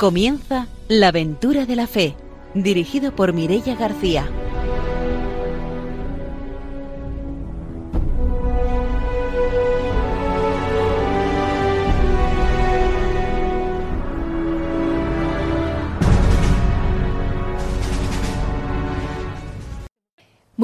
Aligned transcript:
Comienza 0.00 0.66
La 0.88 1.08
aventura 1.08 1.66
de 1.66 1.76
la 1.76 1.86
fe, 1.86 2.16
dirigido 2.54 3.14
por 3.14 3.34
Mirella 3.34 3.74
García. 3.74 4.26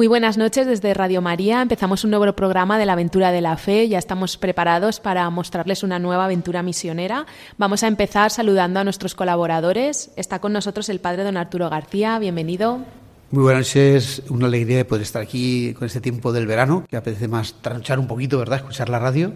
Muy 0.07 0.11
buenas 0.21 0.37
noches 0.37 0.65
desde 0.65 0.93
Radio 0.93 1.21
María. 1.21 1.61
Empezamos 1.61 2.05
un 2.05 2.11
nuevo 2.11 2.31
programa 2.31 2.79
de 2.79 2.85
la 2.85 2.93
aventura 2.93 3.33
de 3.33 3.41
la 3.41 3.57
fe. 3.57 3.89
Ya 3.89 3.99
estamos 3.99 4.37
preparados 4.37 5.01
para 5.01 5.29
mostrarles 5.29 5.83
una 5.83 5.99
nueva 5.99 6.23
aventura 6.23 6.63
misionera. 6.63 7.25
Vamos 7.57 7.83
a 7.83 7.87
empezar 7.87 8.31
saludando 8.31 8.79
a 8.79 8.85
nuestros 8.85 9.15
colaboradores. 9.15 10.11
Está 10.15 10.39
con 10.39 10.53
nosotros 10.53 10.87
el 10.87 11.01
padre 11.01 11.25
don 11.25 11.35
Arturo 11.35 11.69
García. 11.69 12.17
Bienvenido. 12.19 12.85
Muy 13.31 13.43
buenas 13.43 13.67
noches, 13.67 14.23
una 14.29 14.47
alegría 14.47 14.77
de 14.77 14.85
poder 14.85 15.01
estar 15.01 15.21
aquí 15.21 15.73
con 15.73 15.87
este 15.87 15.99
tiempo 15.99 16.31
del 16.31 16.47
verano, 16.47 16.85
que 16.89 16.95
apetece 16.95 17.27
más 17.27 17.55
tranchar 17.61 17.99
un 17.99 18.07
poquito, 18.07 18.39
¿verdad? 18.39 18.59
Escuchar 18.59 18.87
la 18.87 18.99
radio 18.99 19.33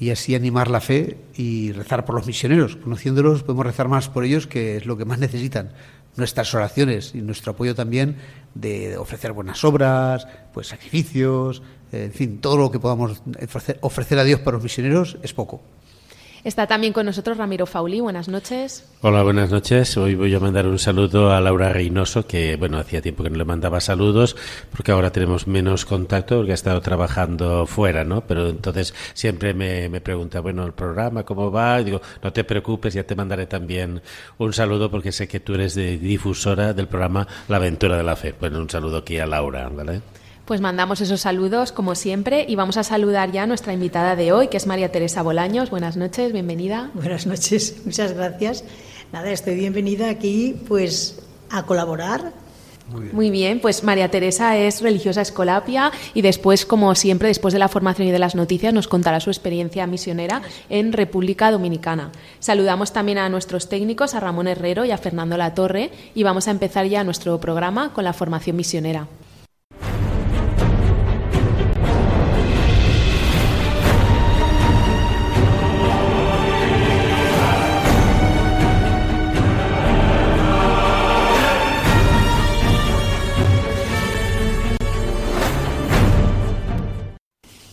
y 0.00 0.10
así 0.10 0.34
animar 0.34 0.68
la 0.68 0.80
fe 0.80 1.16
y 1.36 1.70
rezar 1.70 2.04
por 2.04 2.16
los 2.16 2.26
misioneros. 2.26 2.74
Conociéndolos 2.74 3.44
podemos 3.44 3.66
rezar 3.66 3.86
más 3.86 4.08
por 4.08 4.24
ellos, 4.24 4.48
que 4.48 4.78
es 4.78 4.84
lo 4.84 4.96
que 4.96 5.04
más 5.04 5.20
necesitan 5.20 5.70
nuestras 6.18 6.52
oraciones 6.54 7.14
y 7.14 7.18
nuestro 7.18 7.52
apoyo 7.52 7.74
también 7.74 8.16
de 8.60 8.96
ofrecer 8.96 9.32
buenas 9.32 9.62
obras, 9.64 10.26
pues 10.52 10.68
sacrificios, 10.68 11.62
en 11.92 12.12
fin, 12.12 12.40
todo 12.40 12.56
lo 12.56 12.70
que 12.70 12.80
podamos 12.80 13.22
ofrecer, 13.80 14.18
a 14.18 14.24
Dios 14.24 14.40
para 14.40 14.56
los 14.56 14.62
misioneros 14.62 15.16
es 15.22 15.32
poco. 15.32 15.60
Está 16.48 16.66
también 16.66 16.94
con 16.94 17.04
nosotros 17.04 17.36
Ramiro 17.36 17.66
Fauli. 17.66 18.00
Buenas 18.00 18.26
noches. 18.26 18.82
Hola, 19.02 19.22
buenas 19.22 19.50
noches. 19.50 19.94
Hoy 19.98 20.14
voy 20.14 20.34
a 20.34 20.40
mandar 20.40 20.66
un 20.66 20.78
saludo 20.78 21.30
a 21.30 21.42
Laura 21.42 21.68
Reynoso, 21.74 22.26
que 22.26 22.56
bueno, 22.56 22.78
hacía 22.78 23.02
tiempo 23.02 23.22
que 23.22 23.28
no 23.28 23.36
le 23.36 23.44
mandaba 23.44 23.82
saludos, 23.82 24.34
porque 24.70 24.90
ahora 24.90 25.12
tenemos 25.12 25.46
menos 25.46 25.84
contacto, 25.84 26.36
porque 26.36 26.52
ha 26.52 26.54
estado 26.54 26.80
trabajando 26.80 27.66
fuera, 27.66 28.02
¿no? 28.02 28.22
Pero 28.22 28.48
entonces 28.48 28.94
siempre 29.12 29.52
me, 29.52 29.90
me 29.90 30.00
pregunta, 30.00 30.40
bueno, 30.40 30.64
el 30.64 30.72
programa, 30.72 31.22
¿cómo 31.22 31.52
va? 31.52 31.82
Y 31.82 31.84
digo, 31.84 32.00
no 32.22 32.32
te 32.32 32.44
preocupes, 32.44 32.94
ya 32.94 33.04
te 33.04 33.14
mandaré 33.14 33.44
también 33.44 34.00
un 34.38 34.54
saludo, 34.54 34.90
porque 34.90 35.12
sé 35.12 35.28
que 35.28 35.40
tú 35.40 35.52
eres 35.52 35.74
de 35.74 35.98
difusora 35.98 36.72
del 36.72 36.88
programa 36.88 37.28
La 37.48 37.56
Aventura 37.56 37.98
de 37.98 38.04
la 38.04 38.16
Fe. 38.16 38.34
Bueno, 38.40 38.58
un 38.60 38.70
saludo 38.70 38.96
aquí 38.96 39.18
a 39.18 39.26
Laura, 39.26 39.68
¿vale? 39.68 40.00
Pues 40.48 40.62
mandamos 40.62 41.02
esos 41.02 41.20
saludos, 41.20 41.72
como 41.72 41.94
siempre, 41.94 42.46
y 42.48 42.54
vamos 42.54 42.78
a 42.78 42.82
saludar 42.82 43.32
ya 43.32 43.42
a 43.42 43.46
nuestra 43.46 43.74
invitada 43.74 44.16
de 44.16 44.32
hoy, 44.32 44.48
que 44.48 44.56
es 44.56 44.66
María 44.66 44.90
Teresa 44.90 45.20
Bolaños. 45.20 45.68
Buenas 45.68 45.98
noches, 45.98 46.32
bienvenida. 46.32 46.90
Buenas 46.94 47.26
noches, 47.26 47.76
muchas 47.84 48.14
gracias. 48.14 48.64
Nada, 49.12 49.30
estoy 49.30 49.56
bienvenida 49.56 50.08
aquí, 50.08 50.56
pues, 50.66 51.20
a 51.50 51.64
colaborar 51.64 52.32
muy 52.88 53.02
bien. 53.02 53.14
Muy 53.14 53.30
bien. 53.30 53.60
pues 53.60 53.84
María 53.84 54.10
Teresa 54.10 54.56
es 54.56 54.80
religiosa 54.80 55.20
escolapia 55.20 55.92
y 56.14 56.22
después, 56.22 56.64
como 56.64 56.94
siempre, 56.94 57.28
después 57.28 57.52
de 57.52 57.60
la 57.60 57.68
formación 57.68 58.08
y 58.08 58.10
de 58.10 58.18
las 58.18 58.34
noticias, 58.34 58.72
nos 58.72 58.88
contará 58.88 59.20
su 59.20 59.28
experiencia 59.28 59.86
misionera 59.86 60.40
en 60.70 60.94
República 60.94 61.50
Dominicana. 61.50 62.10
Saludamos 62.38 62.94
también 62.94 63.18
a 63.18 63.28
nuestros 63.28 63.68
técnicos, 63.68 64.14
a 64.14 64.20
Ramón 64.20 64.48
Herrero 64.48 64.86
y 64.86 64.92
a 64.92 64.96
Fernando 64.96 65.36
Latorre, 65.36 65.90
y 66.14 66.22
vamos 66.22 66.48
a 66.48 66.52
empezar 66.52 66.86
ya 66.86 67.04
nuestro 67.04 67.38
programa 67.38 67.92
con 67.92 68.04
la 68.04 68.14
formación 68.14 68.56
misionera. 68.56 69.08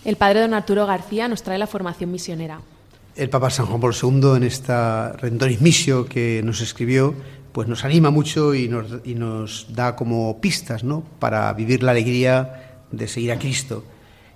El 0.05 0.17
padre 0.17 0.41
don 0.41 0.53
Arturo 0.53 0.85
García 0.85 1.27
nos 1.27 1.41
trae 1.41 1.57
la 1.57 1.65
formación 1.65 2.11
misionera. 2.11 2.61
El 3.15 3.29
Papa 3.31 3.49
San 3.49 3.65
Juan 3.65 3.81
Pablo 3.81 3.95
II 3.99 4.37
en 4.37 4.43
esta 4.43 5.13
Rendoris 5.13 5.61
Missio 5.61 6.05
que 6.05 6.41
nos 6.43 6.61
escribió, 6.61 7.15
pues 7.51 7.67
nos 7.67 7.83
anima 7.83 8.11
mucho 8.11 8.53
y 8.53 8.67
nos, 8.69 9.73
da 9.73 9.95
como 9.95 10.39
pistas 10.39 10.83
¿no? 10.83 11.03
para 11.17 11.51
vivir 11.53 11.81
la 11.81 11.91
alegría 11.91 12.83
de 12.91 13.07
seguir 13.07 13.31
a 13.31 13.39
Cristo. 13.39 13.83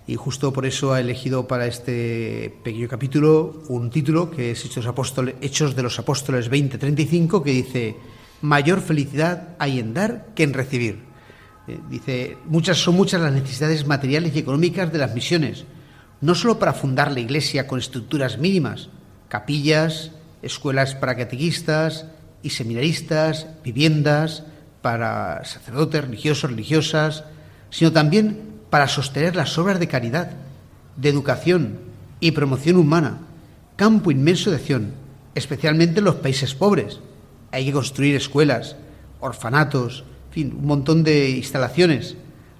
Y 0.07 0.15
justo 0.15 0.51
por 0.51 0.65
eso 0.65 0.93
ha 0.93 1.01
elegido 1.01 1.47
para 1.47 1.67
este 1.67 2.51
pequeño 2.63 2.87
capítulo 2.87 3.61
un 3.67 3.91
título 3.91 4.31
que 4.31 4.51
es 4.51 4.65
Hechos, 4.65 4.87
Hechos 5.39 5.75
de 5.75 5.83
los 5.83 5.99
Apóstoles 5.99 6.49
20:35, 6.49 7.43
que 7.43 7.51
dice, 7.51 7.95
mayor 8.41 8.81
felicidad 8.81 9.49
hay 9.59 9.77
en 9.77 9.93
dar 9.93 10.29
que 10.33 10.41
en 10.41 10.53
recibir. 10.53 11.08
Eh, 11.69 11.79
dice, 11.87 12.37
muchas 12.45 12.77
son 12.77 12.95
muchas 12.95 13.21
las 13.21 13.31
necesidades 13.31 13.85
materiales 13.85 14.35
y 14.35 14.39
económicas 14.39 14.91
de 14.91 14.97
las 14.97 15.13
misiones, 15.13 15.65
no 16.19 16.33
solo 16.33 16.57
para 16.57 16.73
fundar 16.73 17.11
la 17.11 17.19
iglesia 17.19 17.67
con 17.67 17.77
estructuras 17.77 18.39
mínimas, 18.39 18.89
capillas, 19.27 20.11
escuelas 20.41 20.95
para 20.95 21.15
catequistas 21.15 22.07
y 22.41 22.49
seminaristas, 22.49 23.45
viviendas 23.63 24.43
para 24.81 25.45
sacerdotes, 25.45 26.05
religiosos, 26.05 26.49
religiosas, 26.49 27.23
sino 27.69 27.91
también 27.91 28.39
para 28.71 28.87
sostener 28.87 29.35
las 29.35 29.55
obras 29.59 29.79
de 29.79 29.87
caridad, 29.87 30.31
de 30.95 31.09
educación 31.09 31.79
y 32.19 32.31
promoción 32.31 32.77
humana, 32.77 33.19
campo 33.75 34.09
inmenso 34.09 34.49
de 34.49 34.55
acción, 34.55 34.93
especialmente 35.35 35.99
en 35.99 36.05
los 36.05 36.15
países 36.15 36.55
pobres. 36.55 36.99
Hay 37.51 37.65
que 37.65 37.73
construir 37.73 38.15
escuelas, 38.15 38.75
orfanatos, 39.19 40.03
fin, 40.31 40.55
un 40.57 40.65
montón 40.65 41.03
de 41.03 41.29
instalaciones. 41.31 42.15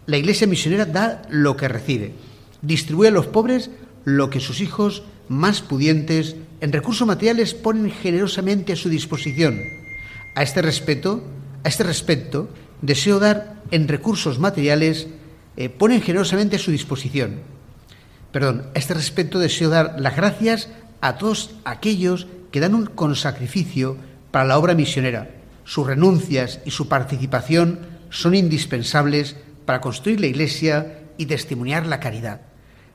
La 0.05 0.17
iglesia 0.17 0.47
misionera 0.47 0.85
da 0.85 1.21
lo 1.29 1.55
que 1.55 1.67
recibe, 1.67 2.13
distribuye 2.61 3.09
a 3.09 3.11
los 3.11 3.27
pobres 3.27 3.69
lo 4.05 4.29
que 4.29 4.39
sus 4.39 4.61
hijos 4.61 5.03
más 5.27 5.61
pudientes 5.61 6.35
en 6.61 6.71
recursos 6.71 7.07
materiales 7.07 7.53
ponen 7.53 7.91
generosamente 7.91 8.73
a 8.73 8.75
su 8.75 8.89
disposición. 8.89 9.59
A 10.35 10.43
este 10.43 10.61
respecto, 10.61 11.23
a 11.63 11.69
este 11.69 11.83
respecto, 11.83 12.49
deseo 12.81 13.19
dar 13.19 13.61
en 13.71 13.87
recursos 13.87 14.39
materiales 14.39 15.07
eh, 15.57 15.69
ponen 15.69 16.01
generosamente 16.01 16.55
a 16.55 16.59
su 16.59 16.71
disposición. 16.71 17.41
Perdón, 18.31 18.65
a 18.73 18.79
este 18.79 18.93
respecto 18.93 19.39
deseo 19.39 19.69
dar 19.69 19.99
las 19.99 20.15
gracias 20.15 20.69
a 21.01 21.17
todos 21.17 21.51
aquellos 21.65 22.27
que 22.51 22.59
dan 22.59 22.73
un, 22.73 22.85
con 22.85 23.15
sacrificio 23.15 23.97
para 24.31 24.45
la 24.45 24.57
obra 24.57 24.73
misionera 24.73 25.38
sus 25.69 25.85
renuncias 25.85 26.61
y 26.65 26.71
su 26.71 26.87
participación 26.87 27.81
son 28.09 28.33
indispensables 28.33 29.35
para 29.65 29.81
construir 29.81 30.19
la 30.19 30.25
Iglesia 30.25 31.03
y 31.15 31.27
testimoniar 31.27 31.85
la 31.85 31.99
caridad. 31.99 32.41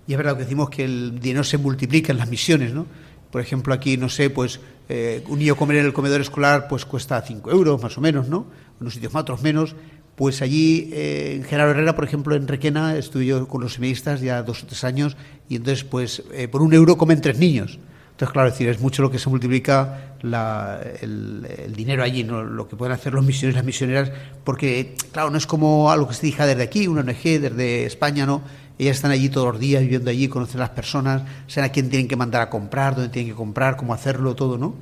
Y 0.08 0.12
es 0.12 0.18
verdad 0.18 0.36
que 0.36 0.42
decimos 0.42 0.70
que 0.70 0.84
el 0.84 1.20
dinero 1.20 1.44
se 1.44 1.56
multiplica 1.56 2.10
en 2.10 2.18
las 2.18 2.28
misiones, 2.28 2.74
¿no? 2.74 2.86
Por 3.30 3.40
ejemplo, 3.40 3.74
aquí, 3.74 3.96
no 3.96 4.08
sé, 4.08 4.28
pues 4.28 4.58
eh, 4.88 5.22
un 5.28 5.38
niño 5.38 5.54
comer 5.54 5.76
en 5.76 5.86
el 5.86 5.92
comedor 5.92 6.20
escolar 6.20 6.66
pues 6.66 6.84
cuesta 6.84 7.22
5 7.22 7.48
euros 7.52 7.80
más 7.80 7.96
o 7.96 8.00
menos, 8.00 8.26
¿no? 8.26 8.46
Unos 8.80 8.94
sitios 8.94 9.12
más, 9.14 9.22
otros 9.22 9.40
menos. 9.40 9.76
Pues 10.16 10.42
allí, 10.42 10.90
eh, 10.92 11.36
en 11.36 11.44
Gerardo 11.44 11.70
Herrera, 11.70 11.94
por 11.94 12.04
ejemplo, 12.04 12.34
en 12.34 12.48
Requena, 12.48 12.96
estuve 12.96 13.26
yo 13.26 13.46
con 13.46 13.60
los 13.60 13.74
seminaristas 13.74 14.20
ya 14.20 14.42
dos 14.42 14.64
o 14.64 14.66
tres 14.66 14.82
años 14.82 15.16
y 15.48 15.54
entonces, 15.54 15.84
pues, 15.84 16.24
eh, 16.32 16.48
por 16.48 16.60
un 16.60 16.74
euro 16.74 16.98
comen 16.98 17.20
tres 17.20 17.38
niños. 17.38 17.78
Entonces, 18.14 18.32
claro, 18.32 18.46
es 18.46 18.54
decir, 18.54 18.68
es 18.68 18.80
mucho 18.80 19.02
lo 19.02 19.10
que 19.10 19.18
se 19.18 19.28
multiplica 19.28 20.14
el, 20.22 21.74
dinero 21.74 22.04
allí, 22.04 22.22
¿no? 22.22 22.44
lo 22.44 22.68
que 22.68 22.76
pueden 22.76 22.94
hacer 22.94 23.12
los 23.12 23.24
misioneros 23.24 23.54
y 23.54 23.56
las 23.56 23.64
misioneras, 23.64 24.12
porque, 24.44 24.94
claro, 25.10 25.30
no 25.30 25.36
es 25.36 25.48
como 25.48 25.90
algo 25.90 26.06
que 26.06 26.14
se 26.14 26.26
diga 26.26 26.46
desde 26.46 26.62
aquí, 26.62 26.86
una 26.86 27.00
ONG, 27.00 27.40
desde 27.40 27.86
España, 27.86 28.24
¿no? 28.24 28.42
Ellas 28.78 28.96
están 28.96 29.10
allí 29.10 29.30
todos 29.30 29.52
los 29.52 29.60
días, 29.60 29.82
viviendo 29.82 30.10
allí, 30.10 30.28
conocen 30.28 30.60
a 30.60 30.64
las 30.64 30.70
personas, 30.70 31.22
saben 31.48 31.70
a 31.70 31.72
quién 31.72 31.90
tienen 31.90 32.06
que 32.06 32.14
mandar 32.14 32.42
a 32.42 32.50
comprar, 32.50 32.94
dónde 32.94 33.10
tienen 33.10 33.32
que 33.32 33.36
comprar, 33.36 33.76
cómo 33.76 33.92
hacerlo, 33.94 34.36
todo, 34.36 34.58
¿no? 34.58 34.74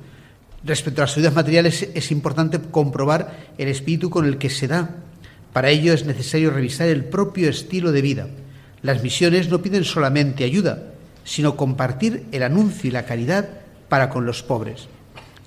Respecto 0.63 1.01
a 1.01 1.05
las 1.05 1.17
ayudas 1.17 1.33
materiales, 1.33 1.89
es 1.91 2.11
importante 2.11 2.59
comprobar 2.59 3.51
el 3.57 3.67
espíritu 3.67 4.11
con 4.11 4.25
el 4.25 4.37
que 4.37 4.51
se 4.51 4.67
da. 4.67 4.91
Para 5.51 5.71
ello 5.71 5.91
es 5.93 6.05
necesario 6.05 6.51
revisar 6.51 6.87
el 6.87 7.03
propio 7.03 7.49
estilo 7.49 7.91
de 7.91 8.01
vida. 8.03 8.27
Las 8.83 9.01
misiones 9.01 9.49
no 9.49 9.61
piden 9.61 9.83
solamente 9.83 10.43
ayuda, 10.43 10.92
sino 11.23 11.55
compartir 11.55 12.25
el 12.31 12.43
anuncio 12.43 12.89
y 12.89 12.91
la 12.91 13.05
caridad 13.05 13.49
para 13.89 14.09
con 14.09 14.25
los 14.25 14.43
pobres. 14.43 14.87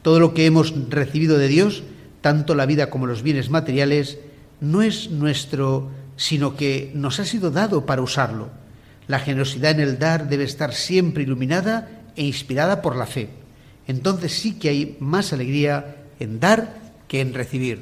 Todo 0.02 0.20
lo 0.20 0.34
que 0.34 0.46
hemos 0.46 0.72
recibido 0.88 1.38
de 1.38 1.48
Dios, 1.48 1.82
tanto 2.20 2.54
la 2.54 2.66
vida 2.66 2.90
como 2.90 3.06
los 3.06 3.22
bienes 3.22 3.50
materiales, 3.50 4.18
no 4.60 4.82
es 4.82 5.10
nuestro, 5.10 5.90
sino 6.16 6.56
que 6.56 6.92
nos 6.94 7.20
ha 7.20 7.24
sido 7.24 7.50
dado 7.50 7.86
para 7.86 8.02
usarlo. 8.02 8.50
La 9.08 9.18
generosidad 9.18 9.72
en 9.72 9.80
el 9.80 9.98
dar 9.98 10.28
debe 10.28 10.44
estar 10.44 10.74
siempre 10.74 11.22
iluminada 11.22 12.02
e 12.16 12.24
inspirada 12.24 12.82
por 12.82 12.96
la 12.96 13.06
fe. 13.06 13.30
Entonces 13.86 14.32
sí 14.32 14.58
que 14.58 14.68
hay 14.68 14.96
más 15.00 15.32
alegría 15.32 15.96
en 16.18 16.40
dar 16.40 16.80
que 17.08 17.20
en 17.20 17.34
recibir. 17.34 17.80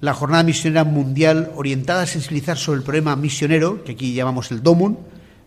La 0.00 0.14
jornada 0.14 0.42
misionera 0.42 0.84
mundial 0.84 1.52
orientada 1.56 2.02
a 2.02 2.06
sensibilizar 2.06 2.56
sobre 2.56 2.78
el 2.78 2.84
problema 2.84 3.16
misionero, 3.16 3.84
que 3.84 3.92
aquí 3.92 4.14
llamamos 4.14 4.50
el 4.50 4.62
DOMUN, 4.62 4.98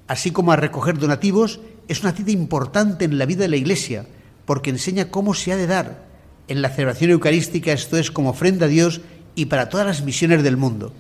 así 0.08 0.32
como 0.32 0.52
a 0.52 0.56
recoger 0.56 0.98
donativos, 0.98 1.60
es 1.88 2.02
una 2.02 2.12
cita 2.12 2.32
importante 2.32 3.06
en 3.06 3.18
la 3.18 3.26
vida 3.26 3.42
de 3.42 3.50
la 3.50 3.58
Iglesia, 3.58 4.06
porque 4.46 4.70
enseña 4.70 5.10
cómo 5.10 5.34
se 5.34 5.52
ha 5.52 5.58
de 5.58 5.68
dar, 5.68 6.08
En 6.50 6.62
la 6.62 6.70
celebración 6.70 7.12
eucarística 7.12 7.74
esto 7.74 7.98
es 7.98 8.10
como 8.10 8.30
ofrenda 8.30 8.68
a 8.68 8.70
Dios 8.70 9.02
y 9.36 9.48
para 9.48 9.68
todas 9.68 9.86
las 9.86 10.04
misiones 10.04 10.44
del 10.44 10.56
mundo. 10.56 10.94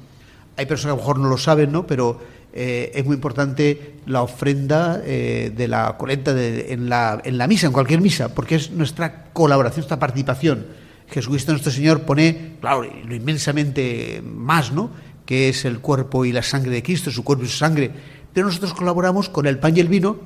Hay 0.57 0.65
personas 0.65 0.95
que 0.95 0.95
a 0.95 0.95
lo 0.97 1.01
mejor 1.01 1.19
no 1.19 1.29
lo 1.29 1.37
saben, 1.37 1.71
¿no? 1.71 1.87
Pero 1.87 2.19
eh, 2.51 2.91
es 2.93 3.05
muy 3.05 3.15
importante 3.15 3.93
la 4.07 4.23
ofrenda 4.23 5.01
eh, 5.05 5.53
de 5.55 5.67
la 5.69 5.95
colecta 5.97 6.33
en, 6.35 6.89
la, 6.89 7.21
en 7.23 7.37
la 7.37 7.47
misa, 7.47 7.67
en 7.67 7.71
cualquier 7.71 8.01
misa, 8.01 8.35
porque 8.35 8.55
es 8.55 8.71
nuestra 8.71 9.25
colaboración, 9.31 9.81
nuestra 9.81 9.99
participación. 9.99 10.65
Jesucristo 11.09 11.51
nuestro 11.53 11.71
Señor 11.71 12.01
pone, 12.01 12.55
claro, 12.59 12.83
lo 12.83 13.15
inmensamente 13.15 14.21
más, 14.25 14.71
¿no? 14.71 14.89
Que 15.25 15.49
es 15.49 15.63
el 15.63 15.79
cuerpo 15.79 16.25
y 16.25 16.31
la 16.31 16.43
sangre 16.43 16.71
de 16.71 16.83
Cristo, 16.83 17.11
su 17.11 17.23
cuerpo 17.23 17.45
y 17.45 17.47
su 17.47 17.57
sangre. 17.57 17.91
Pero 18.33 18.47
nosotros 18.47 18.73
colaboramos 18.73 19.29
con 19.29 19.47
el 19.47 19.59
pan 19.59 19.75
y 19.75 19.79
el 19.79 19.87
vino 19.87 20.17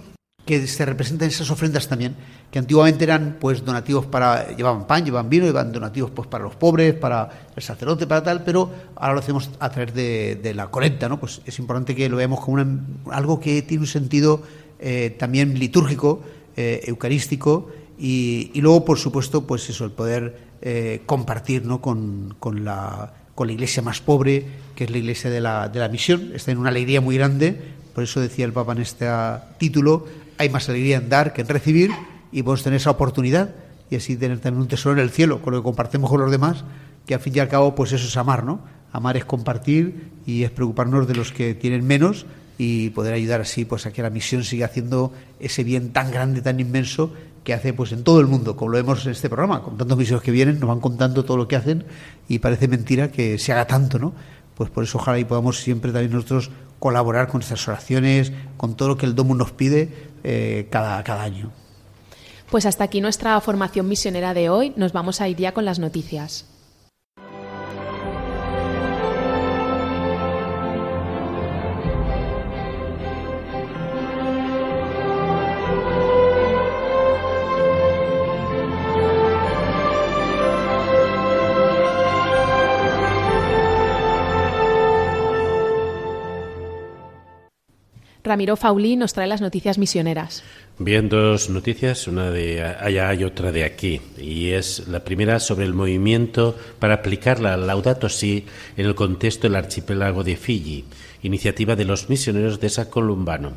que 0.45 0.65
se 0.67 0.85
representan 0.85 1.27
esas 1.27 1.49
ofrendas 1.51 1.87
también, 1.87 2.15
que 2.49 2.59
antiguamente 2.59 3.03
eran 3.03 3.37
pues 3.39 3.63
donativos 3.63 4.07
para, 4.07 4.55
llevaban 4.55 4.87
pan, 4.87 5.05
llevaban 5.05 5.29
vino, 5.29 5.45
llevaban 5.45 5.71
donativos 5.71 6.11
pues 6.11 6.27
para 6.27 6.43
los 6.43 6.55
pobres, 6.55 6.95
para 6.95 7.47
el 7.55 7.61
sacerdote, 7.61 8.07
para 8.07 8.23
tal, 8.23 8.43
pero 8.43 8.69
ahora 8.95 9.13
lo 9.13 9.19
hacemos 9.19 9.51
a 9.59 9.69
través 9.69 9.93
de, 9.93 10.53
la 10.55 10.67
colecta, 10.67 11.07
¿no? 11.07 11.19
Pues 11.19 11.41
es 11.45 11.59
importante 11.59 11.95
que 11.95 12.09
lo 12.09 12.17
veamos 12.17 12.39
como 12.39 12.65
algo 13.11 13.39
que 13.39 13.61
tiene 13.61 13.81
un 13.81 13.87
sentido 13.87 14.41
eh, 14.79 15.15
también 15.17 15.59
litúrgico, 15.59 16.23
eh, 16.57 16.81
eucarístico, 16.87 17.69
y, 18.03 18.51
luego, 18.55 18.83
por 18.83 18.97
supuesto, 18.97 19.45
pues 19.45 19.69
eso, 19.69 19.85
el 19.85 19.91
poder 19.91 20.35
eh, 20.63 21.03
compartir 21.05 21.63
¿no? 21.67 21.81
con, 21.81 22.35
con, 22.39 22.65
la, 22.65 23.13
con 23.35 23.45
la 23.45 23.53
iglesia 23.53 23.83
más 23.83 24.01
pobre, 24.01 24.43
que 24.73 24.85
es 24.85 24.89
la 24.89 24.97
iglesia 24.97 25.29
de 25.29 25.39
la, 25.39 25.69
de 25.69 25.79
la 25.79 25.87
misión, 25.87 26.31
está 26.33 26.51
en 26.51 26.57
una 26.57 26.69
alegría 26.69 26.99
muy 26.99 27.15
grande, 27.15 27.61
por 27.93 28.03
eso 28.03 28.19
decía 28.19 28.45
el 28.45 28.53
Papa 28.53 28.73
en 28.73 28.79
este 28.79 29.07
título, 29.57 30.05
hay 30.37 30.49
más 30.49 30.67
alegría 30.69 30.97
en 30.97 31.09
dar 31.09 31.33
que 31.33 31.41
en 31.41 31.47
recibir 31.47 31.91
y 32.31 32.43
podemos 32.43 32.63
tener 32.63 32.77
esa 32.77 32.91
oportunidad 32.91 33.53
y 33.89 33.95
así 33.95 34.15
tener 34.15 34.39
también 34.39 34.61
un 34.61 34.67
tesoro 34.67 34.93
en 34.93 35.01
el 35.01 35.09
cielo 35.09 35.41
con 35.41 35.53
lo 35.53 35.59
que 35.59 35.63
compartimos 35.63 36.09
con 36.09 36.21
los 36.21 36.31
demás, 36.31 36.63
que 37.05 37.13
al 37.13 37.19
fin 37.19 37.33
y 37.35 37.39
al 37.39 37.49
cabo 37.49 37.75
pues 37.75 37.91
eso 37.91 38.07
es 38.07 38.17
amar, 38.17 38.43
¿no? 38.43 38.61
Amar 38.93 39.17
es 39.17 39.25
compartir 39.25 40.11
y 40.25 40.43
es 40.43 40.51
preocuparnos 40.51 41.07
de 41.07 41.15
los 41.15 41.31
que 41.31 41.53
tienen 41.53 41.85
menos 41.85 42.25
y 42.57 42.91
poder 42.91 43.13
ayudar 43.13 43.41
así 43.41 43.65
pues 43.65 43.85
a 43.85 43.91
que 43.91 44.01
la 44.01 44.09
misión 44.09 44.43
siga 44.43 44.67
haciendo 44.67 45.13
ese 45.39 45.63
bien 45.63 45.91
tan 45.91 46.11
grande, 46.11 46.41
tan 46.41 46.59
inmenso 46.59 47.11
que 47.43 47.53
hace 47.53 47.73
pues 47.73 47.91
en 47.91 48.03
todo 48.03 48.19
el 48.19 48.27
mundo, 48.27 48.55
como 48.55 48.71
lo 48.71 48.77
vemos 48.77 49.05
en 49.05 49.13
este 49.13 49.29
programa, 49.29 49.63
con 49.63 49.77
tantos 49.77 49.97
misiones 49.97 50.23
que 50.23 50.31
vienen, 50.31 50.59
nos 50.59 50.69
van 50.69 50.79
contando 50.79 51.25
todo 51.25 51.37
lo 51.37 51.47
que 51.47 51.55
hacen 51.55 51.85
y 52.27 52.39
parece 52.39 52.67
mentira 52.67 53.11
que 53.11 53.37
se 53.39 53.51
haga 53.51 53.65
tanto, 53.65 53.97
¿no? 53.97 54.13
Pues 54.61 54.69
por 54.69 54.83
eso 54.83 54.99
ojalá 54.99 55.17
y 55.17 55.25
podamos 55.25 55.57
siempre 55.57 55.91
también 55.91 56.11
nosotros 56.11 56.51
colaborar 56.77 57.27
con 57.27 57.39
nuestras 57.39 57.67
oraciones, 57.67 58.31
con 58.57 58.75
todo 58.75 58.89
lo 58.89 58.95
que 58.95 59.07
el 59.07 59.15
Domo 59.15 59.33
nos 59.33 59.51
pide, 59.51 59.91
eh, 60.23 60.67
cada, 60.69 61.03
cada 61.03 61.23
año. 61.23 61.51
Pues 62.51 62.67
hasta 62.67 62.83
aquí 62.83 63.01
nuestra 63.01 63.41
formación 63.41 63.89
misionera 63.89 64.35
de 64.35 64.51
hoy. 64.51 64.71
Nos 64.75 64.93
vamos 64.93 65.19
a 65.19 65.27
ir 65.27 65.37
ya 65.37 65.51
con 65.55 65.65
las 65.65 65.79
noticias. 65.79 66.45
Ramiro 88.31 88.55
Faulí 88.55 88.95
nos 88.95 89.11
trae 89.11 89.27
las 89.27 89.41
noticias 89.41 89.77
misioneras. 89.77 90.41
Bien, 90.79 91.09
dos 91.09 91.49
noticias, 91.49 92.07
una 92.07 92.31
de 92.31 92.63
allá 92.63 93.13
y 93.13 93.25
otra 93.25 93.51
de 93.51 93.65
aquí. 93.65 93.99
Y 94.17 94.51
es 94.51 94.87
la 94.87 95.03
primera 95.03 95.41
sobre 95.41 95.65
el 95.65 95.73
movimiento 95.73 96.55
para 96.79 96.93
aplicar 96.93 97.41
la 97.41 97.57
Laudato 97.57 98.07
Si 98.07 98.45
en 98.77 98.85
el 98.85 98.95
contexto 98.95 99.49
del 99.49 99.57
archipiélago 99.57 100.23
de 100.23 100.37
Fiji, 100.37 100.85
iniciativa 101.23 101.75
de 101.75 101.83
los 101.83 102.09
misioneros 102.09 102.61
de 102.61 102.69
San 102.69 102.85
Columbano 102.85 103.51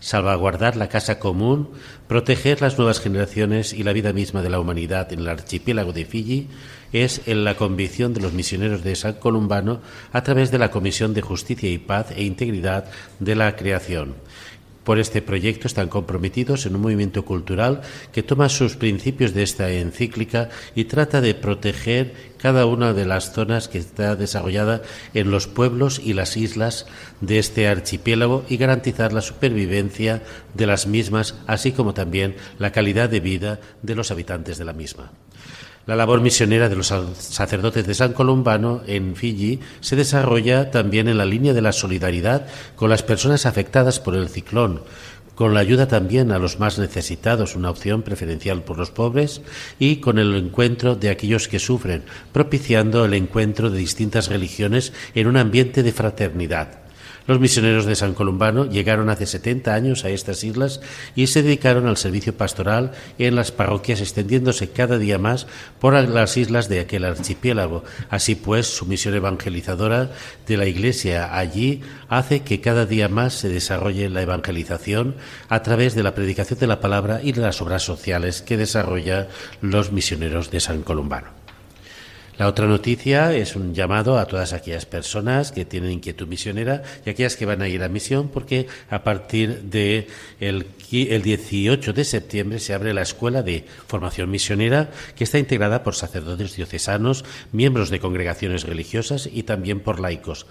salvaguardar 0.00 0.76
la 0.76 0.88
casa 0.88 1.18
común, 1.18 1.70
proteger 2.08 2.60
las 2.60 2.76
nuevas 2.76 3.00
generaciones 3.00 3.72
y 3.72 3.84
la 3.84 3.92
vida 3.92 4.12
misma 4.12 4.42
de 4.42 4.50
la 4.50 4.58
humanidad 4.58 5.12
en 5.12 5.20
el 5.20 5.28
archipiélago 5.28 5.92
de 5.92 6.04
Fiji 6.04 6.48
es 6.92 7.22
en 7.26 7.44
la 7.44 7.54
convicción 7.54 8.14
de 8.14 8.20
los 8.20 8.32
misioneros 8.32 8.82
de 8.82 8.96
San 8.96 9.14
Columbano 9.14 9.80
a 10.12 10.22
través 10.22 10.50
de 10.50 10.58
la 10.58 10.70
Comisión 10.70 11.14
de 11.14 11.22
Justicia 11.22 11.70
y 11.70 11.78
Paz 11.78 12.10
e 12.10 12.24
Integridad 12.24 12.86
de 13.20 13.36
la 13.36 13.54
Creación. 13.54 14.14
Por 14.84 14.98
este 14.98 15.20
proyecto 15.20 15.66
están 15.66 15.88
comprometidos 15.88 16.64
en 16.64 16.74
un 16.74 16.82
movimiento 16.82 17.24
cultural 17.24 17.82
que 18.12 18.22
toma 18.22 18.48
sus 18.48 18.76
principios 18.76 19.34
de 19.34 19.42
esta 19.42 19.70
encíclica 19.70 20.48
y 20.74 20.84
trata 20.84 21.20
de 21.20 21.34
proteger 21.34 22.14
cada 22.38 22.64
una 22.64 22.94
de 22.94 23.04
las 23.04 23.32
zonas 23.32 23.68
que 23.68 23.78
está 23.78 24.16
desarrollada 24.16 24.80
en 25.12 25.30
los 25.30 25.46
pueblos 25.46 26.00
y 26.02 26.14
las 26.14 26.36
islas 26.36 26.86
de 27.20 27.38
este 27.38 27.68
archipiélago 27.68 28.44
y 28.48 28.56
garantizar 28.56 29.12
la 29.12 29.20
supervivencia 29.20 30.22
de 30.54 30.66
las 30.66 30.86
mismas, 30.86 31.34
así 31.46 31.72
como 31.72 31.92
también 31.92 32.36
la 32.58 32.72
calidad 32.72 33.10
de 33.10 33.20
vida 33.20 33.60
de 33.82 33.94
los 33.94 34.10
habitantes 34.10 34.56
de 34.56 34.64
la 34.64 34.72
misma. 34.72 35.12
La 35.86 35.96
labor 35.96 36.20
misionera 36.20 36.68
de 36.68 36.76
los 36.76 36.88
sacerdotes 36.88 37.86
de 37.86 37.94
San 37.94 38.12
Columbano 38.12 38.82
en 38.86 39.16
Fiji 39.16 39.60
se 39.80 39.96
desarrolla 39.96 40.70
también 40.70 41.08
en 41.08 41.16
la 41.16 41.24
línea 41.24 41.54
de 41.54 41.62
la 41.62 41.72
solidaridad 41.72 42.46
con 42.76 42.90
las 42.90 43.02
personas 43.02 43.46
afectadas 43.46 43.98
por 43.98 44.14
el 44.14 44.28
ciclón, 44.28 44.82
con 45.34 45.54
la 45.54 45.60
ayuda 45.60 45.88
también 45.88 46.32
a 46.32 46.38
los 46.38 46.60
más 46.60 46.78
necesitados, 46.78 47.56
una 47.56 47.70
opción 47.70 48.02
preferencial 48.02 48.62
por 48.62 48.76
los 48.76 48.90
pobres, 48.90 49.40
y 49.78 49.96
con 49.96 50.18
el 50.18 50.34
encuentro 50.34 50.96
de 50.96 51.08
aquellos 51.08 51.48
que 51.48 51.58
sufren, 51.58 52.02
propiciando 52.30 53.06
el 53.06 53.14
encuentro 53.14 53.70
de 53.70 53.78
distintas 53.78 54.28
religiones 54.28 54.92
en 55.14 55.28
un 55.28 55.38
ambiente 55.38 55.82
de 55.82 55.92
fraternidad. 55.92 56.80
Los 57.26 57.40
misioneros 57.40 57.86
de 57.86 57.94
San 57.94 58.14
Columbano 58.14 58.64
llegaron 58.64 59.10
hace 59.10 59.26
70 59.26 59.74
años 59.74 60.04
a 60.04 60.10
estas 60.10 60.42
islas 60.44 60.80
y 61.14 61.26
se 61.26 61.42
dedicaron 61.42 61.86
al 61.86 61.96
servicio 61.96 62.36
pastoral 62.36 62.92
en 63.18 63.36
las 63.36 63.52
parroquias, 63.52 64.00
extendiéndose 64.00 64.70
cada 64.70 64.98
día 64.98 65.18
más 65.18 65.46
por 65.78 65.94
las 65.94 66.36
islas 66.36 66.68
de 66.68 66.80
aquel 66.80 67.04
archipiélago. 67.04 67.84
Así 68.08 68.34
pues, 68.34 68.66
su 68.66 68.86
misión 68.86 69.14
evangelizadora 69.14 70.10
de 70.46 70.56
la 70.56 70.66
Iglesia 70.66 71.36
allí 71.36 71.82
hace 72.08 72.40
que 72.40 72.60
cada 72.60 72.86
día 72.86 73.08
más 73.08 73.34
se 73.34 73.48
desarrolle 73.48 74.08
la 74.08 74.22
evangelización 74.22 75.16
a 75.48 75.62
través 75.62 75.94
de 75.94 76.02
la 76.02 76.14
predicación 76.14 76.58
de 76.58 76.66
la 76.66 76.80
palabra 76.80 77.20
y 77.22 77.32
de 77.32 77.42
las 77.42 77.60
obras 77.62 77.82
sociales 77.82 78.42
que 78.42 78.56
desarrolla 78.56 79.28
los 79.60 79.92
misioneros 79.92 80.50
de 80.50 80.60
San 80.60 80.82
Columbano. 80.82 81.39
La 82.40 82.48
otra 82.48 82.66
noticia 82.66 83.34
es 83.34 83.54
un 83.54 83.74
llamado 83.74 84.18
a 84.18 84.24
todas 84.24 84.54
aquellas 84.54 84.86
personas 84.86 85.52
que 85.52 85.66
tienen 85.66 85.90
inquietud 85.90 86.26
misionera 86.26 86.82
y 87.04 87.10
aquellas 87.10 87.36
que 87.36 87.44
van 87.44 87.60
a 87.60 87.68
ir 87.68 87.82
a 87.82 87.90
misión 87.90 88.30
porque 88.30 88.66
a 88.88 89.04
partir 89.04 89.64
de 89.64 90.08
el, 90.40 90.64
18 90.90 91.92
de 91.92 92.02
septiembre 92.02 92.58
se 92.58 92.72
abre 92.72 92.94
la 92.94 93.02
Escuela 93.02 93.42
de 93.42 93.66
Formación 93.86 94.30
Misionera 94.30 94.88
que 95.16 95.24
está 95.24 95.38
integrada 95.38 95.82
por 95.82 95.94
sacerdotes 95.94 96.56
diocesanos, 96.56 97.26
miembros 97.52 97.90
de 97.90 98.00
congregaciones 98.00 98.64
religiosas 98.64 99.28
y 99.30 99.42
también 99.42 99.80
por 99.80 100.00
laicos. 100.00 100.46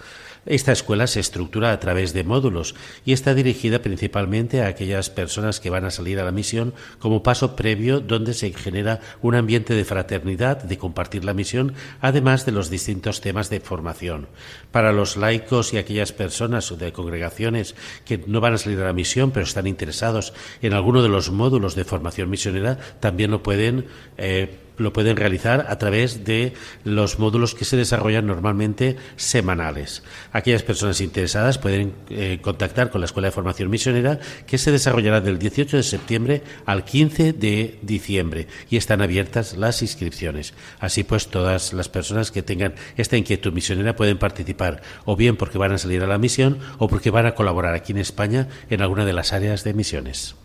Esta 0.46 0.72
escuela 0.72 1.06
se 1.06 1.20
estructura 1.20 1.72
a 1.72 1.80
través 1.80 2.12
de 2.12 2.24
módulos 2.24 2.74
y 3.04 3.12
está 3.12 3.34
dirigida 3.34 3.82
principalmente 3.82 4.62
a 4.62 4.68
aquellas 4.68 5.10
personas 5.10 5.60
que 5.60 5.70
van 5.70 5.84
a 5.84 5.90
salir 5.90 6.18
a 6.18 6.24
la 6.24 6.32
misión 6.32 6.72
como 6.98 7.22
paso 7.22 7.56
previo 7.56 8.00
donde 8.00 8.32
se 8.32 8.52
genera 8.52 9.00
un 9.20 9.34
ambiente 9.34 9.74
de 9.74 9.84
fraternidad, 9.84 10.62
de 10.62 10.78
compartir 10.78 11.24
la 11.24 11.34
misión, 11.34 11.74
además 12.00 12.46
de 12.46 12.52
los 12.52 12.70
distintos 12.70 13.20
temas 13.20 13.50
de 13.50 13.60
formación. 13.60 14.28
Para 14.72 14.92
los 14.92 15.16
laicos 15.16 15.74
y 15.74 15.78
aquellas 15.78 16.12
personas 16.12 16.76
de 16.78 16.92
congregaciones 16.92 17.74
que 18.04 18.18
no 18.26 18.40
van 18.40 18.54
a 18.54 18.58
salir 18.58 18.80
a 18.80 18.86
la 18.86 18.92
misión 18.92 19.30
pero 19.30 19.44
están 19.44 19.66
interesados 19.66 20.32
en 20.62 20.72
alguno 20.72 21.02
de 21.02 21.08
los 21.08 21.30
módulos 21.30 21.74
de 21.74 21.84
formación 21.84 22.30
misionera, 22.30 22.78
también 23.00 23.30
lo 23.30 23.42
pueden 23.42 23.86
eh, 24.16 24.58
lo 24.80 24.92
pueden 24.92 25.16
realizar 25.16 25.66
a 25.68 25.78
través 25.78 26.24
de 26.24 26.54
los 26.84 27.18
módulos 27.18 27.54
que 27.54 27.64
se 27.64 27.76
desarrollan 27.76 28.26
normalmente 28.26 28.96
semanales. 29.16 30.02
Aquellas 30.32 30.62
personas 30.62 31.00
interesadas 31.00 31.58
pueden 31.58 31.94
eh, 32.08 32.38
contactar 32.40 32.90
con 32.90 33.00
la 33.00 33.04
Escuela 33.04 33.28
de 33.28 33.32
Formación 33.32 33.70
Misionera 33.70 34.18
que 34.46 34.58
se 34.58 34.72
desarrollará 34.72 35.20
del 35.20 35.38
18 35.38 35.76
de 35.76 35.82
septiembre 35.82 36.42
al 36.66 36.84
15 36.84 37.32
de 37.32 37.78
diciembre 37.82 38.48
y 38.70 38.76
están 38.76 39.02
abiertas 39.02 39.56
las 39.56 39.82
inscripciones. 39.82 40.54
Así 40.78 41.04
pues, 41.04 41.28
todas 41.28 41.72
las 41.72 41.88
personas 41.88 42.30
que 42.30 42.42
tengan 42.42 42.74
esta 42.96 43.16
inquietud 43.16 43.52
misionera 43.52 43.96
pueden 43.96 44.18
participar 44.18 44.82
o 45.04 45.16
bien 45.16 45.36
porque 45.36 45.58
van 45.58 45.72
a 45.72 45.78
salir 45.78 46.02
a 46.02 46.06
la 46.06 46.18
misión 46.18 46.58
o 46.78 46.88
porque 46.88 47.10
van 47.10 47.26
a 47.26 47.34
colaborar 47.34 47.74
aquí 47.74 47.92
en 47.92 47.98
España 47.98 48.48
en 48.70 48.82
alguna 48.82 49.04
de 49.04 49.12
las 49.12 49.32
áreas 49.32 49.64
de 49.64 49.74
misiones. 49.74 50.39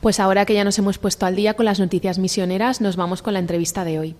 Pues 0.00 0.20
ahora 0.20 0.44
que 0.44 0.54
ya 0.54 0.64
nos 0.64 0.78
hemos 0.78 0.98
puesto 0.98 1.26
al 1.26 1.36
día 1.36 1.54
con 1.54 1.64
las 1.64 1.80
noticias 1.80 2.18
misioneras, 2.18 2.80
nos 2.80 2.96
vamos 2.96 3.22
con 3.22 3.32
la 3.32 3.40
entrevista 3.40 3.84
de 3.84 3.98
hoy. 3.98 4.16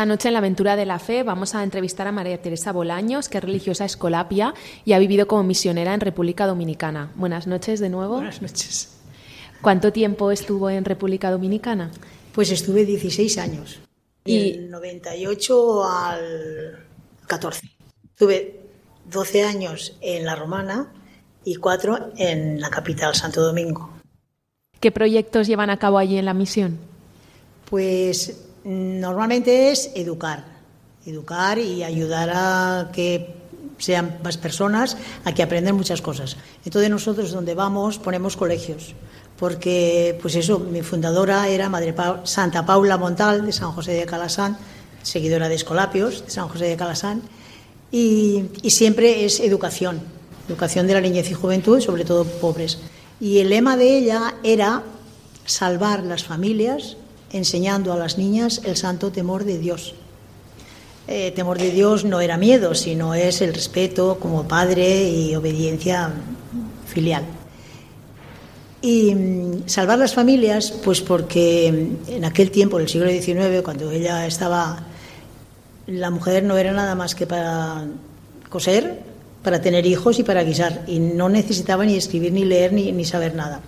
Esta 0.00 0.06
noche 0.06 0.28
en 0.28 0.32
la 0.32 0.38
Aventura 0.38 0.76
de 0.76 0.86
la 0.86 0.98
Fe 0.98 1.22
vamos 1.24 1.54
a 1.54 1.62
entrevistar 1.62 2.06
a 2.06 2.10
María 2.10 2.40
Teresa 2.40 2.72
Bolaños, 2.72 3.28
que 3.28 3.36
es 3.36 3.44
religiosa 3.44 3.84
escolapia 3.84 4.54
y 4.86 4.94
ha 4.94 4.98
vivido 4.98 5.28
como 5.28 5.42
misionera 5.42 5.92
en 5.92 6.00
República 6.00 6.46
Dominicana. 6.46 7.12
Buenas 7.16 7.46
noches 7.46 7.80
de 7.80 7.90
nuevo. 7.90 8.14
Buenas 8.14 8.40
noches. 8.40 8.96
¿Cuánto 9.60 9.92
tiempo 9.92 10.30
estuvo 10.30 10.70
en 10.70 10.86
República 10.86 11.30
Dominicana? 11.30 11.90
Pues 12.32 12.50
estuve 12.50 12.86
16 12.86 13.36
años. 13.36 13.78
Y- 14.24 14.36
Y 14.36 14.52
del 14.52 14.70
98 14.70 15.84
al 15.84 16.78
14. 17.26 17.68
Tuve 18.16 18.58
12 19.04 19.42
años 19.44 19.98
en 20.00 20.24
la 20.24 20.34
Romana 20.34 20.94
y 21.44 21.56
4 21.56 22.12
en 22.16 22.58
la 22.58 22.70
capital, 22.70 23.14
Santo 23.14 23.42
Domingo. 23.42 23.90
¿Qué 24.80 24.90
proyectos 24.92 25.46
llevan 25.46 25.68
a 25.68 25.76
cabo 25.76 25.98
allí 25.98 26.16
en 26.16 26.24
la 26.24 26.32
misión? 26.32 26.78
Pues 27.68 28.46
normalmente 28.64 29.70
es 29.70 29.90
educar, 29.94 30.44
educar 31.06 31.58
y 31.58 31.82
ayudar 31.82 32.30
a 32.32 32.90
que 32.92 33.34
sean 33.78 34.20
más 34.22 34.36
personas 34.36 34.96
a 35.24 35.32
que 35.32 35.42
aprendan 35.42 35.76
muchas 35.76 36.02
cosas. 36.02 36.36
Entonces 36.64 36.90
nosotros 36.90 37.32
donde 37.32 37.54
vamos 37.54 37.98
ponemos 37.98 38.36
colegios, 38.36 38.94
porque 39.38 40.18
pues 40.20 40.34
eso, 40.36 40.58
mi 40.58 40.82
fundadora 40.82 41.48
era 41.48 41.70
Santa 42.24 42.66
Paula 42.66 42.98
Montal 42.98 43.46
de 43.46 43.52
San 43.52 43.72
José 43.72 43.92
de 43.92 44.06
Calasán, 44.06 44.58
seguidora 45.02 45.48
de 45.48 45.54
Escolapios 45.54 46.26
de 46.26 46.30
San 46.30 46.48
José 46.48 46.66
de 46.66 46.76
Calasán, 46.76 47.22
y, 47.90 48.44
y 48.62 48.70
siempre 48.70 49.24
es 49.24 49.40
educación, 49.40 50.00
educación 50.46 50.86
de 50.86 50.94
la 50.94 51.00
niñez 51.00 51.30
y 51.30 51.34
juventud, 51.34 51.80
sobre 51.80 52.04
todo 52.04 52.24
pobres. 52.24 52.78
Y 53.18 53.38
el 53.38 53.50
lema 53.50 53.76
de 53.76 53.98
ella 53.98 54.34
era 54.44 54.82
salvar 55.46 56.04
las 56.04 56.22
familias 56.22 56.96
enseñando 57.32 57.92
a 57.92 57.96
las 57.96 58.18
niñas 58.18 58.60
el 58.64 58.76
santo 58.76 59.10
temor 59.12 59.44
de 59.44 59.58
Dios. 59.58 59.94
Eh, 61.08 61.32
temor 61.32 61.58
de 61.58 61.70
Dios 61.70 62.04
no 62.04 62.20
era 62.20 62.36
miedo, 62.36 62.74
sino 62.74 63.14
es 63.14 63.40
el 63.40 63.52
respeto 63.52 64.18
como 64.20 64.46
padre 64.46 65.10
y 65.10 65.34
obediencia 65.34 66.12
filial. 66.86 67.24
Y 68.82 69.14
mm, 69.14 69.68
salvar 69.68 69.98
las 69.98 70.14
familias, 70.14 70.70
pues 70.70 71.00
porque 71.00 71.66
en 72.06 72.24
aquel 72.24 72.50
tiempo, 72.50 72.78
en 72.78 72.84
el 72.84 72.88
siglo 72.88 73.10
XIX, 73.10 73.62
cuando 73.62 73.90
ella 73.90 74.26
estaba, 74.26 74.84
la 75.86 76.10
mujer 76.10 76.44
no 76.44 76.56
era 76.56 76.72
nada 76.72 76.94
más 76.94 77.14
que 77.14 77.26
para 77.26 77.86
coser, 78.48 79.00
para 79.42 79.60
tener 79.60 79.86
hijos 79.86 80.18
y 80.18 80.22
para 80.22 80.44
guisar, 80.44 80.84
y 80.86 80.98
no 80.98 81.28
necesitaba 81.28 81.84
ni 81.84 81.96
escribir, 81.96 82.32
ni 82.32 82.44
leer, 82.44 82.72
ni, 82.72 82.92
ni 82.92 83.04
saber 83.04 83.34
nada. 83.34 83.60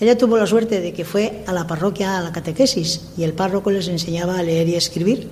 Ella 0.00 0.16
tuvo 0.16 0.38
la 0.38 0.46
suerte 0.46 0.80
de 0.80 0.94
que 0.94 1.04
fue 1.04 1.44
a 1.46 1.52
la 1.52 1.66
parroquia 1.66 2.16
a 2.16 2.22
la 2.22 2.32
catequesis 2.32 3.02
y 3.18 3.22
el 3.22 3.34
párroco 3.34 3.70
les 3.70 3.86
enseñaba 3.88 4.38
a 4.38 4.42
leer 4.42 4.66
y 4.68 4.74
escribir 4.74 5.28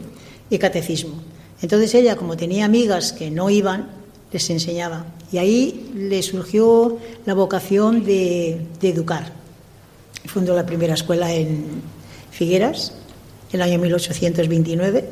y 0.51 0.59
catecismo. 0.59 1.15
Entonces 1.63 1.95
ella, 1.95 2.17
como 2.17 2.37
tenía 2.37 2.67
amigas 2.67 3.15
que 3.15 3.31
no 3.31 3.49
iban, 3.49 3.89
les 4.31 4.51
enseñaba. 4.51 5.07
Y 5.33 5.39
ahí 5.39 5.91
le 5.95 6.23
surgió 6.23 6.99
la 7.25 7.33
vocación 7.33 8.05
de, 8.05 8.61
de 8.79 8.89
educar. 8.91 9.33
Fundó 10.27 10.55
la 10.55 10.67
primera 10.67 10.95
escuela 10.95 11.33
en 11.33 11.65
Figueras, 12.31 12.93
el 13.53 13.63
año 13.63 13.79
1829, 13.79 15.09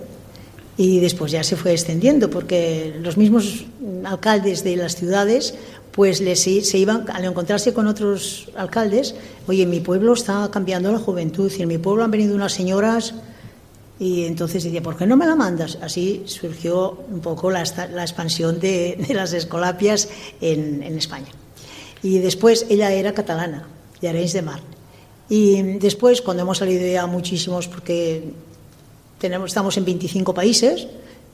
y 0.77 1.01
después 1.01 1.33
ya 1.33 1.43
se 1.43 1.57
fue 1.57 1.73
extendiendo, 1.73 2.29
porque 2.29 2.95
los 3.01 3.17
mismos 3.17 3.65
alcaldes 4.05 4.63
de 4.63 4.77
las 4.77 4.97
ciudades 4.97 5.55
pues 5.97 6.21
les, 6.21 6.43
se 6.43 6.79
iban 6.79 7.07
al 7.11 7.25
encontrarse 7.25 7.73
con 7.73 7.87
otros 7.87 8.49
alcaldes, 8.55 9.15
oye, 9.49 9.63
en 9.63 9.71
mi 9.71 9.81
pueblo 9.81 10.13
está 10.13 10.49
cambiando 10.53 10.93
la 10.93 10.99
juventud 10.99 11.51
y 11.59 11.63
en 11.63 11.69
mi 11.69 11.79
pueblo 11.79 12.05
han 12.05 12.11
venido 12.11 12.35
unas 12.35 12.53
señoras 12.53 13.15
y 13.99 14.25
entonces 14.25 14.63
decía, 14.63 14.83
¿por 14.83 14.97
qué 14.97 15.07
no 15.07 15.17
me 15.17 15.27
la 15.27 15.35
mandas? 15.35 15.79
Así 15.81 16.23
surgió 16.27 17.05
un 17.11 17.21
poco 17.21 17.51
la, 17.51 17.65
la 17.93 18.03
expansión 18.03 18.61
de, 18.61 19.03
de 19.09 19.15
las 19.15 19.33
escolapias 19.33 20.09
en, 20.41 20.83
en 20.83 20.99
España. 20.99 21.33
Y 22.03 22.19
después 22.19 22.67
ella 22.69 22.93
era 22.93 23.15
catalana, 23.15 23.67
de 24.01 24.09
Arenys 24.09 24.35
de 24.35 24.43
Mar. 24.43 24.61
Y 25.29 25.63
después, 25.79 26.23
cuando 26.23 26.43
hemos 26.43 26.59
salido 26.59 26.87
ya 26.87 27.07
muchísimos, 27.07 27.69
porque 27.69 28.33
tenemos, 29.19 29.49
estamos 29.49 29.77
en 29.77 29.85
25 29.85 30.35
países, 30.35 30.87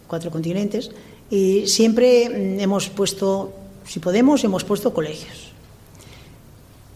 cuatro 0.06 0.30
continentes, 0.30 0.90
y 1.30 1.66
siempre 1.66 2.28
mm, 2.28 2.60
hemos 2.60 2.88
puesto, 2.88 3.52
si 3.86 4.00
podemos, 4.00 4.44
hemos 4.44 4.64
puesto 4.64 4.92
colegios. 4.92 5.52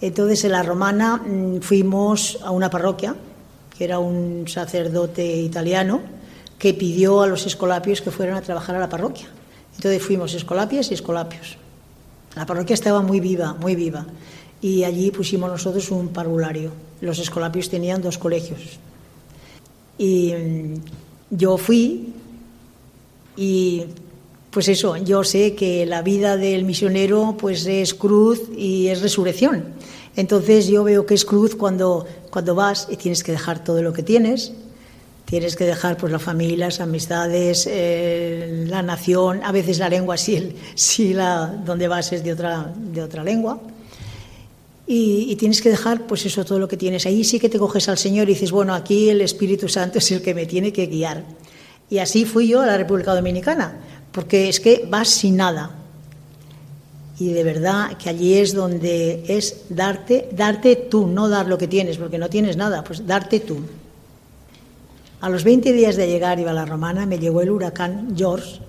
Entonces 0.00 0.44
en 0.44 0.52
la 0.52 0.62
Romana 0.62 1.16
mm, 1.16 1.60
fuimos 1.60 2.38
a 2.42 2.50
una 2.50 2.70
parroquia, 2.70 3.14
que 3.76 3.84
era 3.84 3.98
un 3.98 4.46
sacerdote 4.48 5.24
italiano, 5.36 6.00
que 6.58 6.74
pidió 6.74 7.22
a 7.22 7.26
los 7.26 7.46
escolapios 7.46 8.00
que 8.00 8.10
fueran 8.10 8.36
a 8.36 8.42
trabajar 8.42 8.76
a 8.76 8.80
la 8.80 8.88
parroquia. 8.88 9.28
Entonces 9.76 10.02
fuimos 10.02 10.34
escolapias 10.34 10.90
y 10.90 10.94
escolapios. 10.94 11.58
La 12.34 12.46
parroquia 12.46 12.74
estaba 12.74 13.02
muy 13.02 13.20
viva, 13.20 13.54
muy 13.54 13.74
viva. 13.74 14.06
Y 14.60 14.84
allí 14.84 15.10
pusimos 15.10 15.50
nosotros 15.50 15.90
un 15.90 16.08
parvulario. 16.08 16.72
Los 17.00 17.18
escolapios 17.18 17.68
tenían 17.68 18.00
dos 18.00 18.18
colegios. 18.18 18.78
Y 19.98 20.32
mm, 20.34 20.74
yo 21.30 21.58
fui 21.58 22.14
y 23.36 23.84
pues 24.56 24.68
eso, 24.68 24.96
yo 24.96 25.22
sé 25.22 25.54
que 25.54 25.84
la 25.84 26.00
vida 26.00 26.38
del 26.38 26.64
misionero 26.64 27.36
pues 27.38 27.66
es 27.66 27.92
cruz 27.92 28.40
y 28.56 28.86
es 28.86 29.02
resurrección. 29.02 29.66
Entonces 30.16 30.66
yo 30.66 30.82
veo 30.82 31.04
que 31.04 31.12
es 31.12 31.26
cruz 31.26 31.54
cuando, 31.54 32.06
cuando 32.30 32.54
vas 32.54 32.88
y 32.90 32.96
tienes 32.96 33.22
que 33.22 33.32
dejar 33.32 33.62
todo 33.62 33.82
lo 33.82 33.92
que 33.92 34.02
tienes, 34.02 34.54
tienes 35.26 35.56
que 35.56 35.66
dejar 35.66 35.98
pues 35.98 36.10
la 36.10 36.18
familia, 36.18 36.68
las 36.68 36.80
amistades, 36.80 37.68
eh, 37.70 38.64
la 38.66 38.80
nación, 38.82 39.42
a 39.44 39.52
veces 39.52 39.78
la 39.78 39.90
lengua 39.90 40.16
si, 40.16 40.56
si 40.74 41.12
la 41.12 41.48
donde 41.48 41.86
vas 41.86 42.14
es 42.14 42.24
de 42.24 42.32
otra, 42.32 42.72
de 42.74 43.02
otra 43.02 43.22
lengua. 43.22 43.60
Y, 44.86 45.26
y 45.28 45.36
tienes 45.36 45.60
que 45.60 45.68
dejar 45.68 46.06
pues 46.06 46.24
eso 46.24 46.46
todo 46.46 46.58
lo 46.58 46.66
que 46.66 46.78
tienes. 46.78 47.04
Ahí 47.04 47.24
sí 47.24 47.38
que 47.38 47.50
te 47.50 47.58
coges 47.58 47.90
al 47.90 47.98
Señor 47.98 48.30
y 48.30 48.32
dices, 48.32 48.52
bueno, 48.52 48.72
aquí 48.72 49.10
el 49.10 49.20
Espíritu 49.20 49.68
Santo 49.68 49.98
es 49.98 50.10
el 50.12 50.22
que 50.22 50.32
me 50.32 50.46
tiene 50.46 50.72
que 50.72 50.86
guiar. 50.86 51.24
Y 51.88 51.98
así 51.98 52.24
fui 52.24 52.48
yo 52.48 52.62
a 52.62 52.66
la 52.66 52.76
República 52.76 53.14
Dominicana, 53.14 53.76
porque 54.16 54.48
es 54.48 54.60
que 54.60 54.86
vas 54.88 55.08
sin 55.08 55.36
nada. 55.36 55.72
Y 57.18 57.34
de 57.34 57.44
verdad 57.44 57.98
que 57.98 58.08
allí 58.08 58.32
es 58.38 58.54
donde 58.54 59.22
es 59.28 59.66
darte, 59.68 60.30
darte 60.32 60.74
tú, 60.74 61.06
no 61.06 61.28
dar 61.28 61.46
lo 61.48 61.58
que 61.58 61.68
tienes, 61.68 61.98
porque 61.98 62.16
no 62.16 62.30
tienes 62.30 62.56
nada, 62.56 62.82
pues 62.82 63.06
darte 63.06 63.40
tú. 63.40 63.58
A 65.20 65.28
los 65.28 65.44
20 65.44 65.70
días 65.70 65.96
de 65.96 66.08
llegar 66.08 66.40
iba 66.40 66.50
a 66.50 66.54
la 66.54 66.64
Romana, 66.64 67.04
me 67.04 67.18
llegó 67.18 67.42
el 67.42 67.50
huracán 67.50 68.14
George, 68.16 68.60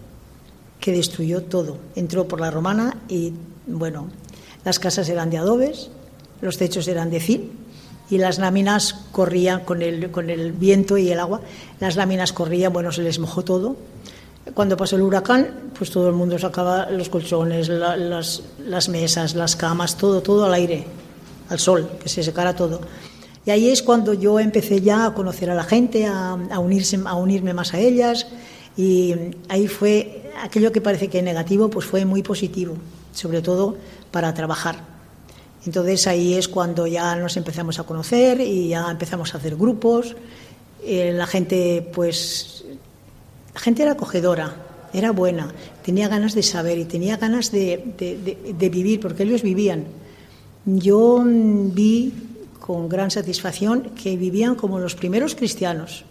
que 0.81 0.91
destruyó 0.91 1.43
todo. 1.43 1.77
Entró 1.95 2.27
por 2.27 2.41
la 2.41 2.51
Romana 2.51 2.97
y, 3.07 3.31
bueno, 3.67 4.09
las 4.65 4.79
casas 4.79 5.07
eran 5.07 5.29
de 5.29 5.37
adobes, 5.37 5.89
los 6.41 6.57
techos 6.57 6.89
eran 6.89 7.09
de 7.09 7.21
zinc 7.21 7.43
y 8.09 8.17
las 8.17 8.37
láminas 8.37 8.95
corrían 9.13 9.61
con 9.61 9.81
el, 9.81 10.11
con 10.11 10.29
el 10.29 10.51
viento 10.51 10.97
y 10.97 11.09
el 11.09 11.21
agua. 11.21 11.39
Las 11.79 11.95
láminas 11.95 12.33
corrían, 12.33 12.73
bueno, 12.73 12.91
se 12.91 13.01
les 13.01 13.17
mojó 13.17 13.45
todo. 13.45 13.77
Cuando 14.53 14.77
pasó 14.77 14.95
el 14.95 15.01
huracán, 15.01 15.71
pues 15.77 15.89
todo 15.91 16.07
el 16.09 16.13
mundo 16.15 16.37
sacaba 16.39 16.89
los 16.89 17.09
colchones, 17.09 17.69
la- 17.69 17.97
las, 17.97 18.41
las 18.65 18.89
mesas, 18.89 19.35
las 19.35 19.55
camas, 19.55 19.97
todo, 19.97 20.21
todo 20.21 20.45
al 20.45 20.53
aire, 20.53 20.85
al 21.49 21.59
sol, 21.59 21.89
que 22.01 22.09
se 22.09 22.23
secara 22.23 22.55
todo. 22.55 22.81
Y 23.45 23.51
ahí 23.51 23.69
es 23.69 23.81
cuando 23.83 24.13
yo 24.13 24.39
empecé 24.39 24.81
ya 24.81 25.05
a 25.05 25.13
conocer 25.13 25.49
a 25.49 25.55
la 25.55 25.63
gente, 25.63 26.05
a, 26.05 26.31
a 26.51 26.59
unirse, 26.59 26.99
a 27.05 27.15
unirme 27.15 27.53
más 27.53 27.73
a 27.73 27.79
ellas. 27.79 28.27
Y 28.75 29.13
ahí 29.49 29.67
fue 29.67 30.23
aquello 30.41 30.71
que 30.71 30.81
parece 30.81 31.07
que 31.07 31.19
es 31.19 31.23
negativo, 31.23 31.69
pues 31.69 31.85
fue 31.85 32.05
muy 32.05 32.23
positivo. 32.23 32.75
sobre 33.13 33.41
todo 33.41 33.75
para 34.11 34.33
trabajar. 34.33 34.75
Entonces 35.65 36.05
ahí 36.07 36.35
es 36.35 36.47
cuando 36.47 36.85
ya 36.87 37.15
nos 37.15 37.35
empezamos 37.35 37.79
a 37.79 37.83
conocer 37.83 38.39
y 38.41 38.69
ya 38.69 38.89
empezamos 38.91 39.33
a 39.33 39.37
hacer 39.39 39.55
grupos. 39.55 40.15
Eh, 40.83 41.11
la 41.13 41.25
gente, 41.25 41.89
pues, 41.93 42.56
la 43.57 43.61
gente 43.61 43.81
era 43.81 43.93
acogedora, 43.93 44.53
era 44.93 45.09
buena, 45.09 45.49
tenía 45.83 46.07
ganas 46.07 46.35
de 46.35 46.43
saber 46.43 46.77
y 46.77 46.85
tenía 46.85 47.17
ganas 47.17 47.49
de, 47.51 47.83
de- 47.97 48.69
vivir, 48.69 48.99
porque 48.99 49.23
ellos 49.23 49.41
vivían. 49.41 49.85
Yo 50.63 51.23
mm, 51.25 51.73
vi 51.73 52.13
con 52.59 52.87
gran 52.87 53.09
satisfacción 53.09 53.89
que 53.99 54.15
vivían 54.15 54.53
como 54.53 54.77
los 54.77 54.93
primeros 54.93 55.33
cristianos, 55.33 56.05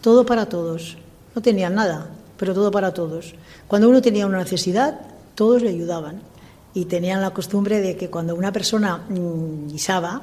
todo 0.00 0.26
para 0.26 0.46
todos. 0.46 0.96
No 1.36 1.40
tenían 1.40 1.76
nada, 1.76 2.10
pero 2.36 2.52
todo 2.52 2.72
para 2.72 2.92
todos. 2.92 3.32
Cuando 3.68 3.88
uno 3.88 4.02
tenía 4.02 4.26
una 4.26 4.38
necesidad, 4.38 5.02
todos 5.36 5.62
le 5.62 5.68
ayudaban. 5.68 6.20
Y 6.74 6.86
tenían 6.86 7.20
la 7.20 7.30
costumbre 7.30 7.80
de 7.80 7.96
que 7.96 8.10
cuando 8.10 8.34
una 8.34 8.50
persona 8.52 9.04
mm, 9.08 9.68
guisaba, 9.68 10.20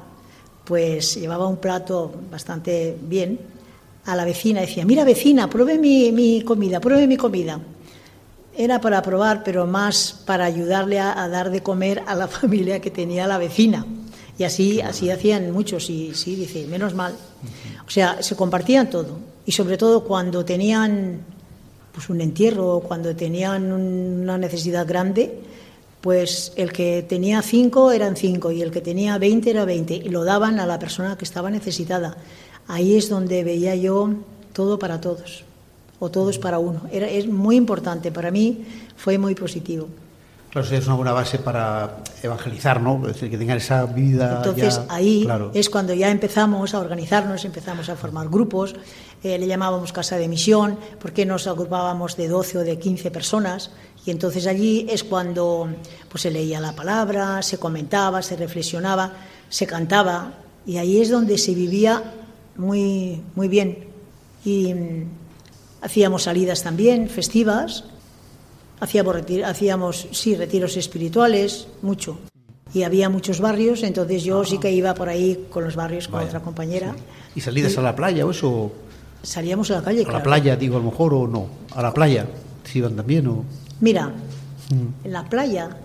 pues 0.65 1.15
llevaba 1.15 1.47
un 1.47 1.55
plato 1.55 2.11
bastante 2.29 2.97
bien, 3.01 3.39
a 4.05 4.15
la 4.15 4.25
vecina 4.25 4.61
decía, 4.61 4.85
mira 4.85 5.03
vecina, 5.03 5.49
pruebe 5.49 5.77
mi, 5.77 6.11
mi 6.11 6.41
comida, 6.41 6.79
pruebe 6.79 7.05
mi 7.07 7.17
comida. 7.17 7.59
Era 8.57 8.81
para 8.81 9.01
probar, 9.01 9.43
pero 9.43 9.65
más 9.67 10.23
para 10.25 10.45
ayudarle 10.45 10.99
a, 10.99 11.21
a 11.23 11.29
dar 11.29 11.49
de 11.51 11.61
comer 11.63 12.03
a 12.07 12.15
la 12.15 12.27
familia 12.39 12.79
que 12.81 12.91
tenía 12.91 13.27
la 13.27 13.37
vecina. 13.37 13.85
Y 14.37 14.43
así, 14.45 14.79
así 14.81 15.09
hacían 15.11 15.51
muchos, 15.51 15.89
y 15.89 16.13
sí, 16.15 16.35
dice, 16.35 16.65
menos 16.67 16.93
mal. 16.95 17.13
O 17.85 17.89
sea, 17.91 18.21
se 18.23 18.35
compartían 18.35 18.89
todo. 18.89 19.19
Y 19.45 19.51
sobre 19.51 19.77
todo 19.77 20.03
cuando 20.05 20.45
tenían 20.45 21.19
pues, 21.91 22.09
un 22.09 22.21
entierro 22.21 22.77
o 22.77 22.79
cuando 22.81 23.13
tenían 23.15 23.71
un- 23.71 24.21
una 24.23 24.37
necesidad 24.37 24.87
grande, 24.87 25.39
pues 25.99 26.53
el 26.55 26.71
que 26.71 27.03
tenía 27.07 27.41
cinco 27.41 27.91
eran 27.91 28.15
cinco 28.15 28.51
y 28.53 28.61
el 28.61 28.71
que 28.71 28.79
tenía 28.79 29.17
veinte 29.17 29.49
era 29.49 29.65
veinte 29.65 29.95
y 29.95 30.07
lo 30.07 30.23
daban 30.23 30.57
a 30.59 30.65
la 30.65 30.79
persona 30.79 31.17
que 31.17 31.25
estaba 31.25 31.49
necesitada. 31.49 32.15
Ahí 32.69 32.95
es 32.95 33.09
donde 33.09 33.43
veía 33.43 33.75
yo 33.75 34.09
todo 34.53 34.77
para 34.79 35.01
todos 35.01 35.43
o 35.99 36.09
todos 36.09 36.37
para 36.37 36.59
uno. 36.59 36.81
Era, 36.91 37.09
es 37.09 37.27
muy 37.27 37.55
importante, 37.57 38.11
para 38.11 38.31
mí 38.31 38.63
fue 38.95 39.17
muy 39.17 39.35
positivo. 39.35 39.87
Claro, 40.51 40.65
eso 40.65 40.75
es 40.75 40.85
una 40.87 40.95
buena 40.95 41.11
base 41.11 41.37
para 41.39 41.97
evangelizar, 42.23 42.79
¿no? 42.81 43.01
Es 43.07 43.13
decir, 43.13 43.29
que 43.29 43.37
tengan 43.37 43.57
esa 43.57 43.85
vida. 43.85 44.37
Entonces 44.37 44.77
ya- 44.77 44.85
ahí 44.89 45.23
claro. 45.23 45.51
es 45.53 45.69
cuando 45.69 45.93
ya 45.93 46.09
empezamos 46.09 46.73
a 46.73 46.79
organizarnos, 46.79 47.43
empezamos 47.43 47.89
a 47.89 47.95
formar 47.95 48.29
grupos, 48.29 48.75
eh, 49.23 49.37
le 49.37 49.45
llamábamos 49.47 49.91
casa 49.91 50.17
de 50.17 50.27
misión, 50.27 50.77
porque 51.01 51.25
nos 51.25 51.45
agrupábamos 51.47 52.17
de 52.17 52.27
12 52.27 52.59
o 52.59 52.61
de 52.61 52.79
15 52.79 53.11
personas 53.11 53.71
y 54.05 54.11
entonces 54.11 54.47
allí 54.47 54.87
es 54.89 55.03
cuando 55.03 55.67
pues 56.09 56.21
se 56.21 56.31
leía 56.31 56.59
la 56.59 56.73
palabra, 56.75 57.41
se 57.41 57.57
comentaba, 57.57 58.21
se 58.21 58.35
reflexionaba, 58.35 59.13
se 59.49 59.67
cantaba 59.67 60.33
y 60.65 60.77
ahí 60.77 61.01
es 61.01 61.09
donde 61.11 61.37
se 61.37 61.53
vivía 61.53 62.01
muy 62.59 63.21
muy 63.35 63.47
bien 63.47 63.85
y 64.45 64.73
mm, 64.73 65.03
hacíamos 65.81 66.23
salidas 66.23 66.61
también 66.61 67.09
festivas 67.09 67.85
Hacíamos, 68.81 69.17
hacíamos, 69.45 70.07
sí, 70.11 70.35
retiros 70.35 70.77
espirituales, 70.77 71.67
mucho. 71.81 72.17
Y 72.73 72.83
había 72.83 73.09
muchos 73.09 73.41
barrios, 73.41 73.83
entonces 73.83 74.23
yo 74.23 74.45
sí 74.45 74.57
que 74.57 74.71
iba 74.71 74.93
por 74.93 75.09
ahí 75.09 75.47
con 75.49 75.65
los 75.65 75.75
barrios 75.75 76.07
con 76.07 76.19
Vaya, 76.19 76.27
otra 76.29 76.39
compañera. 76.39 76.95
¿Y 77.35 77.41
salidas 77.41 77.77
a 77.77 77.81
la 77.81 77.93
playa 77.93 78.25
o 78.25 78.31
eso? 78.31 78.71
Salíamos 79.21 79.69
a 79.71 79.75
la 79.75 79.83
calle, 79.83 80.05
¿A 80.07 80.11
la 80.13 80.23
playa, 80.23 80.55
digo, 80.55 80.77
a 80.77 80.79
lo 80.79 80.85
mejor, 80.91 81.13
o 81.13 81.27
no? 81.27 81.47
¿A 81.75 81.81
la 81.81 81.93
playa? 81.93 82.25
¿Si 82.63 82.77
iban 82.79 82.95
también 82.95 83.27
o...? 83.27 83.43
Mira, 83.81 84.13
Mm. 84.69 85.05
en 85.07 85.11
la 85.11 85.27
playa, 85.27 85.75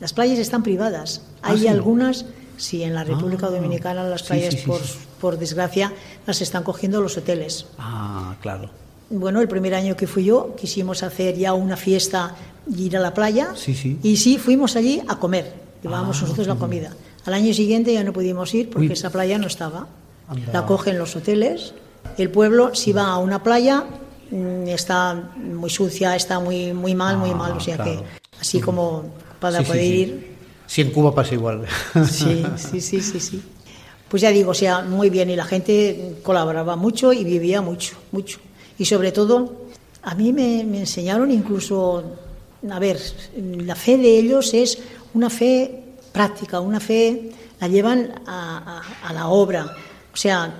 las 0.00 0.12
playas 0.12 0.38
están 0.38 0.62
privadas. 0.62 1.22
Ah, 1.40 1.52
Hay 1.52 1.60
¿sí? 1.60 1.68
algunas, 1.68 2.26
sí, 2.58 2.82
en 2.82 2.92
la 2.92 3.04
República 3.04 3.46
Ah, 3.46 3.50
Dominicana 3.50 4.04
las 4.04 4.24
playas, 4.24 4.52
sí, 4.52 4.60
por. 4.66 4.82
Por 5.24 5.38
desgracia, 5.38 5.90
las 6.26 6.42
están 6.42 6.62
cogiendo 6.64 7.00
los 7.00 7.16
hoteles. 7.16 7.64
Ah, 7.78 8.36
claro. 8.42 8.68
Bueno, 9.08 9.40
el 9.40 9.48
primer 9.48 9.74
año 9.74 9.96
que 9.96 10.06
fui 10.06 10.22
yo 10.26 10.54
quisimos 10.54 11.02
hacer 11.02 11.34
ya 11.38 11.54
una 11.54 11.78
fiesta 11.78 12.34
y 12.70 12.84
ir 12.88 12.96
a 12.98 13.00
la 13.00 13.14
playa. 13.14 13.54
Sí, 13.56 13.74
sí. 13.74 13.98
Y 14.02 14.18
sí, 14.18 14.36
fuimos 14.36 14.76
allí 14.76 15.00
a 15.08 15.18
comer. 15.18 15.50
Llevábamos 15.82 16.18
Ah, 16.18 16.20
nosotros 16.24 16.46
la 16.46 16.56
comida. 16.56 16.90
Al 17.24 17.32
año 17.32 17.54
siguiente 17.54 17.90
ya 17.94 18.04
no 18.04 18.12
pudimos 18.12 18.52
ir 18.52 18.68
porque 18.68 18.88
Uy. 18.88 18.92
esa 18.92 19.08
playa 19.08 19.38
no 19.38 19.46
estaba. 19.46 19.88
Anda. 20.28 20.52
La 20.52 20.66
cogen 20.66 20.98
los 20.98 21.16
hoteles. 21.16 21.72
El 22.18 22.28
pueblo, 22.30 22.74
si 22.74 22.92
va 22.92 23.06
a 23.06 23.16
una 23.16 23.42
playa, 23.42 23.84
mm, 24.30 24.68
está 24.68 25.14
muy 25.42 25.70
sucia, 25.70 26.14
está 26.16 26.38
muy, 26.38 26.74
muy 26.74 26.94
mal, 26.94 27.16
muy 27.16 27.30
Ah, 27.30 27.34
mal. 27.34 27.52
O 27.52 27.60
sea 27.60 27.76
claro. 27.76 27.92
que, 28.02 28.04
así 28.42 28.60
como 28.60 29.04
para 29.40 29.60
Sí, 29.60 29.64
sí, 29.64 29.68
poder 29.70 29.82
sí. 29.84 29.94
ir, 30.02 30.34
Sí, 30.66 30.80
en 30.82 30.90
Cuba 30.92 31.14
pasa 31.14 31.32
igual. 31.34 31.64
Sí, 32.10 32.44
sí, 32.56 32.80
sí, 32.82 33.00
sí, 33.00 33.20
sí. 33.20 33.42
Pues 34.08 34.22
ya 34.22 34.30
digo, 34.30 34.50
o 34.50 34.54
sea, 34.54 34.82
muy 34.82 35.10
bien 35.10 35.30
y 35.30 35.36
la 35.36 35.44
gente 35.44 36.16
colaboraba 36.22 36.76
mucho 36.76 37.12
y 37.12 37.24
vivía 37.24 37.60
mucho, 37.60 37.96
mucho. 38.12 38.38
Y 38.78 38.84
sobre 38.84 39.12
todo, 39.12 39.64
a 40.02 40.14
mí 40.14 40.32
me, 40.32 40.60
enseñaron 40.60 41.30
incluso, 41.30 42.04
a 42.70 42.78
ver, 42.78 43.00
la 43.36 43.74
fe 43.74 43.96
de 43.96 44.18
ellos 44.18 44.52
es 44.54 44.78
una 45.14 45.30
fe 45.30 45.82
práctica, 46.12 46.60
una 46.60 46.80
fe, 46.80 47.30
la 47.60 47.68
llevan 47.68 48.12
a, 48.26 48.82
la 49.12 49.28
obra. 49.28 49.74
O 50.12 50.16
sea, 50.16 50.52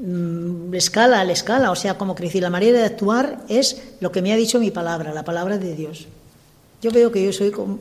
mm, 0.00 0.72
escala, 0.74 1.24
la 1.24 1.32
escala, 1.32 1.70
o 1.70 1.76
sea, 1.76 1.98
como 1.98 2.14
decir, 2.14 2.42
la 2.42 2.50
manera 2.50 2.78
de 2.78 2.84
actuar 2.84 3.44
es 3.48 3.94
lo 4.00 4.12
que 4.12 4.22
me 4.22 4.32
ha 4.32 4.36
dicho 4.36 4.60
mi 4.60 4.70
palabra, 4.70 5.12
la 5.12 5.24
palabra 5.24 5.58
de 5.58 5.74
Dios. 5.74 6.06
Yo 6.80 6.90
veo 6.92 7.10
que 7.10 7.24
yo 7.24 7.32
soy 7.32 7.50
como, 7.50 7.78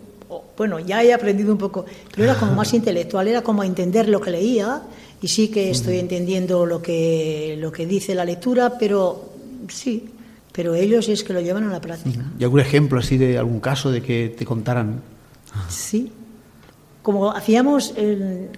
bueno, 0.57 0.79
ya 0.79 1.03
he 1.03 1.13
aprendido 1.13 1.51
un 1.51 1.57
poco, 1.57 1.85
pero 2.11 2.23
era 2.25 2.35
como 2.39 2.53
más 2.53 2.73
intelectual, 2.79 3.27
era 3.27 3.41
como 3.41 3.63
entender 3.63 4.07
lo 4.09 4.19
que 4.21 4.31
leía 4.31 4.81
y 5.21 5.27
sí 5.27 5.49
que 5.49 5.69
estoy 5.71 5.99
entendiendo 5.99 6.65
lo 6.65 6.81
que, 6.81 7.57
lo 7.59 7.71
que 7.71 7.85
dice 7.85 8.13
la 8.15 8.25
lectura, 8.25 8.77
pero 8.77 9.29
sí, 9.67 10.09
pero 10.51 10.75
ellos 10.75 11.07
es 11.09 11.23
que 11.23 11.33
lo 11.33 11.41
llevan 11.41 11.63
a 11.63 11.71
la 11.71 11.81
práctica. 11.81 12.25
¿Y 12.39 12.43
algún 12.43 12.59
ejemplo 12.59 12.99
así 12.99 13.17
de 13.17 13.37
algún 13.37 13.59
caso 13.59 13.91
de 13.91 14.01
que 14.01 14.33
te 14.37 14.45
contaran? 14.45 15.01
Sí. 15.69 16.11
Como 17.01 17.31
hacíamos, 17.31 17.93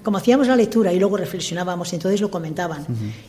como 0.03 0.17
hacíamos 0.17 0.47
la 0.47 0.55
lectura 0.55 0.91
y 0.91 0.99
luego 0.99 1.15
reflexionábamos, 1.15 1.93
entonces 1.93 2.19
lo 2.21 2.29
comentaban. 2.31 2.85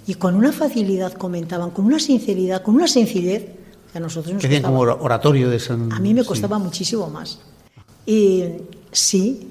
Y 0.06 0.14
con 0.14 0.34
una 0.34 0.52
facilidad 0.52 1.12
comentaban, 1.12 1.70
con 1.70 1.84
una 1.84 1.98
sinceridad, 2.00 2.62
con 2.62 2.74
una 2.74 2.88
sencillez, 2.88 3.44
que 3.92 3.98
a 3.98 4.00
nosotros 4.00 4.32
nos 4.34 4.42
Que 4.42 4.48
costaba. 4.48 4.68
como 4.68 4.80
ora- 4.80 4.94
oratorio 4.94 5.50
de 5.50 5.60
San... 5.60 5.92
A 5.92 6.00
mí 6.00 6.14
me 6.14 6.22
sí. 6.22 6.26
costaba 6.28 6.58
muchísimo 6.58 7.08
más. 7.08 7.38
Y 8.06 8.44
sí, 8.90 9.48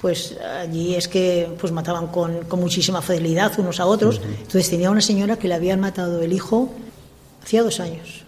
pues 0.00 0.36
allí 0.40 0.94
es 0.94 1.08
que 1.08 1.48
pues 1.60 1.72
mataban 1.72 2.08
con, 2.08 2.44
con 2.44 2.60
muchísima 2.60 3.00
facilidad 3.02 3.52
unos 3.58 3.80
a 3.80 3.86
otros. 3.86 4.20
Entonces 4.24 4.68
tenía 4.68 4.90
una 4.90 5.00
señora 5.00 5.36
que 5.38 5.48
le 5.48 5.54
habían 5.54 5.80
matado 5.80 6.20
el 6.22 6.32
hijo 6.32 6.70
hacía 7.42 7.62
dos 7.62 7.80
años. 7.80 8.24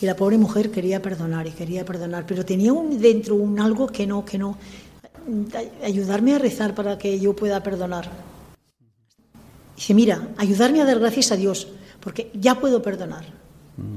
Y 0.00 0.06
la 0.06 0.14
pobre 0.14 0.36
mujer 0.38 0.70
quería 0.70 1.00
perdonar 1.00 1.46
y 1.46 1.52
quería 1.52 1.84
perdonar, 1.84 2.26
pero 2.26 2.44
tenía 2.44 2.72
un, 2.72 3.00
dentro 3.00 3.34
un 3.34 3.58
algo 3.60 3.86
que 3.86 4.06
no, 4.06 4.24
que 4.24 4.38
no. 4.38 4.58
Ay- 5.54 5.70
Ayudarme 5.82 6.34
a 6.34 6.38
rezar 6.38 6.74
para 6.74 6.98
que 6.98 7.18
yo 7.18 7.34
pueda 7.34 7.62
perdonar. 7.62 8.10
Dice, 9.74 9.94
mira, 9.94 10.28
ayudarme 10.36 10.80
a 10.80 10.84
dar 10.84 10.98
gracias 10.98 11.32
a 11.32 11.36
Dios, 11.36 11.68
porque 12.00 12.30
ya 12.34 12.54
puedo 12.60 12.82
perdonar. 12.82 13.24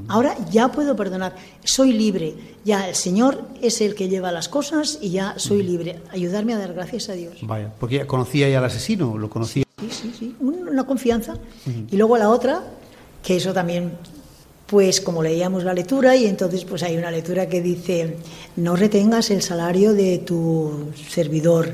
Ahora 0.10 0.36
ya 0.52 0.70
puedo 0.72 0.96
perdonar, 0.96 1.36
soy 1.64 1.94
libre. 1.94 2.34
Ya 2.66 2.90
el 2.90 2.96
Señor 2.96 3.44
es 3.62 3.80
el 3.80 3.96
que 3.96 4.10
lleva 4.10 4.32
las 4.32 4.50
cosas 4.50 4.98
y 5.02 5.12
ya 5.12 5.36
soy 5.38 5.64
libre. 5.64 6.00
Ayudarme 6.12 6.54
a 6.54 6.58
dar 6.58 6.74
gracias 6.74 7.08
a 7.10 7.14
Dios. 7.14 7.36
Vaya, 7.44 7.72
porque 7.80 7.96
ya 7.98 8.06
conocía 8.08 8.50
ya 8.50 8.58
al 8.58 8.66
asesino, 8.66 9.18
lo 9.18 9.30
conocía. 9.30 9.64
Sí, 9.80 9.88
sí, 9.92 10.14
sí, 10.18 10.36
un- 10.42 10.68
una 10.68 10.86
confianza. 10.86 11.36
Y 11.90 11.96
luego 11.96 12.18
la 12.18 12.30
otra, 12.30 12.62
que 13.24 13.38
eso 13.38 13.54
también, 13.54 13.92
pues 14.68 15.00
como 15.00 15.24
leíamos 15.24 15.64
la 15.64 15.74
lectura, 15.74 16.16
y 16.16 16.26
entonces 16.26 16.66
pues 16.66 16.84
hay 16.84 16.98
una 16.98 17.10
lectura 17.12 17.48
que 17.48 17.62
dice, 17.62 18.18
no 18.58 18.76
retengas 18.76 19.30
el 19.32 19.42
salario 19.42 19.94
de 19.94 20.18
tu 20.18 20.90
servidor, 21.10 21.72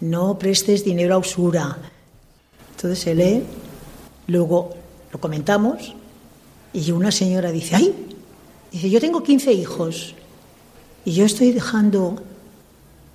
no 0.00 0.38
prestes 0.38 0.84
dinero 0.84 1.14
a 1.14 1.18
usura. 1.18 1.78
Entonces 2.76 2.98
se 2.98 3.14
lee, 3.14 3.42
luego 4.26 4.74
lo 5.12 5.18
comentamos, 5.20 5.94
y 6.76 6.92
una 6.92 7.10
señora 7.10 7.50
dice, 7.50 7.74
ay, 7.74 7.94
dice, 8.70 8.90
yo 8.90 9.00
tengo 9.00 9.22
15 9.22 9.50
hijos, 9.54 10.14
y 11.06 11.12
yo 11.12 11.24
estoy 11.24 11.52
dejando 11.52 12.22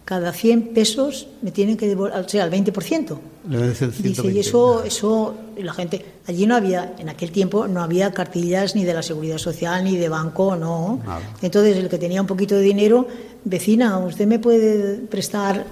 cada 0.04 0.34
100 0.34 0.74
pesos, 0.74 1.28
me 1.44 1.52
tienen 1.52 1.78
que 1.78 1.88
devolver, 1.88 2.20
o 2.20 2.28
sea, 2.28 2.46
el 2.46 2.52
20%. 2.52 3.20
Le 3.50 3.58
el 3.58 3.70
Dice, 3.70 3.92
120. 3.92 4.32
y 4.32 4.40
eso, 4.40 4.84
eso, 4.84 5.36
y 5.56 5.62
la 5.62 5.74
gente, 5.74 6.04
allí 6.26 6.48
no 6.48 6.56
había, 6.56 6.96
en 6.98 7.10
aquel 7.10 7.32
tiempo 7.32 7.68
no 7.68 7.84
había 7.84 8.12
cartillas 8.12 8.76
ni 8.76 8.84
de 8.84 8.96
la 8.96 9.04
seguridad 9.04 9.38
social 9.38 9.84
ni 9.84 9.96
de 9.96 10.10
banco, 10.10 10.56
no. 10.56 11.00
Nada. 11.06 11.22
Entonces 11.44 11.78
el 11.78 11.88
que 11.88 12.00
tenía 12.00 12.20
un 12.20 12.28
poquito 12.28 12.56
de 12.56 12.62
dinero, 12.64 13.08
vecina, 13.46 14.00
usted 14.00 14.26
me 14.26 14.40
puede 14.40 14.96
prestar, 15.06 15.66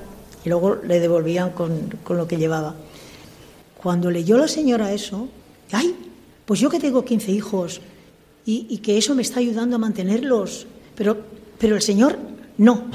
y 0.45 0.49
luego 0.49 0.75
le 0.75 0.99
devolvían 0.99 1.52
con, 1.52 1.89
con 2.04 2.17
lo 2.17 2.28
que 2.28 2.38
llevaba. 2.38 2.75
Cuando 3.82 4.12
leyó 4.12 4.38
la 4.38 4.47
señora 4.47 4.93
eso, 4.93 5.28
ay, 5.71 5.95
pues 6.50 6.60
yo 6.60 6.68
que 6.72 6.80
tengo 6.80 7.06
15 7.06 7.30
hijos 7.32 7.80
y, 8.44 8.66
y 8.74 8.80
que 8.80 8.98
eso 8.98 9.14
me 9.14 9.22
está 9.22 9.38
ayudando 9.40 9.76
a 9.76 9.80
mantenerlos, 9.80 10.66
pero, 10.96 11.16
pero 11.60 11.76
el 11.76 11.84
Señor 11.84 12.18
no. 12.58 12.86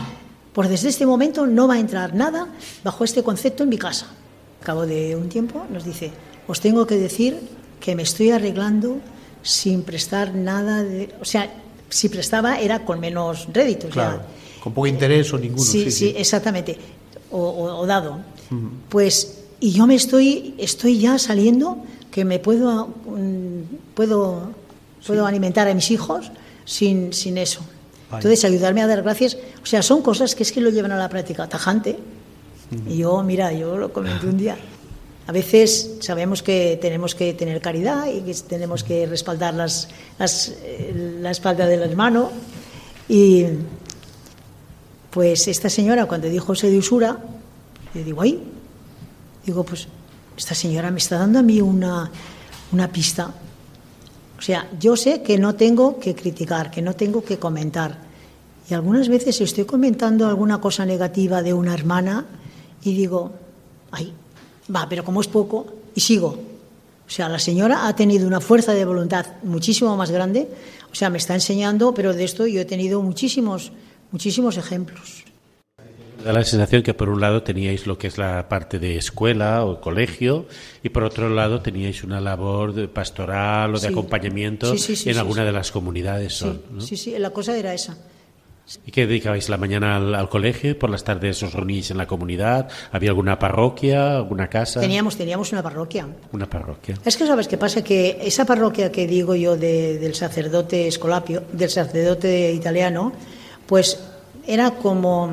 Pues 0.53 0.69
desde 0.69 0.89
este 0.89 1.07
momento 1.07 1.47
no 1.47 1.69
va 1.69 1.75
a 1.75 1.79
entrar 1.79 2.15
nada 2.17 2.49
bajo 2.83 3.05
este 3.05 3.23
concepto 3.23 3.63
en 3.63 3.69
mi 3.69 3.79
casa. 3.79 4.07
Al 4.61 4.67
cabo 4.67 4.87
de 4.87 5.15
un 5.15 5.29
tiempo 5.29 5.63
nos 5.71 5.85
dice, 5.85 6.11
os 6.49 6.59
tengo 6.59 6.85
que 6.85 6.97
decir 6.97 7.39
que 7.79 7.95
me 7.95 8.03
estoy 8.03 8.31
arreglando 8.33 8.99
sin 9.43 9.83
prestar 9.83 10.35
nada 10.35 10.83
de... 10.83 11.15
O 11.21 11.25
sea, 11.25 11.53
si 11.89 12.09
prestaba 12.09 12.59
era 12.59 12.85
con 12.85 12.99
menos 12.99 13.47
réditos. 13.53 13.91
Claro, 13.93 14.19
ya. 14.19 14.61
con 14.63 14.73
poco 14.75 14.89
interés 14.89 15.33
o 15.33 15.39
ninguno. 15.39 15.63
Sí, 15.63 15.93
sí, 15.93 16.13
exactamente. 16.17 16.77
O, 17.31 17.39
o- 17.39 17.79
o 17.83 17.87
dado. 17.87 18.19
Pues, 18.89 19.45
y 19.61 19.71
yo 19.71 19.87
me 19.87 19.95
estoy, 19.95 20.55
estoy 20.59 20.99
ya 20.99 21.19
saliendo 21.19 21.79
que 22.15 22.25
me 22.25 22.39
puedo, 22.39 22.87
mm, 22.87 23.95
puedo, 23.97 24.53
puedo 25.05 25.27
alimentar 25.27 25.67
a 25.67 25.75
mis 25.75 25.91
hijos 25.91 26.31
sin, 26.65 27.13
sin 27.13 27.37
eso. 27.39 27.61
Entonces, 28.05 28.45
ayudarme 28.45 28.83
a 28.83 28.87
dar 28.87 29.03
gracias. 29.03 29.37
O 29.61 29.67
sea, 29.67 29.83
son 29.83 30.01
cosas 30.01 30.37
que 30.37 30.45
es 30.45 30.53
que 30.53 30.61
lo 30.61 30.71
llevan 30.71 30.93
a 30.93 30.97
la 30.97 31.09
práctica 31.09 31.49
tajante. 31.49 31.99
Y 32.89 32.99
yo, 32.99 33.21
mira, 33.25 33.53
yo 33.53 33.77
lo 33.77 33.93
comenté 33.93 34.29
un 34.29 34.39
día. 34.39 34.57
A 35.27 35.33
veces 35.33 35.97
sabemos 35.99 36.45
que 36.45 36.79
tenemos 36.81 37.17
que 37.17 37.35
tener 37.35 37.61
caridad 37.61 38.07
y 38.07 38.21
que 38.21 38.33
tenemos 38.49 38.85
que 38.85 39.07
respaldar 39.07 39.55
las, 39.55 39.89
las, 40.17 40.55
eh, 40.63 41.19
la 41.21 41.33
espalda 41.33 41.67
del 41.67 41.83
hermano. 41.83 42.31
Y 43.09 43.45
pues 45.11 45.49
esta 45.49 45.69
señora, 45.69 46.07
cuando 46.07 46.29
dijo 46.29 46.53
eso 46.53 46.69
de 46.69 46.79
usura, 46.79 47.19
yo 47.93 48.05
digo, 48.05 48.23
ay, 48.23 48.41
digo, 49.45 49.65
pues 49.65 49.89
esta 50.37 50.55
señora 50.55 50.91
me 50.91 50.99
está 50.99 51.19
dando 51.19 51.39
a 51.39 51.43
mí 51.43 51.61
una, 51.61 52.11
una 52.73 52.89
pista. 52.89 53.33
O 54.39 54.43
sea, 54.43 54.69
yo 54.79 54.97
sé 54.97 55.23
que 55.23 55.39
no 55.39 55.55
tengo 55.55 55.99
que 55.99 56.15
criticar, 56.15 56.71
que 56.71 56.83
no 56.83 56.95
tengo 56.95 57.25
que 57.25 57.39
comentar. 57.39 57.99
Y 58.69 58.75
algunas 58.75 59.09
veces 59.09 59.41
estoy 59.41 59.65
comentando 59.65 60.27
alguna 60.27 60.61
cosa 60.61 60.85
negativa 60.85 61.43
de 61.43 61.53
una 61.53 61.75
hermana 61.75 62.27
y 62.83 62.95
digo, 62.95 63.33
ay, 63.91 64.13
va, 64.75 64.89
pero 64.89 65.05
como 65.05 65.21
es 65.21 65.29
poco, 65.29 65.67
y 65.95 66.01
sigo. 66.01 66.39
O 67.07 67.11
sea, 67.11 67.29
la 67.29 67.39
señora 67.39 67.87
ha 67.87 67.95
tenido 67.95 68.27
una 68.27 68.41
fuerza 68.41 68.73
de 68.73 68.85
voluntad 68.85 69.27
muchísimo 69.43 69.97
más 69.97 70.11
grande. 70.11 70.49
O 70.91 70.95
sea, 70.95 71.11
me 71.11 71.19
está 71.19 71.35
enseñando, 71.35 71.93
pero 71.93 72.15
de 72.15 72.25
esto 72.25 72.47
yo 72.47 72.61
he 72.61 72.65
tenido 72.65 73.03
muchísimos, 73.03 73.73
muchísimos 74.11 74.57
ejemplos. 74.57 75.25
Da 76.25 76.33
la 76.33 76.43
sensación 76.43 76.83
que 76.83 76.95
por 76.95 77.11
un 77.11 77.21
lado 77.21 77.43
teníais 77.43 77.87
lo 77.87 77.99
que 77.99 78.07
es 78.07 78.17
la 78.17 78.49
parte 78.49 78.79
de 78.79 78.97
escuela 78.97 79.65
o 79.67 79.81
colegio 79.81 80.47
y 80.83 80.89
por 80.89 81.05
otro 81.05 81.29
lado 81.29 81.61
teníais 81.61 82.03
una 82.03 82.19
labor 82.21 82.73
de 82.73 82.89
pastoral 82.89 83.75
o 83.75 83.79
de 83.79 83.87
Sí. 83.89 83.93
acompañamiento 83.93 84.73
Sí, 84.73 84.79
sí, 84.79 84.97
sí, 84.97 85.11
en 85.11 85.19
alguna 85.19 85.45
de 85.45 85.53
las 85.53 85.71
comunidades. 85.71 86.33
son, 86.33 86.63
sí, 86.81 86.97
sí, 86.97 87.15
la 87.19 87.29
cosa 87.31 87.55
era 87.59 87.75
esa. 87.75 87.99
¿Y 88.87 88.91
qué 88.93 89.07
dedicabais 89.07 89.51
la 89.51 89.59
mañana 89.59 89.97
al, 89.97 90.15
al 90.15 90.31
colegio? 90.31 90.79
¿Por 90.79 90.89
las 90.89 91.05
tardes 91.05 91.43
os 91.43 91.53
reuníais 91.53 91.91
en 91.91 91.99
la 91.99 92.07
comunidad? 92.07 92.71
¿Había 92.93 93.11
alguna 93.11 93.39
parroquia, 93.39 94.17
alguna 94.17 94.49
casa? 94.49 94.81
Teníamos, 94.81 95.19
teníamos 95.19 95.53
una 95.53 95.63
parroquia. 95.63 96.09
Una 96.33 96.49
parroquia. 96.49 96.95
Es 97.05 97.19
que 97.19 97.27
sabes 97.27 97.47
qué 97.49 97.59
pasa 97.59 97.85
que 97.85 98.17
esa 98.23 98.47
parroquia 98.47 98.91
que 98.91 99.07
digo 99.07 99.35
yo 99.35 99.59
de- 99.59 99.99
del 99.99 100.15
sacerdote 100.15 100.89
escolapio, 100.89 101.43
del 101.53 101.69
sacerdote 101.69 102.51
italiano, 102.55 103.13
pues 103.67 104.01
era 104.47 104.71
como 104.71 105.31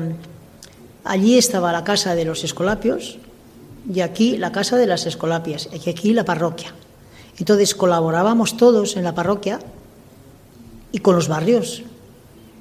allí 1.04 1.38
estaba 1.38 1.72
la 1.72 1.84
casa 1.84 2.14
de 2.14 2.24
los 2.24 2.44
escolapios 2.44 3.18
y 3.92 4.00
aquí 4.00 4.36
la 4.36 4.52
casa 4.52 4.76
de 4.76 4.86
las 4.86 5.06
escolapias 5.06 5.68
y 5.84 5.90
aquí 5.90 6.12
la 6.12 6.24
parroquia. 6.24 6.74
Entonces 7.38 7.74
colaborábamos 7.74 8.56
todos 8.56 8.96
en 8.96 9.04
la 9.04 9.14
parroquia 9.14 9.60
y 10.92 10.98
con 10.98 11.16
los 11.16 11.28
barrios. 11.28 11.82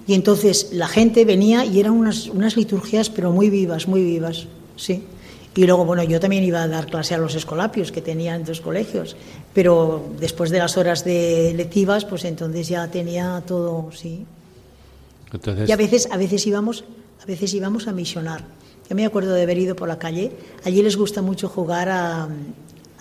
Y 0.08 0.13
entonces 0.13 0.69
la 0.71 0.88
gente 0.88 1.25
venía 1.25 1.65
y 1.65 1.80
eran 1.80 1.93
unas, 1.93 2.27
unas 2.27 2.58
liturgias 2.58 3.10
pero 3.10 3.32
muy 3.32 3.49
vivas, 3.49 3.88
muy 3.88 4.04
vivas, 4.04 4.47
sí. 4.75 5.04
Y 5.54 5.65
luego, 5.65 5.84
bueno, 5.84 6.04
yo 6.04 6.19
también 6.19 6.45
iba 6.45 6.63
a 6.63 6.67
dar 6.67 6.88
clase 6.88 7.13
a 7.13 7.17
los 7.17 7.36
escolapios 7.36 7.91
que 7.91 8.01
tenían 8.01 8.45
dos 8.45 8.62
colegios, 8.62 9.17
pero 9.54 10.01
después 10.17 10.49
de 10.49 10.60
las 10.60 10.77
horas 10.77 11.04
de 11.04 11.54
lectivas, 11.56 12.06
pues 12.06 12.23
entonces 12.23 12.69
ya 12.69 12.88
tenía 12.88 13.43
todo, 13.45 13.91
sí. 13.91 14.25
Entonces, 15.32 15.67
Y 15.67 15.71
a 15.71 15.75
veces, 15.75 16.08
a 16.10 16.17
veces 16.17 16.47
íbamos, 16.47 16.86
a 17.21 17.25
veces 17.25 17.53
íbamos 17.53 17.88
a 17.88 17.91
misionar. 17.91 18.43
Yo 18.89 18.95
me 18.95 19.05
acuerdo 19.05 19.34
de 19.34 19.43
haber 19.43 19.57
ido 19.57 19.75
por 19.75 19.88
la 19.88 19.99
calle. 19.99 20.31
Allí 20.65 20.81
les 20.81 20.97
gusta 20.97 21.21
mucho 21.21 21.47
jugar 21.47 21.88
a, 21.89 22.27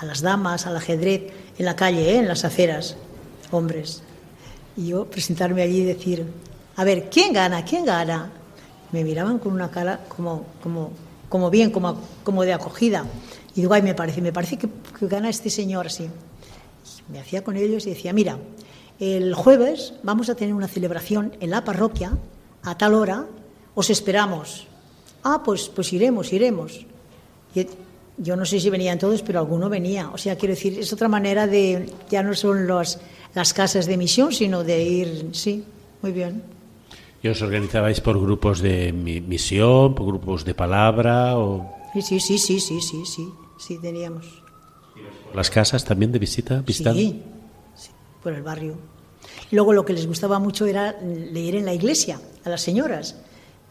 las 0.02 0.20
damas, 0.20 0.66
al 0.66 0.76
ajedrez, 0.76 1.32
en 1.58 1.64
la 1.64 1.74
calle, 1.74 2.12
¿eh? 2.12 2.18
en 2.18 2.28
las 2.28 2.44
aceras, 2.44 2.96
hombres. 3.50 4.02
Y 4.76 4.88
yo 4.88 5.06
presentarme 5.06 5.62
allí 5.62 5.80
y 5.80 5.84
decir, 5.84 6.26
a 6.76 6.84
ver, 6.84 7.08
¿quién 7.10 7.32
gana? 7.32 7.64
¿Quién 7.64 7.84
gana? 7.84 8.30
Me 8.92 9.04
miraban 9.04 9.38
con 9.38 9.52
una 9.52 9.70
cara 9.70 10.00
como, 10.08 11.50
bien, 11.50 11.70
como, 11.70 11.98
como 12.22 12.44
de 12.44 12.52
acogida. 12.52 13.04
Y 13.54 13.62
digo, 13.62 13.74
ay, 13.74 13.82
me 13.82 13.94
parece, 13.94 14.20
me 14.20 14.32
parece 14.32 14.58
que, 14.58 14.68
que 14.98 15.06
gana 15.06 15.28
este 15.28 15.50
señor 15.50 15.86
así. 15.86 16.08
Me 17.08 17.20
hacía 17.20 17.42
con 17.42 17.56
ellos 17.56 17.86
y 17.86 17.90
decía, 17.90 18.12
mira, 18.12 18.38
el 19.00 19.34
jueves 19.34 19.94
vamos 20.02 20.28
a 20.28 20.34
tener 20.34 20.54
una 20.54 20.68
celebración 20.68 21.32
en 21.40 21.50
la 21.50 21.64
parroquia 21.64 22.12
a 22.62 22.76
tal 22.76 22.94
hora, 22.94 23.26
os 23.80 23.88
esperamos. 23.90 24.66
Ah, 25.22 25.42
pues, 25.44 25.68
pues 25.68 25.92
iremos, 25.92 26.32
iremos. 26.32 26.86
Y 27.54 27.66
yo 28.18 28.36
no 28.36 28.44
sé 28.44 28.60
si 28.60 28.68
venían 28.70 28.98
todos, 28.98 29.22
pero 29.22 29.38
alguno 29.40 29.68
venía. 29.68 30.10
O 30.12 30.18
sea, 30.18 30.36
quiero 30.36 30.54
decir, 30.54 30.78
es 30.78 30.92
otra 30.92 31.08
manera 31.08 31.46
de, 31.46 31.88
ya 32.10 32.22
no 32.22 32.34
son 32.34 32.66
los, 32.66 32.98
las 33.34 33.52
casas 33.52 33.86
de 33.86 33.96
misión, 33.96 34.32
sino 34.32 34.64
de 34.64 34.82
ir, 34.84 35.28
sí, 35.32 35.64
muy 36.02 36.12
bien. 36.12 36.42
¿y 37.22 37.28
os 37.28 37.42
organizabais 37.42 38.00
por 38.00 38.16
grupos 38.18 38.60
de 38.64 38.92
mi- 38.96 39.20
misión, 39.20 39.94
por 39.94 40.06
grupos 40.06 40.42
de 40.44 40.54
palabra 40.54 41.36
o 41.36 41.68
Sí, 41.92 42.00
sí, 42.00 42.18
sí, 42.20 42.38
sí, 42.38 42.60
sí, 42.60 42.80
sí, 42.80 43.02
sí, 43.04 43.28
sí, 43.58 43.78
teníamos. 43.78 44.24
las 45.34 45.50
casas 45.50 45.84
también 45.84 46.12
de 46.12 46.18
visita? 46.18 46.62
visitando? 46.64 46.98
Sí, 46.98 47.20
sí, 47.76 47.90
por 48.22 48.32
el 48.32 48.42
barrio. 48.42 48.74
Luego 49.50 49.74
lo 49.74 49.84
que 49.84 49.92
les 49.92 50.06
gustaba 50.06 50.38
mucho 50.38 50.64
era 50.64 50.96
leer 51.02 51.56
en 51.56 51.66
la 51.66 51.74
iglesia 51.74 52.18
a 52.44 52.48
las 52.48 52.62
señoras, 52.62 53.16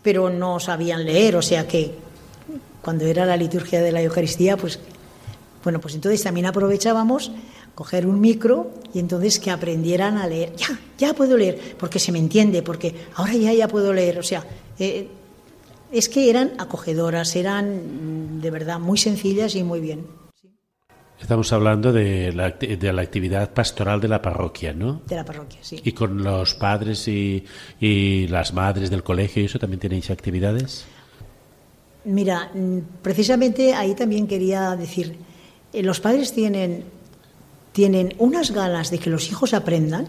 pero 0.02 0.30
no 0.30 0.60
sabían 0.60 1.06
leer, 1.06 1.36
o 1.36 1.42
sea 1.42 1.68
que 1.68 1.94
cuando 2.82 3.06
era 3.06 3.26
la 3.26 3.38
liturgia 3.38 3.82
de 3.82 3.92
la 3.92 4.02
Eucaristía, 4.02 4.58
pues 4.58 4.80
bueno, 5.64 5.80
pues 5.82 5.96
entonces 5.96 6.24
también 6.24 6.46
aprovechábamos 6.46 7.32
coger 7.76 8.06
un 8.06 8.20
micro 8.20 8.72
y 8.94 9.00
entonces 9.00 9.40
que 9.40 9.52
aprendieran 9.52 10.18
a 10.18 10.28
leer. 10.28 10.54
Ya, 10.56 10.68
ya 10.98 11.14
puedo 11.14 11.38
leer, 11.38 11.76
porque 11.78 12.00
se 12.00 12.12
me 12.12 12.20
entiende, 12.20 12.62
porque 12.62 12.94
ahora 13.16 13.34
ya 13.34 13.54
ya 13.54 13.68
puedo 13.68 13.94
leer, 13.94 14.20
o 14.20 14.24
sea, 14.24 14.46
eh, 14.80 15.08
es 15.92 16.10
que 16.10 16.30
eran 16.30 16.54
acogedoras, 16.58 17.36
eran 17.36 18.38
mm, 18.38 18.42
de 18.42 18.52
verdad 18.52 18.80
muy 18.80 18.98
sencillas 18.98 19.56
y 19.56 19.64
muy 19.64 19.80
bien 19.80 20.19
Estamos 21.22 21.52
hablando 21.52 21.92
de 21.92 22.32
la, 22.32 22.52
de 22.52 22.94
la 22.94 23.02
actividad 23.02 23.54
pastoral 23.54 24.00
de 24.00 24.08
la 24.08 24.22
parroquia, 24.22 24.74
¿no? 24.74 25.02
de 25.06 25.16
la 25.16 25.26
parroquia, 25.26 25.60
sí. 25.62 25.80
¿Y 25.84 25.92
con 25.92 26.24
los 26.24 26.56
padres 26.56 27.08
y, 27.08 27.44
y 27.80 28.28
las 28.28 28.54
madres 28.54 28.90
del 28.90 29.04
colegio 29.04 29.42
y 29.42 29.46
eso 29.46 29.60
también 29.60 29.80
tenéis 29.80 30.10
actividades? 30.10 30.86
Mira, 32.06 32.52
mm, 32.54 33.02
precisamente 33.02 33.74
ahí 33.74 33.96
también 33.96 34.28
quería 34.28 34.76
decir, 34.76 35.18
eh, 35.74 35.84
los 35.84 36.00
padres 36.00 36.34
tienen, 36.34 36.86
tienen 37.74 38.14
unas 38.18 38.52
ganas 38.52 38.90
de 38.90 39.00
que 39.00 39.10
los 39.10 39.30
hijos 39.30 39.54
aprendan, 39.54 40.08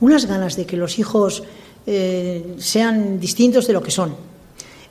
unas 0.00 0.26
ganas 0.26 0.56
de 0.56 0.66
que 0.66 0.76
los 0.76 0.98
hijos 0.98 1.44
eh, 1.86 2.56
sean 2.58 3.20
distintos 3.20 3.66
de 3.66 3.72
lo 3.72 3.82
que 3.82 3.90
son. 3.90 4.16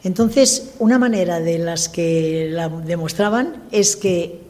Entonces, 0.04 0.74
una 0.80 0.98
manera 0.98 1.40
de 1.40 1.60
las 1.60 1.90
que 1.90 2.48
la 2.50 2.70
demostraban 2.70 3.64
es 3.72 3.96
que 3.96 4.47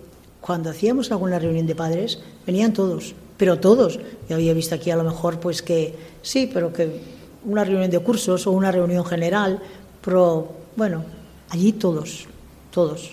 cuando 0.48 0.70
hacíamos 0.72 1.12
alguna 1.12 1.38
reunión 1.40 1.68
de 1.68 1.76
padres, 1.76 2.20
venían 2.46 2.72
todos, 2.74 3.14
pero 3.38 3.60
todos. 3.60 4.00
Yo 4.30 4.36
había 4.38 4.54
visto 4.54 4.74
aquí 4.74 4.90
a 4.90 4.96
lo 4.96 5.04
mejor 5.04 5.40
pues 5.42 5.62
que 5.62 5.94
sí, 6.24 6.50
pero 6.52 6.72
que 6.74 7.02
una 7.44 7.64
reunión 7.66 7.92
de 7.92 8.00
cursos 8.00 8.48
o 8.48 8.52
una 8.52 8.72
reunión 8.72 9.04
general, 9.06 9.60
pero 10.02 10.54
bueno, 10.78 11.04
allí 11.50 11.74
todos, 11.74 12.26
todos. 12.72 13.12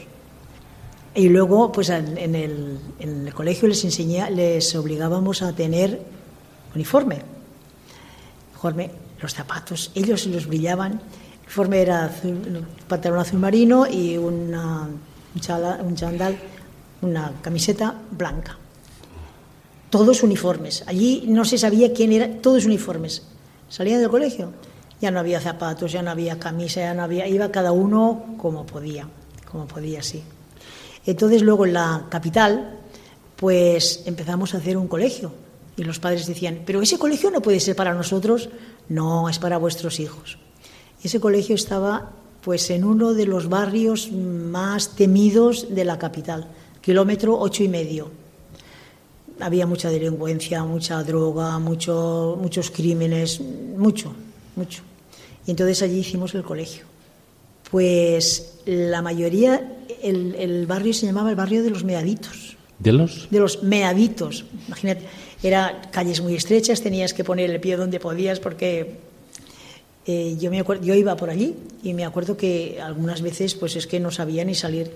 Y 1.16 1.28
luego, 1.28 1.70
pues 1.72 1.88
en 1.90 2.16
en 2.18 2.34
el, 2.36 2.78
en 3.00 3.26
el 3.26 3.34
colegio 3.34 3.66
les 3.68 3.84
enseñé, 3.84 4.30
les 4.30 4.74
obligábamos 4.76 5.42
a 5.42 5.52
tener 5.52 6.00
uniforme. 6.74 7.18
Uniforme, 8.52 8.90
los 9.20 9.34
zapatos, 9.34 9.90
ellos 9.94 10.26
los 10.26 10.46
brillaban. 10.46 10.92
El 10.92 11.38
uniforme 11.46 11.82
era 11.82 12.04
azul, 12.06 12.64
pantalón 12.88 13.18
azul 13.18 13.38
marino 13.38 13.86
y 13.86 14.16
una, 14.16 14.88
un, 15.34 15.40
chala- 15.40 15.80
un 15.82 15.94
chandal, 15.94 16.36
una 17.04 17.32
camiseta 17.42 17.94
blanca. 18.10 18.58
Todos 19.90 20.22
uniformes. 20.22 20.82
Allí 20.86 21.24
no 21.28 21.44
se 21.44 21.58
sabía 21.58 21.92
quién 21.92 22.12
era, 22.12 22.40
todos 22.40 22.64
uniformes. 22.64 23.22
Salían 23.68 24.00
del 24.00 24.10
colegio, 24.10 24.52
ya 25.00 25.10
no 25.10 25.20
había 25.20 25.40
zapatos, 25.40 25.92
ya 25.92 26.02
no 26.02 26.10
había 26.10 26.38
camisa, 26.38 26.80
ya 26.80 26.94
no 26.94 27.02
había, 27.02 27.28
iba 27.28 27.50
cada 27.50 27.72
uno 27.72 28.34
como 28.36 28.66
podía, 28.66 29.08
como 29.50 29.66
podía, 29.66 30.02
sí. 30.02 30.22
Entonces 31.06 31.42
luego 31.42 31.66
en 31.66 31.74
la 31.74 32.06
capital, 32.08 32.78
pues 33.36 34.02
empezamos 34.06 34.54
a 34.54 34.58
hacer 34.58 34.76
un 34.76 34.88
colegio 34.88 35.32
y 35.76 35.84
los 35.84 35.98
padres 35.98 36.26
decían, 36.26 36.62
pero 36.64 36.80
ese 36.82 36.98
colegio 36.98 37.30
no 37.30 37.42
puede 37.42 37.60
ser 37.60 37.76
para 37.76 37.94
nosotros, 37.94 38.48
no, 38.88 39.28
es 39.28 39.38
para 39.38 39.58
vuestros 39.58 40.00
hijos. 40.00 40.38
Ese 41.02 41.20
colegio 41.20 41.54
estaba 41.54 42.12
pues 42.42 42.70
en 42.70 42.84
uno 42.84 43.14
de 43.14 43.26
los 43.26 43.48
barrios 43.48 44.12
más 44.12 44.96
temidos 44.96 45.74
de 45.74 45.84
la 45.84 45.98
capital, 45.98 46.48
kilómetro 46.84 47.38
ocho 47.38 47.62
y 47.64 47.68
medio. 47.68 48.10
Había 49.40 49.66
mucha 49.66 49.90
delincuencia, 49.90 50.62
mucha 50.64 51.02
droga, 51.02 51.58
mucho, 51.58 52.38
muchos 52.40 52.70
crímenes, 52.70 53.40
mucho, 53.40 54.14
mucho. 54.54 54.82
Y 55.46 55.50
entonces 55.50 55.82
allí 55.82 55.98
hicimos 55.98 56.34
el 56.34 56.42
colegio. 56.42 56.84
Pues 57.70 58.60
la 58.66 59.02
mayoría, 59.02 59.78
el, 60.02 60.34
el 60.36 60.66
barrio 60.66 60.94
se 60.94 61.06
llamaba 61.06 61.30
el 61.30 61.36
barrio 61.36 61.62
de 61.62 61.70
los 61.70 61.82
meaditos. 61.82 62.56
¿De 62.78 62.92
los? 62.92 63.28
De 63.30 63.40
los 63.40 63.62
meaditos. 63.62 64.44
Imagínate, 64.68 65.06
eran 65.42 65.88
calles 65.90 66.20
muy 66.20 66.34
estrechas, 66.34 66.82
tenías 66.82 67.14
que 67.14 67.24
poner 67.24 67.50
el 67.50 67.60
pie 67.60 67.76
donde 67.76 67.98
podías 67.98 68.40
porque 68.40 68.96
eh, 70.06 70.36
yo, 70.38 70.50
me 70.50 70.60
acuerdo, 70.60 70.84
yo 70.84 70.94
iba 70.94 71.16
por 71.16 71.30
allí 71.30 71.54
y 71.82 71.94
me 71.94 72.04
acuerdo 72.04 72.36
que 72.36 72.78
algunas 72.80 73.22
veces 73.22 73.54
pues 73.54 73.74
es 73.76 73.86
que 73.86 74.00
no 74.00 74.10
sabía 74.10 74.44
ni 74.44 74.54
salir. 74.54 74.90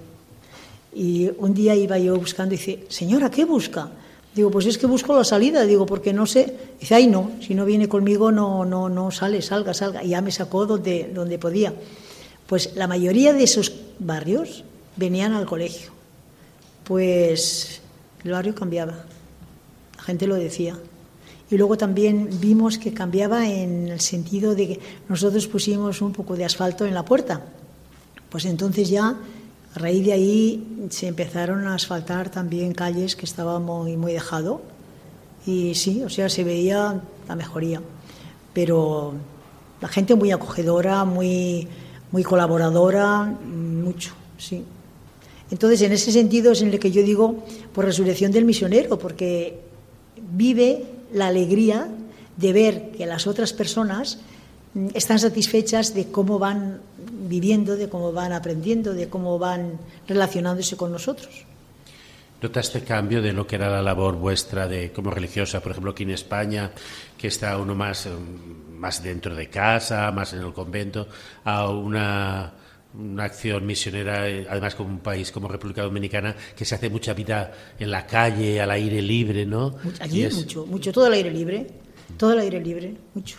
Y 0.94 1.30
un 1.38 1.54
día 1.54 1.74
iba 1.74 1.98
yo 1.98 2.16
buscando 2.16 2.54
y 2.54 2.58
dice, 2.58 2.86
señora, 2.88 3.30
¿qué 3.30 3.44
busca? 3.44 3.90
Digo, 4.34 4.50
pues 4.50 4.66
es 4.66 4.78
que 4.78 4.86
busco 4.86 5.16
la 5.16 5.24
salida, 5.24 5.64
digo, 5.64 5.84
porque 5.84 6.12
no 6.12 6.26
sé. 6.26 6.54
Dice, 6.80 6.94
ay, 6.94 7.06
no, 7.06 7.32
si 7.40 7.54
no 7.54 7.64
viene 7.64 7.88
conmigo 7.88 8.30
no, 8.30 8.64
no, 8.64 8.88
no 8.88 9.10
sale, 9.10 9.42
salga, 9.42 9.74
salga. 9.74 10.02
Y 10.02 10.10
ya 10.10 10.20
me 10.20 10.30
sacó 10.30 10.66
donde, 10.66 11.10
donde 11.12 11.38
podía. 11.38 11.72
Pues 12.46 12.74
la 12.76 12.86
mayoría 12.86 13.32
de 13.32 13.44
esos 13.44 13.72
barrios 13.98 14.64
venían 14.96 15.32
al 15.32 15.46
colegio. 15.46 15.90
Pues 16.84 17.80
el 18.24 18.30
barrio 18.30 18.54
cambiaba, 18.54 19.04
la 19.96 20.02
gente 20.02 20.26
lo 20.26 20.36
decía. 20.36 20.78
Y 21.50 21.56
luego 21.56 21.76
también 21.76 22.28
vimos 22.40 22.78
que 22.78 22.92
cambiaba 22.92 23.48
en 23.48 23.88
el 23.88 24.00
sentido 24.00 24.54
de 24.54 24.68
que 24.68 24.80
nosotros 25.08 25.46
pusimos 25.46 26.02
un 26.02 26.12
poco 26.12 26.36
de 26.36 26.44
asfalto 26.44 26.84
en 26.84 26.94
la 26.94 27.04
puerta. 27.04 27.42
Pues 28.28 28.44
entonces 28.44 28.90
ya, 28.90 29.16
a 29.74 29.78
raíz 29.78 30.04
de 30.04 30.12
ahí, 30.12 30.88
se 30.90 31.08
empezaron 31.08 31.66
a 31.66 31.74
asfaltar 31.74 32.30
también 32.30 32.72
calles 32.72 33.16
que 33.16 33.26
estaban 33.26 33.62
muy, 33.62 33.96
muy 33.96 34.12
dejado. 34.12 34.62
Y 35.46 35.74
sí, 35.74 36.02
o 36.02 36.10
sea, 36.10 36.28
se 36.28 36.44
veía 36.44 37.00
la 37.28 37.36
mejoría. 37.36 37.80
Pero 38.52 39.14
la 39.80 39.88
gente 39.88 40.14
muy 40.14 40.32
acogedora, 40.32 41.04
muy, 41.04 41.68
muy 42.10 42.22
colaboradora, 42.22 43.24
mucho, 43.24 44.14
sí. 44.38 44.64
Entonces, 45.50 45.82
en 45.82 45.92
ese 45.92 46.12
sentido 46.12 46.52
es 46.52 46.62
en 46.62 46.68
el 46.68 46.78
que 46.78 46.90
yo 46.90 47.02
digo 47.02 47.44
por 47.72 47.84
resurrección 47.84 48.32
del 48.32 48.44
misionero, 48.44 48.98
porque 48.98 49.60
vive 50.32 50.84
la 51.12 51.28
alegría 51.28 51.88
de 52.36 52.52
ver 52.52 52.90
que 52.92 53.06
las 53.06 53.26
otras 53.26 53.52
personas 53.52 54.18
mm, 54.74 54.88
están 54.94 55.18
satisfechas 55.18 55.94
de 55.94 56.10
cómo 56.10 56.38
van 56.38 56.80
viviendo, 57.28 57.76
de 57.76 57.88
cómo 57.88 58.12
van 58.12 58.32
aprendiendo, 58.32 58.94
de 58.94 59.08
cómo 59.08 59.38
van 59.38 59.78
relacionándose 60.06 60.76
con 60.76 60.90
nosotros. 60.92 61.44
¿Notaste 62.40 62.82
cambio 62.82 63.20
de 63.20 63.32
lo 63.32 63.46
que 63.46 63.56
era 63.56 63.68
la 63.68 63.82
labor 63.82 64.14
vuestra 64.16 64.68
de 64.68 64.92
como 64.92 65.10
religiosa, 65.10 65.60
por 65.60 65.72
ejemplo, 65.72 65.90
aquí 65.90 66.04
en 66.04 66.10
España, 66.10 66.70
que 67.16 67.26
está 67.28 67.58
uno 67.58 67.74
más, 67.74 68.06
eh, 68.06 68.10
más 68.78 69.02
dentro 69.02 69.34
de 69.34 69.48
casa, 69.50 70.10
más 70.12 70.32
en 70.34 70.40
el 70.42 70.52
convento, 70.52 71.08
a 71.44 71.68
una, 71.68 72.52
una 72.96 73.24
acción 73.24 73.66
misionera, 73.66 74.28
eh, 74.28 74.46
además 74.48 74.76
como 74.76 74.88
un 74.90 75.00
país 75.00 75.32
como 75.32 75.48
República 75.48 75.82
Dominicana, 75.82 76.36
que 76.56 76.64
se 76.64 76.76
hace 76.76 76.88
mucha 76.88 77.12
vida 77.12 77.52
en 77.76 77.90
la 77.90 78.06
calle, 78.06 78.60
al 78.60 78.70
aire 78.70 79.02
libre, 79.02 79.44
¿no? 79.44 79.74
Allí 79.98 80.22
es- 80.22 80.34
mucho, 80.36 80.64
mucho, 80.64 80.92
todo 80.92 81.08
el 81.08 81.14
aire 81.14 81.32
libre, 81.32 81.66
todo 82.16 82.34
el 82.34 82.38
aire 82.38 82.60
libre, 82.60 82.94
mucho. 83.14 83.38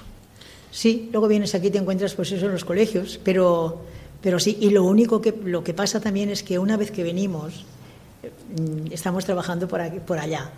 Sí, 0.71 1.09
luego 1.11 1.27
vienes 1.27 1.55
aquí 1.55 1.67
y 1.67 1.71
te 1.71 1.77
encuentras 1.79 2.13
pues 2.13 2.31
eso 2.31 2.45
en 2.45 2.51
los 2.51 2.63
colegios, 2.65 3.19
pero, 3.23 3.81
pero 4.21 4.39
sí, 4.39 4.57
y 4.61 4.69
lo 4.69 4.83
único 4.83 5.19
que, 5.21 5.33
lo 5.43 5.63
que 5.63 5.73
pasa 5.73 5.99
también 5.99 6.29
es 6.29 6.43
que 6.43 6.59
una 6.59 6.77
vez 6.77 6.91
que 6.91 7.03
venimos, 7.03 7.65
mm, 8.57 8.91
estamos 8.91 9.25
trabajando 9.25 9.67
por, 9.67 9.81
aquí, 9.81 9.99
por 9.99 10.19
allá, 10.19 10.51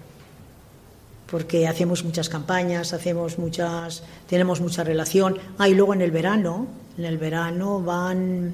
porque 1.30 1.66
hacemos 1.68 2.04
muchas 2.04 2.28
campañas, 2.28 2.92
hacemos 2.92 3.38
muchas, 3.40 4.04
tenemos 4.28 4.60
mucha 4.60 4.84
relación. 4.84 5.38
Ah, 5.58 5.70
y 5.70 5.74
luego 5.76 5.94
en 5.94 6.02
el 6.02 6.12
verano, 6.12 6.68
en 6.98 7.06
el 7.06 7.18
verano 7.18 7.80
van, 7.82 8.52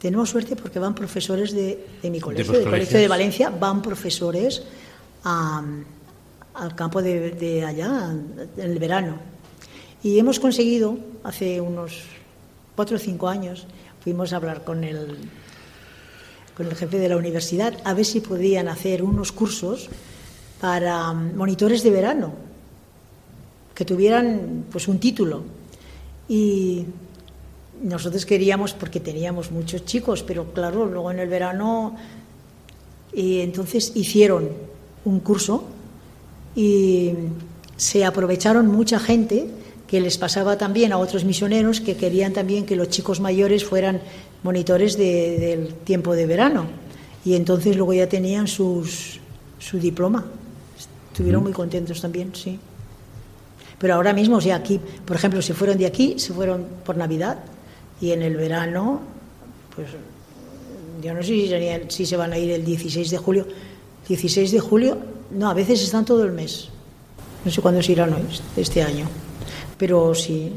tenemos 0.00 0.30
suerte 0.30 0.56
porque 0.56 0.78
van 0.78 0.94
profesores 0.94 1.52
de, 1.52 1.86
de 2.02 2.10
mi 2.10 2.18
colegio, 2.18 2.44
los 2.46 2.52
del 2.62 2.70
colegio 2.70 2.98
de 2.98 3.08
Valencia, 3.08 3.50
van 3.50 3.82
profesores 3.82 4.62
a- 5.24 5.62
al 6.54 6.74
campo 6.74 7.02
de, 7.02 7.32
de 7.32 7.64
allá 7.64 8.10
en 8.56 8.70
el 8.70 8.78
verano. 8.78 9.33
Y 10.04 10.18
hemos 10.18 10.38
conseguido, 10.38 10.98
hace 11.22 11.62
unos 11.62 12.02
cuatro 12.76 12.96
o 12.96 13.00
cinco 13.00 13.26
años, 13.26 13.66
fuimos 14.00 14.34
a 14.34 14.36
hablar 14.36 14.62
con 14.62 14.84
el, 14.84 15.16
con 16.54 16.66
el 16.66 16.74
jefe 16.74 16.98
de 16.98 17.08
la 17.08 17.16
universidad 17.16 17.72
a 17.84 17.94
ver 17.94 18.04
si 18.04 18.20
podían 18.20 18.68
hacer 18.68 19.02
unos 19.02 19.32
cursos 19.32 19.88
para 20.60 21.10
mm, 21.14 21.36
monitores 21.36 21.82
de 21.82 21.90
verano, 21.90 22.34
que 23.74 23.86
tuvieran 23.86 24.66
pues 24.70 24.88
un 24.88 25.00
título. 25.00 25.42
Y 26.28 26.84
nosotros 27.82 28.26
queríamos, 28.26 28.74
porque 28.74 29.00
teníamos 29.00 29.50
muchos 29.50 29.86
chicos, 29.86 30.22
pero 30.22 30.52
claro, 30.52 30.84
luego 30.84 31.12
en 31.12 31.20
el 31.20 31.30
verano, 31.30 31.96
y 33.10 33.40
entonces 33.40 33.92
hicieron 33.94 34.50
un 35.06 35.20
curso 35.20 35.64
y 36.54 37.14
se 37.78 38.04
aprovecharon 38.04 38.66
mucha 38.66 38.98
gente 38.98 39.63
que 39.94 40.00
les 40.00 40.18
pasaba 40.18 40.58
también 40.58 40.90
a 40.92 40.98
otros 40.98 41.22
misioneros 41.24 41.80
que 41.80 41.94
querían 41.96 42.32
también 42.32 42.66
que 42.66 42.74
los 42.74 42.88
chicos 42.88 43.20
mayores 43.20 43.64
fueran 43.64 44.00
monitores 44.42 44.98
de- 44.98 45.38
del 45.38 45.74
tiempo 45.84 46.16
de 46.16 46.26
verano. 46.26 46.66
Y 47.24 47.36
entonces 47.36 47.76
luego 47.76 47.92
ya 47.94 48.08
tenían 48.08 48.48
sus, 48.48 49.20
su 49.60 49.78
diploma. 49.78 50.24
Estuvieron 51.12 51.44
muy 51.44 51.52
contentos 51.52 52.00
también, 52.00 52.34
sí. 52.34 52.58
Pero 53.78 53.94
ahora 53.94 54.12
mismo, 54.12 54.38
o 54.38 54.40
sea, 54.40 54.56
aquí, 54.56 54.80
por 55.06 55.14
ejemplo, 55.14 55.40
se 55.40 55.54
fueron 55.54 55.78
de 55.78 55.86
aquí, 55.86 56.14
se 56.18 56.32
fueron 56.32 56.66
por 56.84 56.96
Navidad 56.96 57.38
y 58.00 58.10
en 58.10 58.22
el 58.22 58.34
verano, 58.36 59.00
pues 59.76 59.86
yo 61.04 61.14
no 61.14 61.22
sé 61.22 61.28
si, 61.28 61.46
serían- 61.48 61.88
si 61.88 62.04
se 62.04 62.16
van 62.16 62.32
a 62.32 62.38
ir 62.38 62.50
el 62.50 62.64
16 62.64 63.10
de 63.12 63.18
julio. 63.18 63.46
16 64.08 64.50
de 64.50 64.58
julio, 64.58 64.98
no, 65.30 65.48
a 65.48 65.54
veces 65.54 65.80
están 65.84 66.04
todo 66.04 66.24
el 66.24 66.32
mes. 66.32 66.68
No 67.44 67.50
sé 67.50 67.60
cuándo 67.60 67.82
se 67.82 67.92
irán 67.92 68.12
hoy, 68.14 68.22
este 68.56 68.82
año. 68.82 69.06
Pero 69.78 70.14
sí, 70.14 70.52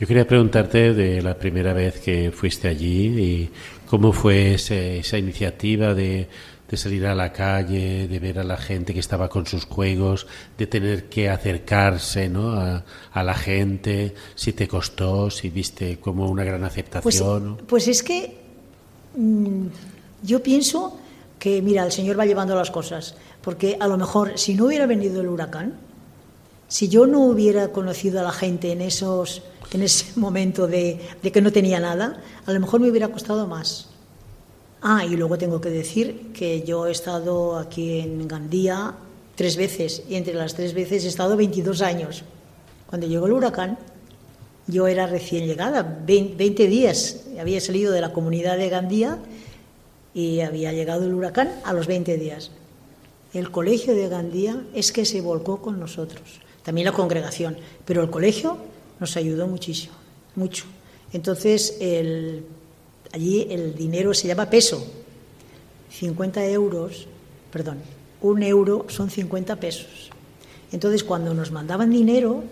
Yo 0.00 0.06
quería 0.08 0.26
preguntarte 0.26 0.94
de 0.94 1.22
la 1.22 1.38
primera 1.38 1.72
vez 1.72 2.00
que 2.00 2.32
fuiste 2.32 2.66
allí 2.66 3.06
y 3.06 3.50
cómo 3.86 4.12
fue 4.12 4.54
ese- 4.54 4.98
esa 4.98 5.16
iniciativa 5.16 5.94
de, 5.94 6.26
de 6.68 6.76
salir 6.76 7.06
a 7.06 7.14
la 7.14 7.32
calle, 7.32 8.08
de 8.08 8.18
ver 8.18 8.40
a 8.40 8.42
la 8.44 8.56
gente 8.56 8.92
que 8.92 8.98
estaba 8.98 9.28
con 9.28 9.46
sus 9.46 9.64
juegos, 9.64 10.26
de 10.58 10.66
tener 10.66 11.08
que 11.08 11.28
acercarse 11.30 12.28
¿no? 12.28 12.50
a, 12.54 12.84
a 13.12 13.22
la 13.22 13.34
gente, 13.34 14.12
si 14.34 14.52
te 14.54 14.66
costó, 14.66 15.30
si 15.30 15.50
viste 15.50 15.98
como 16.00 16.28
una 16.28 16.42
gran 16.42 16.62
Pues, 16.62 16.72
aceptación. 16.72 17.44
¿no? 17.44 17.56
pues 17.58 17.86
es 17.86 18.02
que 18.02 18.34
mm, 19.16 19.66
yo 20.24 20.42
pienso 20.42 20.98
que, 21.38 21.62
mira, 21.62 21.84
el 21.84 21.92
Señor 21.92 22.18
va 22.18 22.26
llevando 22.26 22.56
las 22.56 22.72
cosas, 22.72 23.14
porque 23.42 23.76
a 23.80 23.88
lo 23.88 23.96
mejor 23.96 24.38
si 24.38 24.54
no 24.54 24.66
hubiera 24.66 24.86
venido 24.86 25.20
el 25.20 25.28
huracán, 25.28 25.74
si 26.68 26.88
yo 26.88 27.06
no 27.06 27.20
hubiera 27.20 27.68
conocido 27.68 28.20
a 28.20 28.22
la 28.22 28.32
gente 28.32 28.72
en, 28.72 28.80
esos, 28.80 29.42
en 29.72 29.82
ese 29.82 30.06
momento 30.20 30.66
de, 30.66 31.00
de 31.22 31.32
que 31.32 31.40
no 31.40 31.52
tenía 31.52 31.80
nada, 31.80 32.20
a 32.46 32.52
lo 32.52 32.60
mejor 32.60 32.80
me 32.80 32.90
hubiera 32.90 33.08
costado 33.08 33.46
más. 33.46 33.88
Ah, 34.80 35.04
y 35.04 35.16
luego 35.16 35.38
tengo 35.38 35.60
que 35.60 35.70
decir 35.70 36.32
que 36.32 36.62
yo 36.62 36.86
he 36.86 36.90
estado 36.90 37.56
aquí 37.56 38.00
en 38.00 38.26
Gandía 38.26 38.94
tres 39.36 39.56
veces, 39.56 40.02
y 40.08 40.16
entre 40.16 40.34
las 40.34 40.54
tres 40.54 40.74
veces 40.74 41.04
he 41.04 41.08
estado 41.08 41.36
22 41.36 41.82
años. 41.82 42.24
Cuando 42.88 43.06
llegó 43.06 43.26
el 43.26 43.32
huracán, 43.32 43.78
yo 44.66 44.86
era 44.86 45.06
recién 45.06 45.46
llegada, 45.46 45.82
20 45.82 46.36
20 46.36 46.66
días. 46.66 47.24
Había 47.40 47.60
salido 47.60 47.92
de 47.92 48.00
la 48.00 48.12
comunidad 48.12 48.56
de 48.58 48.68
Gandía 48.68 49.18
y 50.14 50.40
había 50.40 50.72
llegado 50.72 51.04
el 51.04 51.14
huracán 51.14 51.52
a 51.64 51.72
los 51.72 51.86
20 51.86 52.16
días. 52.16 52.50
El 53.32 53.50
colegio 53.50 53.94
de 53.94 54.08
Gandía 54.08 54.62
es 54.74 54.92
que 54.92 55.04
se 55.04 55.20
volcó 55.20 55.60
con 55.62 55.80
nosotros, 55.80 56.20
también 56.62 56.84
la 56.86 56.92
congregación, 56.92 57.56
pero 57.84 58.02
el 58.02 58.10
colegio 58.10 58.58
nos 59.00 59.16
ayudó 59.16 59.46
muchísimo, 59.46 59.94
mucho. 60.36 60.64
Entonces, 61.12 61.76
el- 61.80 62.44
allí 63.12 63.46
el 63.50 63.74
dinero 63.74 64.12
se 64.14 64.28
llama 64.28 64.48
peso, 64.50 64.86
50 65.90 66.44
euros, 66.46 67.06
perdón, 67.50 67.78
un 68.20 68.42
euro 68.42 68.86
son 68.88 69.10
50 69.10 69.56
pesos. 69.56 70.10
Entonces, 70.70 71.04
cuando 71.04 71.34
nos 71.34 71.50
mandaban 71.50 71.90
dinero, 71.90 72.42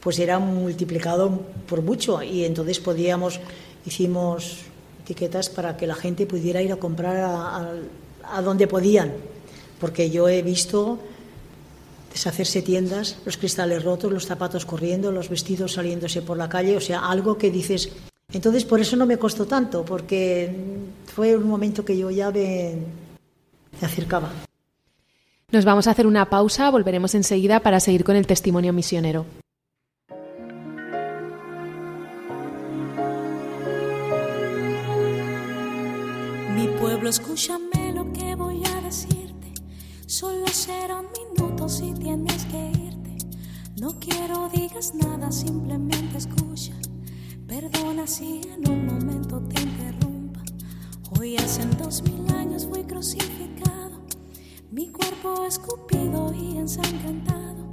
pues 0.00 0.18
era 0.18 0.38
multiplicado 0.38 1.40
por 1.68 1.82
mucho 1.82 2.22
y 2.22 2.44
entonces 2.44 2.80
podíamos, 2.80 3.38
hicimos 3.84 4.58
etiquetas 5.04 5.48
para 5.50 5.76
que 5.76 5.86
la 5.86 5.94
gente 5.94 6.26
pudiera 6.26 6.62
ir 6.62 6.72
a 6.72 6.76
comprar 6.76 7.16
a, 7.18 7.56
a- 7.56 7.74
a 8.32 8.42
donde 8.42 8.66
podían, 8.66 9.12
porque 9.80 10.10
yo 10.10 10.28
he 10.28 10.42
visto 10.42 10.98
deshacerse 12.12 12.62
tiendas, 12.62 13.16
los 13.24 13.36
cristales 13.36 13.82
rotos, 13.82 14.12
los 14.12 14.26
zapatos 14.26 14.66
corriendo, 14.66 15.10
los 15.10 15.28
vestidos 15.28 15.72
saliéndose 15.72 16.22
por 16.22 16.36
la 16.36 16.48
calle, 16.48 16.76
o 16.76 16.80
sea, 16.80 17.00
algo 17.08 17.38
que 17.38 17.50
dices... 17.50 17.90
Entonces, 18.32 18.64
por 18.64 18.78
eso 18.78 18.94
no 18.94 19.06
me 19.06 19.16
costó 19.16 19.46
tanto, 19.46 19.84
porque 19.84 20.54
fue 21.12 21.36
un 21.36 21.48
momento 21.48 21.84
que 21.84 21.98
yo 21.98 22.10
ya 22.10 22.30
me, 22.30 22.76
me 23.80 23.86
acercaba. 23.86 24.30
Nos 25.50 25.64
vamos 25.64 25.88
a 25.88 25.90
hacer 25.90 26.06
una 26.06 26.30
pausa, 26.30 26.70
volveremos 26.70 27.16
enseguida 27.16 27.58
para 27.58 27.80
seguir 27.80 28.04
con 28.04 28.14
el 28.14 28.28
testimonio 28.28 28.72
misionero. 28.72 29.26
Mi 36.54 36.68
pueblo, 36.78 37.08
escúchame 37.08 37.69
será 40.52 41.00
un 41.00 41.06
minuto 41.12 41.68
si 41.68 41.92
tienes 41.94 42.44
que 42.46 42.70
irte. 42.70 43.16
No 43.80 43.98
quiero 44.00 44.48
digas 44.48 44.94
nada, 44.94 45.30
simplemente 45.30 46.18
escucha. 46.18 46.74
Perdona 47.46 48.06
si 48.06 48.40
en 48.42 48.68
un 48.68 48.86
momento 48.86 49.40
te 49.42 49.62
interrumpa. 49.62 50.42
Hoy 51.18 51.36
hace 51.36 51.64
dos 51.82 52.02
mil 52.02 52.32
años 52.34 52.66
fui 52.66 52.82
crucificado. 52.82 54.04
Mi 54.70 54.88
cuerpo 54.88 55.44
escupido 55.46 56.32
y 56.34 56.58
ensangrentado. 56.58 57.70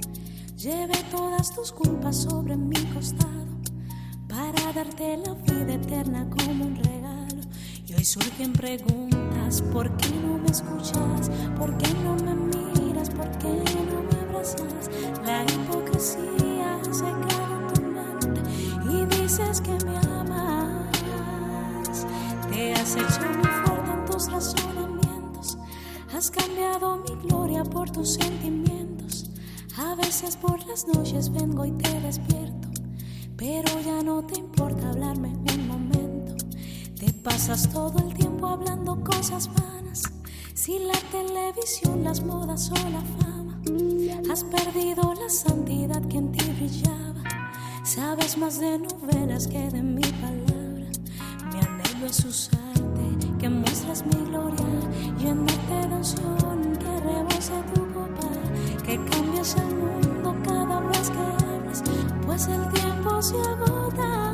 Llevé 0.56 1.02
todas 1.10 1.54
tus 1.54 1.72
culpas 1.72 2.16
sobre 2.16 2.56
mi 2.56 2.80
costado 2.94 3.46
para 4.28 4.72
darte 4.72 5.16
la 5.16 5.34
vida 5.34 5.74
eterna 5.74 6.28
como 6.30 6.64
un 6.66 6.76
regalo. 6.76 7.40
Y 7.86 7.94
hoy 7.94 8.04
surgen 8.04 8.52
preguntas, 8.52 9.62
¿por 9.72 9.96
qué 9.96 10.10
no 10.10 10.38
me 10.38 10.46
escuchas? 10.46 11.30
¿Por 11.58 11.76
qué 11.78 11.92
no 12.04 12.14
me? 12.16 12.37
¿Por 13.18 13.30
qué 13.38 13.48
no 13.48 14.02
me 14.04 14.16
abrazas? 14.28 14.88
La 15.26 15.42
hipocresía 15.42 16.80
tu 17.74 17.82
mente 17.82 18.40
y 18.88 19.06
dices 19.06 19.60
que 19.60 19.76
me 19.84 19.96
amas. 19.98 20.86
Te 22.48 22.72
has 22.74 22.94
hecho 22.94 23.26
muy 23.36 23.50
fuerte 23.64 23.90
en 23.90 24.04
tus 24.06 24.30
razonamientos, 24.30 25.58
has 26.16 26.30
cambiado 26.30 26.98
mi 26.98 27.16
gloria 27.26 27.64
por 27.64 27.90
tus 27.90 28.14
sentimientos. 28.14 29.28
A 29.76 29.96
veces 29.96 30.36
por 30.36 30.64
las 30.68 30.86
noches 30.86 31.32
vengo 31.32 31.64
y 31.64 31.72
te 31.72 32.00
despierto, 32.00 32.68
pero 33.36 33.80
ya 33.80 34.00
no 34.04 34.24
te 34.24 34.38
importa 34.38 34.90
hablarme 34.90 35.30
un 35.56 35.66
momento. 35.66 36.36
Te 36.96 37.12
pasas 37.12 37.68
todo 37.68 37.98
el 37.98 38.14
tiempo 38.14 38.46
hablando 38.46 39.02
cosas 39.02 39.48
vanas. 39.48 39.77
Si 40.58 40.76
la 40.80 40.98
televisión, 41.12 42.02
las 42.02 42.20
modas 42.20 42.72
o 42.72 42.90
la 42.90 43.00
fama, 43.20 43.60
has 44.28 44.42
perdido 44.42 45.14
la 45.14 45.30
santidad 45.30 46.02
que 46.08 46.18
en 46.18 46.32
ti 46.32 46.50
brillaba. 46.50 47.22
Sabes 47.84 48.36
más 48.36 48.58
de 48.58 48.76
novelas 48.76 49.46
que 49.46 49.70
de 49.70 49.80
mi 49.80 50.02
palabra. 50.02 50.90
Mi 51.52 51.60
anhelo 51.60 52.06
es 52.06 52.24
usarte, 52.24 53.36
que 53.38 53.48
muestras 53.48 54.04
mi 54.04 54.24
gloria, 54.24 54.66
llenarte 55.16 55.88
de 55.88 55.94
unción, 55.94 56.76
que 56.76 57.00
rebose 57.06 57.62
tu 57.72 57.86
copa, 57.94 58.28
que 58.84 58.96
cambies 59.12 59.54
el 59.54 59.76
mundo 59.76 60.34
cada 60.44 60.80
vez 60.80 61.08
que 61.08 61.44
hablas, 61.44 61.84
pues 62.26 62.48
el 62.48 62.68
tiempo 62.72 63.22
se 63.22 63.36
agota. 63.42 64.27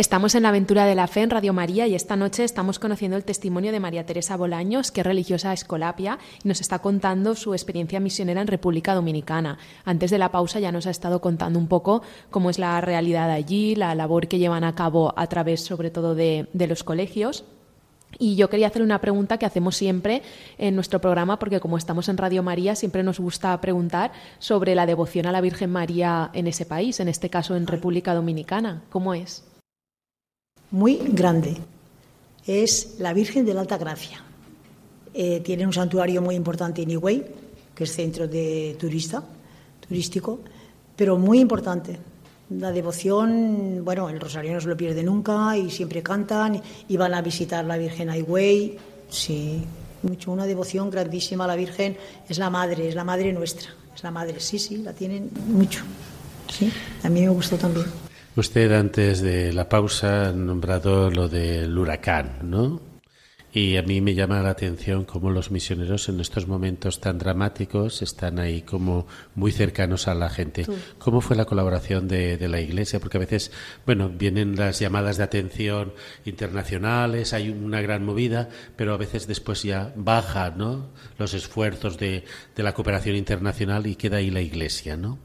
Estamos 0.00 0.34
en 0.34 0.44
la 0.44 0.48
aventura 0.48 0.86
de 0.86 0.94
la 0.94 1.08
fe 1.08 1.20
en 1.20 1.28
Radio 1.28 1.52
María 1.52 1.86
y 1.86 1.94
esta 1.94 2.16
noche 2.16 2.42
estamos 2.42 2.78
conociendo 2.78 3.18
el 3.18 3.24
testimonio 3.24 3.70
de 3.70 3.80
María 3.80 4.06
Teresa 4.06 4.34
Bolaños, 4.34 4.90
que 4.90 5.02
es 5.02 5.06
religiosa 5.06 5.52
escolapia 5.52 6.18
y 6.42 6.48
nos 6.48 6.62
está 6.62 6.78
contando 6.78 7.34
su 7.34 7.52
experiencia 7.52 8.00
misionera 8.00 8.40
en 8.40 8.46
República 8.46 8.94
Dominicana. 8.94 9.58
Antes 9.84 10.10
de 10.10 10.16
la 10.16 10.32
pausa 10.32 10.58
ya 10.58 10.72
nos 10.72 10.86
ha 10.86 10.90
estado 10.90 11.20
contando 11.20 11.58
un 11.58 11.68
poco 11.68 12.00
cómo 12.30 12.48
es 12.48 12.58
la 12.58 12.80
realidad 12.80 13.30
allí, 13.30 13.74
la 13.74 13.94
labor 13.94 14.26
que 14.26 14.38
llevan 14.38 14.64
a 14.64 14.74
cabo 14.74 15.12
a 15.18 15.26
través 15.26 15.60
sobre 15.60 15.90
todo 15.90 16.14
de, 16.14 16.48
de 16.54 16.66
los 16.66 16.82
colegios. 16.82 17.44
Y 18.18 18.36
yo 18.36 18.48
quería 18.48 18.68
hacer 18.68 18.80
una 18.80 19.02
pregunta 19.02 19.36
que 19.36 19.44
hacemos 19.44 19.76
siempre 19.76 20.22
en 20.56 20.76
nuestro 20.76 21.02
programa, 21.02 21.38
porque 21.38 21.60
como 21.60 21.76
estamos 21.76 22.08
en 22.08 22.16
Radio 22.16 22.42
María, 22.42 22.74
siempre 22.74 23.02
nos 23.02 23.20
gusta 23.20 23.60
preguntar 23.60 24.12
sobre 24.38 24.74
la 24.74 24.86
devoción 24.86 25.26
a 25.26 25.32
la 25.32 25.42
Virgen 25.42 25.70
María 25.70 26.30
en 26.32 26.46
ese 26.46 26.64
país, 26.64 27.00
en 27.00 27.08
este 27.08 27.28
caso 27.28 27.54
en 27.54 27.66
República 27.66 28.14
Dominicana. 28.14 28.82
¿Cómo 28.88 29.12
es? 29.12 29.49
Muy 30.70 30.96
grande. 30.96 31.56
Es 32.46 32.96
la 32.98 33.12
Virgen 33.12 33.44
de 33.44 33.54
la 33.54 33.60
Alta 33.60 33.78
Gracia. 33.78 34.22
Eh, 35.12 35.40
tiene 35.40 35.66
un 35.66 35.72
santuario 35.72 36.22
muy 36.22 36.34
importante 36.34 36.82
en 36.82 36.90
Higüey, 36.90 37.24
que 37.74 37.84
es 37.84 37.92
centro 37.92 38.28
de 38.28 38.76
turista, 38.78 39.22
turístico, 39.86 40.40
pero 40.96 41.18
muy 41.18 41.40
importante. 41.40 41.98
La 42.50 42.72
devoción, 42.72 43.84
bueno, 43.84 44.08
el 44.08 44.20
rosario 44.20 44.52
no 44.52 44.60
se 44.60 44.68
lo 44.68 44.76
pierde 44.76 45.02
nunca 45.02 45.56
y 45.56 45.70
siempre 45.70 46.02
cantan 46.02 46.60
y 46.88 46.96
van 46.96 47.14
a 47.14 47.22
visitar 47.22 47.64
la 47.64 47.76
Virgen 47.76 48.10
a 48.10 48.16
Higüey. 48.16 48.76
Sí, 49.08 49.62
mucho, 50.02 50.32
una 50.32 50.46
devoción 50.46 50.90
grandísima 50.90 51.44
a 51.44 51.48
la 51.48 51.56
Virgen. 51.56 51.96
Es 52.28 52.38
la 52.38 52.50
madre, 52.50 52.88
es 52.88 52.94
la 52.94 53.04
madre 53.04 53.32
nuestra. 53.32 53.70
Es 53.94 54.02
la 54.02 54.10
madre, 54.10 54.40
sí, 54.40 54.58
sí, 54.58 54.78
la 54.78 54.92
tienen 54.92 55.30
mucho. 55.48 55.82
Sí, 56.48 56.72
a 57.02 57.08
mí 57.08 57.20
me 57.20 57.28
gustó 57.28 57.56
también. 57.56 57.86
Usted 58.40 58.72
antes 58.72 59.20
de 59.20 59.52
la 59.52 59.68
pausa 59.68 60.28
ha 60.28 60.32
nombrado 60.32 61.10
lo 61.10 61.28
del 61.28 61.76
huracán, 61.76 62.38
¿no? 62.44 62.80
Y 63.52 63.76
a 63.76 63.82
mí 63.82 64.00
me 64.00 64.14
llama 64.14 64.40
la 64.40 64.48
atención 64.48 65.04
cómo 65.04 65.30
los 65.30 65.50
misioneros 65.50 66.08
en 66.08 66.20
estos 66.20 66.48
momentos 66.48 67.00
tan 67.00 67.18
dramáticos 67.18 68.00
están 68.00 68.38
ahí 68.38 68.62
como 68.62 69.06
muy 69.34 69.52
cercanos 69.52 70.08
a 70.08 70.14
la 70.14 70.30
gente. 70.30 70.64
¿Cómo 70.98 71.20
fue 71.20 71.36
la 71.36 71.44
colaboración 71.44 72.08
de, 72.08 72.38
de 72.38 72.48
la 72.48 72.62
Iglesia? 72.62 72.98
Porque 72.98 73.18
a 73.18 73.20
veces, 73.20 73.52
bueno, 73.84 74.08
vienen 74.08 74.56
las 74.56 74.78
llamadas 74.78 75.18
de 75.18 75.24
atención 75.24 75.92
internacionales, 76.24 77.34
hay 77.34 77.50
una 77.50 77.82
gran 77.82 78.06
movida, 78.06 78.48
pero 78.74 78.94
a 78.94 78.96
veces 78.96 79.26
después 79.26 79.64
ya 79.64 79.92
bajan, 79.96 80.56
¿no? 80.56 80.86
Los 81.18 81.34
esfuerzos 81.34 81.98
de, 81.98 82.24
de 82.56 82.62
la 82.62 82.72
cooperación 82.72 83.16
internacional 83.16 83.86
y 83.86 83.96
queda 83.96 84.16
ahí 84.16 84.30
la 84.30 84.40
Iglesia, 84.40 84.96
¿no? 84.96 85.18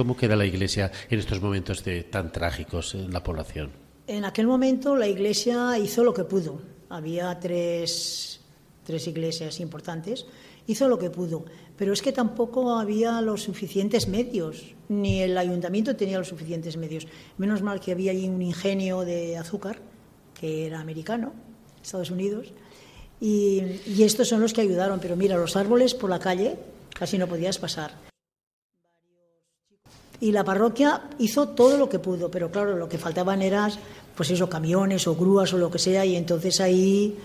¿Cómo 0.00 0.16
queda 0.16 0.34
la 0.34 0.46
Iglesia 0.46 0.90
en 1.10 1.18
estos 1.18 1.42
momentos 1.42 1.84
tan 2.10 2.32
trágicos 2.32 2.94
en 2.94 3.12
la 3.12 3.22
población? 3.22 3.70
En 4.06 4.24
aquel 4.24 4.46
momento 4.46 4.96
la 4.96 5.06
Iglesia 5.06 5.76
hizo 5.78 6.04
lo 6.04 6.14
que 6.14 6.24
pudo. 6.24 6.62
Había 6.88 7.38
tres, 7.38 8.40
tres 8.84 9.06
iglesias 9.08 9.60
importantes. 9.60 10.24
Hizo 10.66 10.88
lo 10.88 10.98
que 10.98 11.10
pudo. 11.10 11.44
Pero 11.76 11.92
es 11.92 12.00
que 12.00 12.12
tampoco 12.12 12.78
había 12.78 13.20
los 13.20 13.42
suficientes 13.42 14.08
medios. 14.08 14.74
Ni 14.88 15.20
el 15.20 15.36
ayuntamiento 15.36 15.96
tenía 15.96 16.18
los 16.18 16.28
suficientes 16.28 16.78
medios. 16.78 17.06
Menos 17.36 17.60
mal 17.60 17.78
que 17.78 17.92
había 17.92 18.12
allí 18.12 18.26
un 18.26 18.40
ingenio 18.40 19.00
de 19.00 19.36
azúcar, 19.36 19.80
que 20.32 20.66
era 20.66 20.80
americano, 20.80 21.34
Estados 21.82 22.10
Unidos. 22.10 22.54
Y 23.20 23.62
estos 23.98 24.28
son 24.28 24.40
los 24.40 24.54
que 24.54 24.62
ayudaron. 24.62 24.98
Pero 24.98 25.14
mira, 25.14 25.36
los 25.36 25.56
árboles 25.56 25.94
por 25.94 26.08
la 26.08 26.20
calle 26.20 26.56
casi 26.94 27.18
no 27.18 27.26
podías 27.26 27.58
pasar. 27.58 28.09
Y 30.20 30.32
la 30.32 30.44
parroquia 30.44 31.02
hizo 31.18 31.48
todo 31.48 31.78
lo 31.78 31.88
que 31.88 31.98
pudo, 31.98 32.30
pero 32.30 32.50
claro, 32.50 32.76
lo 32.76 32.88
que 32.88 32.98
faltaban 32.98 33.40
eran, 33.42 33.70
pues 34.14 34.30
eso, 34.30 34.48
camiones 34.50 35.06
o 35.06 35.14
grúas 35.16 35.52
o 35.54 35.58
lo 35.58 35.70
que 35.70 35.78
sea, 35.78 36.04
y 36.04 36.14
entonces 36.16 36.60
ahí 36.60 37.16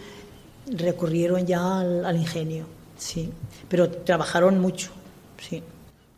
recurrieron 0.72 1.46
ya 1.46 1.80
al, 1.82 2.06
al 2.06 2.16
ingenio, 2.16 2.66
sí. 2.98 3.30
Pero 3.68 3.90
trabajaron 3.90 4.60
mucho, 4.60 4.92
sí. 5.40 5.62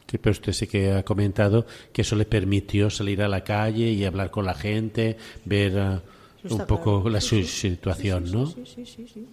Sí, 0.09 0.17
pero 0.19 0.32
usted 0.32 0.53
sí 0.53 0.67
que 0.67 0.93
ha 0.93 1.03
comentado 1.03 1.65
que 1.91 2.01
eso 2.03 2.15
le 2.15 2.25
permitió 2.25 2.89
salir 2.89 3.21
a 3.21 3.28
la 3.28 3.43
calle 3.43 3.89
y 3.91 4.05
hablar 4.05 4.32
con 4.32 4.45
la 4.45 4.53
gente, 4.53 5.17
ver 5.43 5.75
uh, 5.75 5.99
Eso 6.45 6.55
un 6.55 6.65
poco 6.65 7.01
claro. 7.01 7.09
la 7.09 7.19
Sí, 7.21 7.43
situación, 7.43 8.32
¿no? 8.32 8.45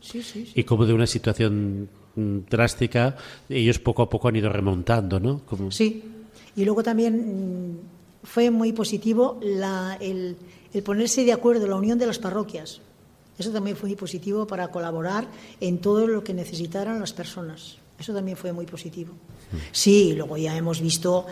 sí. 0.01 0.51
Y 0.55 0.65
como 0.65 0.85
de 0.85 0.93
una 0.95 1.07
situación 1.07 1.89
mm, 2.17 2.39
drástica, 2.51 3.17
ellos 3.49 3.79
poco 3.79 4.03
a 4.03 4.11
poco 4.11 4.27
han 4.29 4.37
ido 4.37 4.49
remontando, 4.49 5.21
¿no? 5.21 5.43
Como... 5.47 5.71
Sí, 5.71 6.03
y 6.57 6.65
luego 6.65 6.83
también 6.83 7.73
mm, 7.73 7.79
fue 8.25 8.51
muy 8.51 8.73
positivo 8.73 9.39
la- 9.43 9.97
el, 10.01 10.37
ponerse 10.85 11.25
de 11.25 11.33
acuerdo, 11.33 11.67
la 11.67 11.77
unión 11.77 11.99
de 11.99 12.07
las 12.07 12.19
parroquias. 12.19 12.81
Eso 13.39 13.51
también 13.51 13.77
fue 13.77 13.89
muy 13.89 13.97
positivo 13.97 14.47
para 14.47 14.69
colaborar 14.69 15.27
en 15.61 15.79
todo 15.79 16.07
lo 16.07 16.23
que 16.23 16.35
necesitaran 16.35 17.01
las 17.01 17.13
personas. 17.13 17.77
Eso 17.99 18.13
también 18.13 18.37
fue 18.37 18.53
muy 18.53 18.67
positivo. 18.67 19.13
Sí, 19.73 20.15
luego 20.17 20.37
ya 20.37 20.57
hemos 20.57 20.81
visto, 20.81 21.27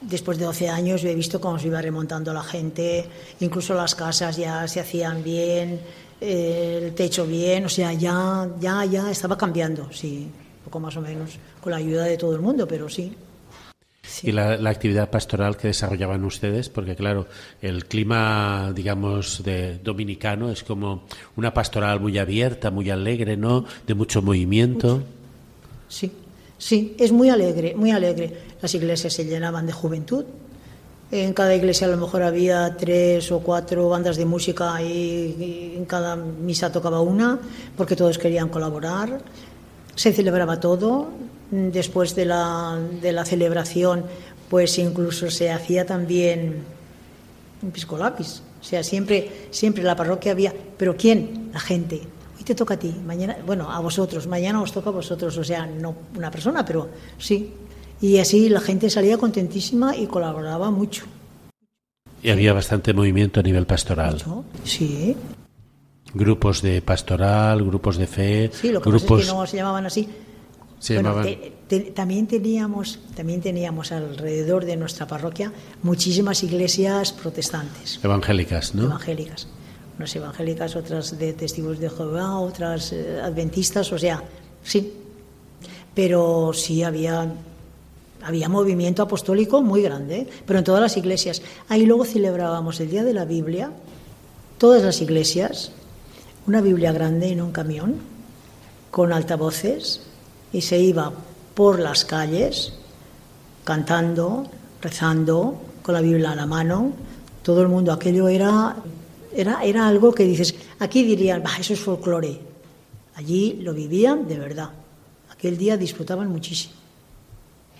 después 0.00 0.38
de 0.38 0.44
12 0.46 0.68
años, 0.68 1.02
yo 1.02 1.08
he 1.08 1.14
visto 1.14 1.40
cómo 1.40 1.58
se 1.58 1.66
iba 1.68 1.80
remontando 1.80 2.32
la 2.32 2.42
gente, 2.42 3.04
incluso 3.40 3.74
las 3.74 3.94
casas 3.94 4.36
ya 4.36 4.66
se 4.66 4.80
hacían 4.80 5.22
bien, 5.22 5.80
el 6.20 6.92
techo 6.94 7.24
bien, 7.26 7.64
o 7.64 7.68
sea, 7.68 7.92
ya, 7.92 8.48
ya, 8.60 8.84
ya 8.84 9.10
estaba 9.10 9.36
cambiando, 9.38 9.92
sí, 9.92 10.28
poco 10.64 10.80
más 10.80 10.96
o 10.96 11.00
menos, 11.00 11.30
con 11.60 11.70
la 11.72 11.78
ayuda 11.78 12.04
de 12.04 12.16
todo 12.16 12.34
el 12.34 12.40
mundo, 12.40 12.66
pero 12.66 12.88
sí. 12.88 13.12
Y 14.22 14.32
la, 14.32 14.54
actividad 14.68 15.10
pastoral 15.10 15.56
que 15.56 15.68
desarrollaban 15.68 16.24
ustedes, 16.24 16.68
porque 16.68 16.94
claro, 16.94 17.26
el 17.60 17.86
clima, 17.86 18.72
digamos, 18.74 19.42
de 19.42 19.78
dominicano 19.78 20.50
es 20.50 20.62
como 20.62 21.04
una 21.36 21.54
pastoral 21.54 22.00
muy 22.00 22.18
abierta, 22.18 22.70
muy 22.70 22.90
alegre, 22.90 23.36
¿no? 23.36 23.64
De 23.86 23.94
mucho 23.94 24.20
movimiento. 24.20 25.02
Sí, 25.88 26.10
sí, 26.58 26.94
es 26.98 27.12
muy 27.12 27.30
alegre, 27.30 27.74
muy 27.74 27.90
alegre. 27.90 28.32
Las 28.60 28.74
iglesias 28.74 29.12
se 29.12 29.24
llenaban 29.24 29.66
de 29.66 29.72
juventud. 29.72 30.24
En 31.10 31.34
cada 31.34 31.54
iglesia 31.54 31.86
a 31.86 31.90
lo 31.90 31.98
mejor 31.98 32.22
había 32.22 32.74
tres 32.76 33.30
o 33.32 33.40
cuatro 33.40 33.88
bandas 33.90 34.16
de 34.16 34.24
música 34.24 34.80
y 34.82 35.74
en 35.76 35.84
cada 35.84 36.16
misa 36.16 36.72
tocaba 36.72 37.00
una, 37.00 37.38
porque 37.76 37.96
todos 37.96 38.16
querían 38.16 38.48
colaborar. 38.48 39.20
Se 39.94 40.12
celebraba 40.12 40.58
todo, 40.58 41.10
Después 41.52 42.14
de 42.14 42.24
la, 42.24 42.80
de 43.02 43.12
la 43.12 43.26
celebración, 43.26 44.06
pues 44.48 44.78
incluso 44.78 45.30
se 45.30 45.50
hacía 45.50 45.84
también 45.84 46.64
un 47.60 47.70
pisco 47.70 47.98
lápiz. 47.98 48.40
O 48.58 48.64
sea, 48.64 48.82
siempre, 48.82 49.48
siempre 49.50 49.82
la 49.82 49.94
parroquia 49.94 50.32
había. 50.32 50.54
¿Pero 50.78 50.96
quién? 50.96 51.50
La 51.52 51.60
gente. 51.60 52.00
Hoy 52.38 52.44
te 52.44 52.54
toca 52.54 52.72
a 52.72 52.78
ti, 52.78 52.94
mañana, 53.04 53.36
bueno, 53.44 53.70
a 53.70 53.80
vosotros, 53.80 54.26
mañana 54.26 54.62
os 54.62 54.72
toca 54.72 54.88
a 54.88 54.94
vosotros. 54.94 55.36
O 55.36 55.44
sea, 55.44 55.66
no 55.66 55.94
una 56.16 56.30
persona, 56.30 56.64
pero 56.64 56.88
sí. 57.18 57.52
Y 58.00 58.16
así 58.16 58.48
la 58.48 58.60
gente 58.60 58.88
salía 58.88 59.18
contentísima 59.18 59.94
y 59.94 60.06
colaboraba 60.06 60.70
mucho. 60.70 61.04
Y 62.22 62.30
había 62.30 62.54
bastante 62.54 62.94
movimiento 62.94 63.40
a 63.40 63.42
nivel 63.42 63.66
pastoral. 63.66 64.22
Sí. 64.64 65.14
Grupos 66.14 66.62
de 66.62 66.80
pastoral, 66.80 67.62
grupos 67.62 67.98
de 67.98 68.06
fe. 68.06 68.50
Sí, 68.54 68.72
lo 68.72 68.80
que 68.80 68.88
grupos... 68.88 69.20
es 69.20 69.26
que 69.26 69.34
no 69.34 69.46
se 69.46 69.58
llamaban 69.58 69.84
así 69.84 70.08
también, 71.94 72.26
teníamos, 72.26 72.98
también 73.14 73.40
teníamos 73.40 73.92
alrededor 73.92 74.64
de 74.64 74.76
nuestra 74.76 75.06
parroquia 75.06 75.52
muchísimas 75.82 76.42
iglesias 76.42 77.12
protestantes. 77.12 78.00
Evangélicas, 78.02 78.74
¿no? 78.74 78.84
Evangélicas. 78.84 79.46
Unas 79.96 80.16
evangélicas, 80.16 80.74
otras 80.74 81.18
de 81.18 81.34
testigos 81.34 81.78
de 81.78 81.88
Jehová, 81.88 82.38
otras 82.40 82.92
eh, 82.92 83.20
adventistas, 83.22 83.92
o 83.92 83.98
sea, 83.98 84.24
sí. 84.64 84.92
Pero 85.94 86.52
sí 86.52 86.82
había, 86.82 87.32
había 88.22 88.48
movimiento 88.48 89.02
apostólico 89.02 89.62
muy 89.62 89.82
grande, 89.82 90.26
pero 90.46 90.58
en 90.58 90.64
todas 90.64 90.80
las 90.80 90.96
iglesias. 90.96 91.42
Ahí 91.68 91.86
luego 91.86 92.04
celebrábamos 92.04 92.80
el 92.80 92.90
Día 92.90 93.04
de 93.04 93.12
la 93.12 93.24
Biblia, 93.24 93.70
todas 94.58 94.82
las 94.82 95.00
iglesias, 95.00 95.70
una 96.46 96.60
Biblia 96.60 96.90
grande 96.92 97.28
en 97.28 97.40
un 97.40 97.52
camión, 97.52 97.96
con 98.90 99.12
altavoces 99.12 100.11
y 100.52 100.60
se 100.60 100.78
iba 100.78 101.12
por 101.54 101.78
las 101.78 102.04
calles 102.04 102.72
cantando, 103.64 104.46
rezando, 104.80 105.60
con 105.82 105.94
la 105.94 106.00
Biblia 106.00 106.32
a 106.32 106.36
la 106.36 106.46
mano. 106.46 106.92
Todo 107.42 107.62
el 107.62 107.68
mundo, 107.68 107.92
aquello 107.92 108.28
era, 108.28 108.76
era, 109.34 109.62
era 109.64 109.86
algo 109.86 110.12
que 110.12 110.24
dices, 110.24 110.54
aquí 110.78 111.02
dirían, 111.02 111.42
eso 111.58 111.72
es 111.72 111.80
folclore. 111.80 112.38
Allí 113.14 113.58
lo 113.60 113.74
vivían 113.74 114.26
de 114.28 114.38
verdad. 114.38 114.70
Aquel 115.30 115.58
día 115.58 115.76
disfrutaban 115.76 116.28
muchísimo. 116.28 116.74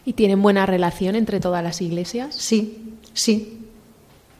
¿Y 0.05 0.14
tienen 0.14 0.43
buena 0.43 0.66
relación 0.66 1.14
entre 1.14 1.39
todas 1.39 1.62
las 1.62 1.81
iglesias? 1.81 2.35
Sí, 2.35 2.97
sí. 3.14 3.61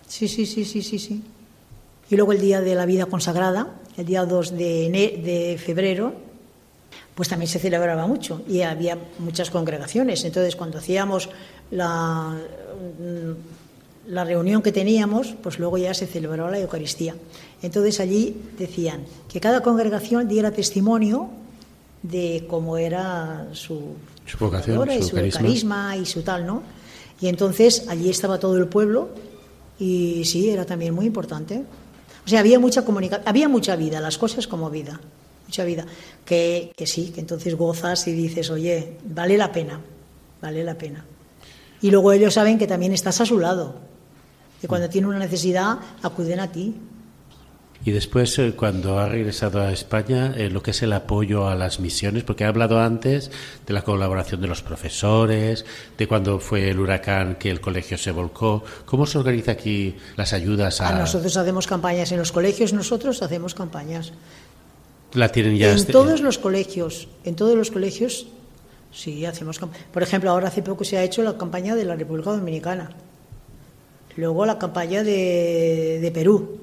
Sí, 0.09 0.28
sí, 0.28 0.45
sí, 0.45 0.64
sí, 0.64 0.83
sí, 0.83 0.99
sí. 0.99 1.22
Y 2.11 2.16
luego 2.16 2.33
el 2.33 2.41
día 2.41 2.61
de 2.61 2.74
la 2.74 2.85
vida 2.85 3.07
consagrada, 3.07 3.80
el 3.97 4.05
día 4.05 4.26
2 4.26 4.51
de, 4.51 5.20
de 5.24 5.59
febrero, 5.64 6.12
pues 7.14 7.28
también 7.28 7.49
se 7.49 7.59
celebraba 7.59 8.07
mucho 8.07 8.43
y 8.49 8.62
había 8.62 8.99
muchas 9.18 9.51
congregaciones. 9.51 10.24
Entonces, 10.24 10.57
cuando 10.57 10.78
hacíamos 10.78 11.28
la, 11.70 12.36
la 14.07 14.24
reunión 14.24 14.62
que 14.62 14.72
teníamos, 14.72 15.34
pues 15.43 15.59
luego 15.59 15.78
ya 15.78 15.95
se 15.95 16.07
celebraba 16.07 16.51
la 16.51 16.59
Eucaristía. 16.59 17.14
Entonces 17.62 18.01
allí 18.01 18.36
decían 18.59 19.05
que 19.28 19.40
cada 19.40 19.62
congregación 19.62 20.26
diera 20.28 20.51
testimonio 20.51 21.30
de 22.03 22.45
cómo 22.49 22.78
era 22.78 23.49
su, 23.53 23.95
su 24.26 24.38
vocación, 24.38 24.90
y 24.90 25.03
su 25.03 25.14
carisma. 25.14 25.97
y 25.97 26.07
su 26.07 26.22
tal, 26.22 26.47
¿no? 26.47 26.62
Y 27.20 27.28
entonces 27.28 27.86
allí 27.88 28.11
estaba 28.11 28.40
todo 28.40 28.57
el 28.57 28.66
pueblo 28.66 29.11
y 29.78 30.24
sí, 30.24 30.51
era 30.51 30.64
también 30.64 30.95
muy 30.95 31.07
importante. 31.07 31.62
O 32.24 32.28
sea, 32.28 32.40
había 32.40 32.59
mucha 32.59 32.84
comunicación, 32.84 33.28
había 33.28 33.49
mucha 33.49 33.76
vida, 33.76 34.01
las 34.01 34.18
cosas 34.18 34.49
como 34.49 34.70
vida 34.70 35.01
mucha 35.53 35.64
vida, 35.64 35.84
que, 36.24 36.72
que 36.74 36.86
sí, 36.86 37.12
que 37.14 37.20
entonces 37.20 37.55
gozas 37.57 38.09
y 38.09 38.12
dices, 38.12 38.48
oye, 38.48 38.96
vale 39.05 39.36
la 39.36 39.53
pena, 39.53 39.78
vale 40.40 40.64
la 40.64 40.78
pena. 40.78 41.05
Y 41.82 41.90
luego 41.90 42.11
ellos 42.12 42.32
saben 42.32 42.59
que 42.59 42.66
también 42.66 42.94
estás 42.94 43.20
a 43.20 43.26
su 43.26 43.38
lado, 43.38 43.74
que 44.62 44.66
cuando 44.66 44.88
tienen 44.88 45.11
una 45.11 45.18
necesidad 45.18 45.78
acuden 46.03 46.40
a 46.40 46.50
ti. 46.50 46.74
Y 47.84 47.90
después, 47.90 48.38
eh, 48.38 48.55
cuando 48.57 48.98
ha 48.98 49.09
regresado 49.09 49.61
a 49.61 49.72
España, 49.72 50.32
eh, 50.36 50.48
lo 50.48 50.62
que 50.62 50.70
es 50.70 50.82
el 50.82 50.94
apoyo 50.94 51.48
a 51.48 51.55
las 51.55 51.80
misiones, 51.80 52.22
porque 52.22 52.44
ha 52.44 52.48
hablado 52.48 52.80
antes 52.80 53.30
de 53.66 53.74
la 53.74 53.82
colaboración 53.82 54.40
de 54.40 54.46
los 54.46 54.62
profesores, 54.62 55.66
de 55.98 56.09
cuando 56.09 56.38
fue 56.38 56.70
el 56.70 56.80
huracán 56.80 57.34
que 57.34 57.50
el 57.50 57.61
colegio 57.61 57.98
se 57.98 58.12
volcó. 58.12 58.64
¿Cómo 58.86 59.05
se 59.05 59.18
organiza 59.18 59.53
aquí 59.53 59.96
las 60.16 60.32
ayudas 60.32 60.80
a.? 60.80 60.96
a 60.96 60.98
nosotros 60.98 61.36
hacemos 61.36 61.66
campañas 61.66 62.11
en 62.12 62.20
los 62.20 62.32
colegios, 62.32 62.72
nosotros 62.72 63.20
hacemos 63.20 63.55
campañas. 63.55 64.12
La 65.15 65.31
tienen 65.31 65.57
ya. 65.57 65.71
En 65.71 65.77
este- 65.77 65.93
todos 65.93 66.21
los 66.21 66.39
colegios, 66.39 67.09
en 67.25 67.35
todos 67.35 67.57
los 67.57 67.71
colegios, 67.71 68.27
sí, 68.93 69.25
hacemos. 69.27 69.59
Por 69.93 70.03
ejemplo, 70.03 70.31
ahora 70.31 70.49
hace 70.49 70.63
poco 70.63 70.85
se 70.85 70.97
ha 70.99 71.05
hecho 71.05 71.23
la 71.23 71.37
campaña 71.37 71.75
de 71.75 71.85
la 71.85 71.97
República 71.97 72.31
Dominicana. 72.31 72.91
Luego 74.17 74.45
la 74.45 74.59
campaña 74.59 75.03
de, 75.03 76.11
Perú. 76.13 76.59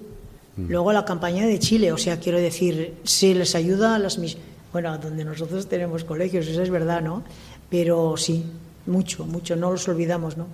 Mm. 0.55 0.69
Luego 0.69 0.91
la 0.93 1.05
campaña 1.05 1.47
de 1.47 1.59
Chile. 1.59 1.91
O 1.91 1.97
sea, 1.97 2.19
quiero 2.19 2.39
decir, 2.39 2.95
se 3.03 3.33
les 3.33 3.55
ayuda 3.55 3.95
a 3.95 3.99
las 3.99 4.17
misiones. 4.17 4.47
Bueno, 4.71 4.95
donde 4.99 5.25
nosotros 5.25 5.67
tenemos 5.67 6.03
colegios, 6.03 6.47
eso 6.47 6.61
es 6.61 6.69
verdad, 6.69 7.01
¿no? 7.01 7.23
Pero 7.71 8.15
sí, 8.17 8.45
mucho, 8.85 9.25
mucho, 9.25 9.55
no 9.55 9.71
los 9.71 9.87
olvidamos, 9.87 10.37
¿no? 10.37 10.47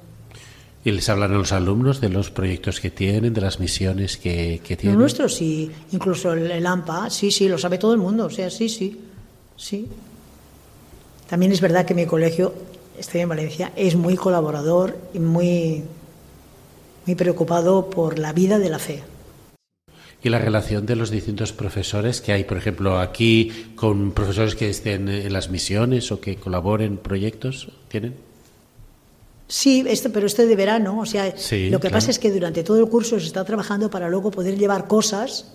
¿Y 0.86 0.92
les 0.92 1.10
hablan 1.10 1.34
a 1.34 1.38
los 1.40 1.52
alumnos 1.52 2.00
de 2.00 2.10
los 2.10 2.30
proyectos 2.30 2.80
que 2.80 2.92
tienen, 2.92 3.34
de 3.34 3.42
las 3.42 3.60
misiones 3.60 4.18
que, 4.18 4.62
tienen? 4.64 4.92
Los 4.92 4.98
nuestros 4.98 5.34
sí, 5.34 5.72
incluso 5.92 6.34
el, 6.34 6.64
AMPA, 6.64 7.10
sí, 7.10 7.32
sí, 7.32 7.50
lo 7.50 7.58
sabe 7.58 7.80
todo 7.80 7.94
el 7.94 8.00
mundo, 8.00 8.26
o 8.26 8.30
sea, 8.30 8.52
sí, 8.52 8.70
sí, 8.70 9.02
sí. 9.58 9.88
También 11.28 11.52
es 11.52 11.60
verdad 11.60 11.88
que 11.88 11.96
mi 11.96 12.06
colegio, 12.06 12.54
estoy 13.00 13.22
en 13.22 13.30
Valencia, 13.30 13.72
es 13.76 13.96
muy 13.96 14.16
colaborador 14.16 14.96
y 15.12 15.18
muy, 15.18 15.84
muy 17.08 17.16
preocupado 17.16 17.90
por 17.90 18.20
la 18.20 18.32
vida 18.32 18.60
de 18.60 18.70
la 18.70 18.78
fe. 18.78 19.02
¿Y 20.22 20.30
la 20.30 20.38
relación 20.38 20.86
de 20.86 20.96
los 20.96 21.10
distintos 21.10 21.52
profesores 21.52 22.22
que 22.22 22.32
hay, 22.32 22.44
por 22.44 22.58
ejemplo, 22.58 23.00
aquí 23.00 23.72
con 23.74 24.12
profesores 24.12 24.54
que 24.54 24.70
estén 24.70 25.10
en 25.10 25.34
las 25.34 25.50
misiones 25.50 26.12
o 26.12 26.22
que 26.22 26.36
colaboren 26.36 26.92
en 26.92 26.98
proyectos? 26.98 27.70
¿Tienen? 27.88 28.35
Sí, 29.48 29.86
esto, 29.88 30.12
pero 30.12 30.26
esto 30.26 30.46
de 30.46 30.56
verano, 30.56 31.00
o 31.00 31.06
sea, 31.06 31.34
lo 31.70 31.80
que 31.80 31.90
pasa 31.90 32.10
es 32.10 32.18
que 32.18 32.32
durante 32.32 32.64
todo 32.64 32.80
el 32.80 32.90
curso 32.90 33.20
se 33.20 33.28
está 33.28 33.44
trabajando 33.44 33.90
para 33.92 34.10
luego 34.10 34.32
poder 34.32 34.58
llevar 34.58 34.88
cosas, 34.88 35.54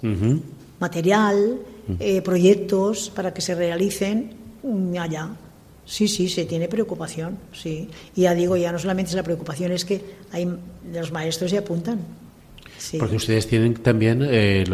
material, 0.78 1.58
eh, 1.98 2.22
proyectos 2.22 3.10
para 3.14 3.34
que 3.34 3.40
se 3.40 3.54
realicen 3.54 4.32
allá. 4.98 5.30
Sí, 5.84 6.06
sí, 6.06 6.28
se 6.28 6.44
tiene 6.44 6.68
preocupación, 6.68 7.36
sí. 7.52 7.88
Y 8.14 8.22
ya 8.22 8.34
digo, 8.34 8.56
ya 8.56 8.70
no 8.70 8.78
solamente 8.78 9.10
es 9.10 9.16
la 9.16 9.24
preocupación, 9.24 9.72
es 9.72 9.84
que 9.84 10.00
hay, 10.30 10.48
los 10.92 11.10
maestros 11.10 11.50
se 11.50 11.58
apuntan. 11.58 11.98
Porque 12.98 13.16
ustedes 13.16 13.46
tienen 13.46 13.74
también, 13.74 14.22
eh, 14.24 14.64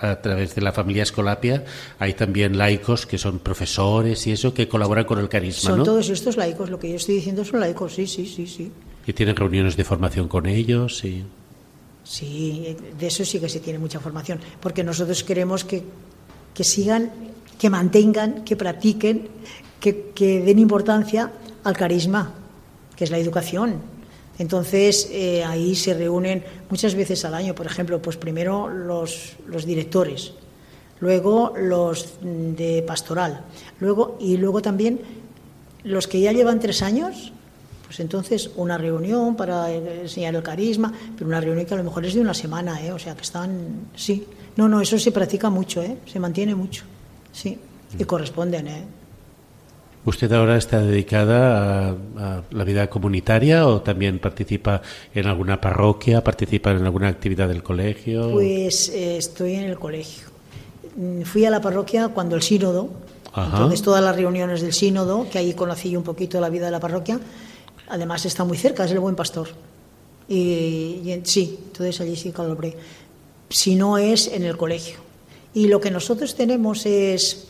a 0.00 0.20
través 0.20 0.54
de 0.54 0.62
la 0.62 0.72
familia 0.72 1.04
Escolapia, 1.04 1.64
hay 1.98 2.14
también 2.14 2.58
laicos 2.58 3.06
que 3.06 3.18
son 3.18 3.38
profesores 3.38 4.26
y 4.26 4.32
eso, 4.32 4.52
que 4.52 4.68
colaboran 4.68 5.04
con 5.04 5.18
el 5.18 5.28
carisma, 5.28 5.70
Son 5.70 5.84
todos 5.84 6.08
estos 6.10 6.36
laicos, 6.36 6.70
lo 6.70 6.78
que 6.78 6.90
yo 6.90 6.96
estoy 6.96 7.16
diciendo 7.16 7.44
son 7.44 7.60
laicos, 7.60 7.94
sí, 7.94 8.06
sí, 8.06 8.26
sí, 8.26 8.46
sí. 8.46 8.70
Y 9.06 9.12
tienen 9.12 9.36
reuniones 9.36 9.76
de 9.76 9.84
formación 9.84 10.28
con 10.28 10.46
ellos, 10.46 10.98
sí. 10.98 11.24
Sí, 12.02 12.76
de 12.98 13.06
eso 13.06 13.24
sí 13.24 13.38
que 13.38 13.48
se 13.48 13.60
tiene 13.60 13.78
mucha 13.78 14.00
formación, 14.00 14.40
porque 14.60 14.82
nosotros 14.82 15.22
queremos 15.22 15.64
que, 15.64 15.82
que 16.54 16.64
sigan, 16.64 17.12
que 17.58 17.70
mantengan, 17.70 18.44
que 18.44 18.56
practiquen, 18.56 19.28
que, 19.80 20.10
que 20.14 20.40
den 20.40 20.58
importancia 20.58 21.32
al 21.62 21.76
carisma, 21.76 22.32
que 22.96 23.04
es 23.04 23.10
la 23.10 23.18
educación 23.18 23.95
entonces, 24.38 25.08
eh, 25.10 25.44
ahí 25.44 25.74
se 25.74 25.94
reúnen 25.94 26.44
muchas 26.68 26.94
veces 26.94 27.24
al 27.24 27.34
año, 27.34 27.54
por 27.54 27.66
ejemplo, 27.66 28.00
pues 28.02 28.16
primero 28.16 28.68
los, 28.68 29.32
los 29.46 29.64
directores, 29.64 30.32
luego 31.00 31.54
los 31.56 32.18
de 32.20 32.84
pastoral, 32.86 33.44
luego, 33.80 34.18
y 34.20 34.36
luego 34.36 34.60
también 34.60 35.00
los 35.84 36.06
que 36.06 36.20
ya 36.20 36.32
llevan 36.32 36.60
tres 36.60 36.82
años, 36.82 37.32
pues 37.86 38.00
entonces 38.00 38.50
una 38.56 38.76
reunión 38.76 39.36
para 39.36 39.72
enseñar 39.72 40.34
el 40.34 40.42
carisma, 40.42 40.92
pero 41.14 41.28
una 41.28 41.40
reunión 41.40 41.64
que 41.64 41.74
a 41.74 41.78
lo 41.78 41.84
mejor 41.84 42.04
es 42.04 42.14
de 42.14 42.20
una 42.20 42.34
semana, 42.34 42.84
¿eh? 42.84 42.92
o 42.92 42.98
sea 42.98 43.14
que 43.14 43.22
están, 43.22 43.88
sí, 43.94 44.26
no, 44.56 44.68
no, 44.68 44.80
eso 44.80 44.98
se 44.98 45.12
practica 45.12 45.48
mucho, 45.48 45.82
¿eh? 45.82 45.96
se 46.04 46.18
mantiene 46.18 46.54
mucho, 46.54 46.84
sí, 47.32 47.58
y 47.98 48.04
corresponden, 48.04 48.66
¿eh? 48.66 48.84
¿Usted 50.06 50.32
ahora 50.32 50.56
está 50.56 50.80
dedicada 50.80 51.88
a, 52.16 52.42
la 52.52 52.64
vida 52.64 52.88
comunitaria 52.88 53.66
o 53.66 53.82
también 53.82 54.20
participa 54.20 54.80
en 55.12 55.26
alguna 55.26 55.60
parroquia, 55.60 56.22
participa 56.22 56.70
en 56.70 56.84
alguna 56.84 57.08
actividad 57.08 57.48
del 57.48 57.64
colegio? 57.64 58.30
Pues 58.30 58.88
eh, 58.90 59.16
estoy 59.16 59.54
en 59.54 59.64
el 59.64 59.80
colegio. 59.80 60.28
Mm, 60.94 61.22
fui 61.22 61.44
a 61.44 61.50
la 61.50 61.60
parroquia 61.60 62.06
cuando 62.08 62.36
el 62.36 62.42
sínodo, 62.42 62.88
entonces 63.36 63.82
todas 63.82 64.02
las 64.02 64.14
reuniones 64.14 64.62
del 64.62 64.72
sínodo, 64.72 65.28
que 65.28 65.38
ahí 65.38 65.54
conocí 65.54 65.96
un 65.96 66.04
poquito 66.04 66.40
la 66.40 66.50
vida 66.50 66.66
de 66.66 66.70
la 66.70 66.80
parroquia, 66.80 67.18
además 67.88 68.24
está 68.26 68.44
muy 68.44 68.56
cerca, 68.56 68.84
es 68.84 68.92
el 68.92 69.00
buen 69.00 69.16
pastor. 69.16 69.48
Y, 70.28 71.20
sí, 71.24 71.58
entonces 71.66 72.00
allí 72.00 72.14
sí 72.14 72.30
colaboré. 72.30 72.76
Si 73.48 73.74
no 73.74 73.98
es 73.98 74.28
en 74.28 74.44
el 74.44 74.56
colegio. 74.56 74.98
Y 75.52 75.66
lo 75.66 75.80
que 75.80 75.90
nosotros 75.90 76.36
tenemos 76.36 76.86
es 76.86 77.48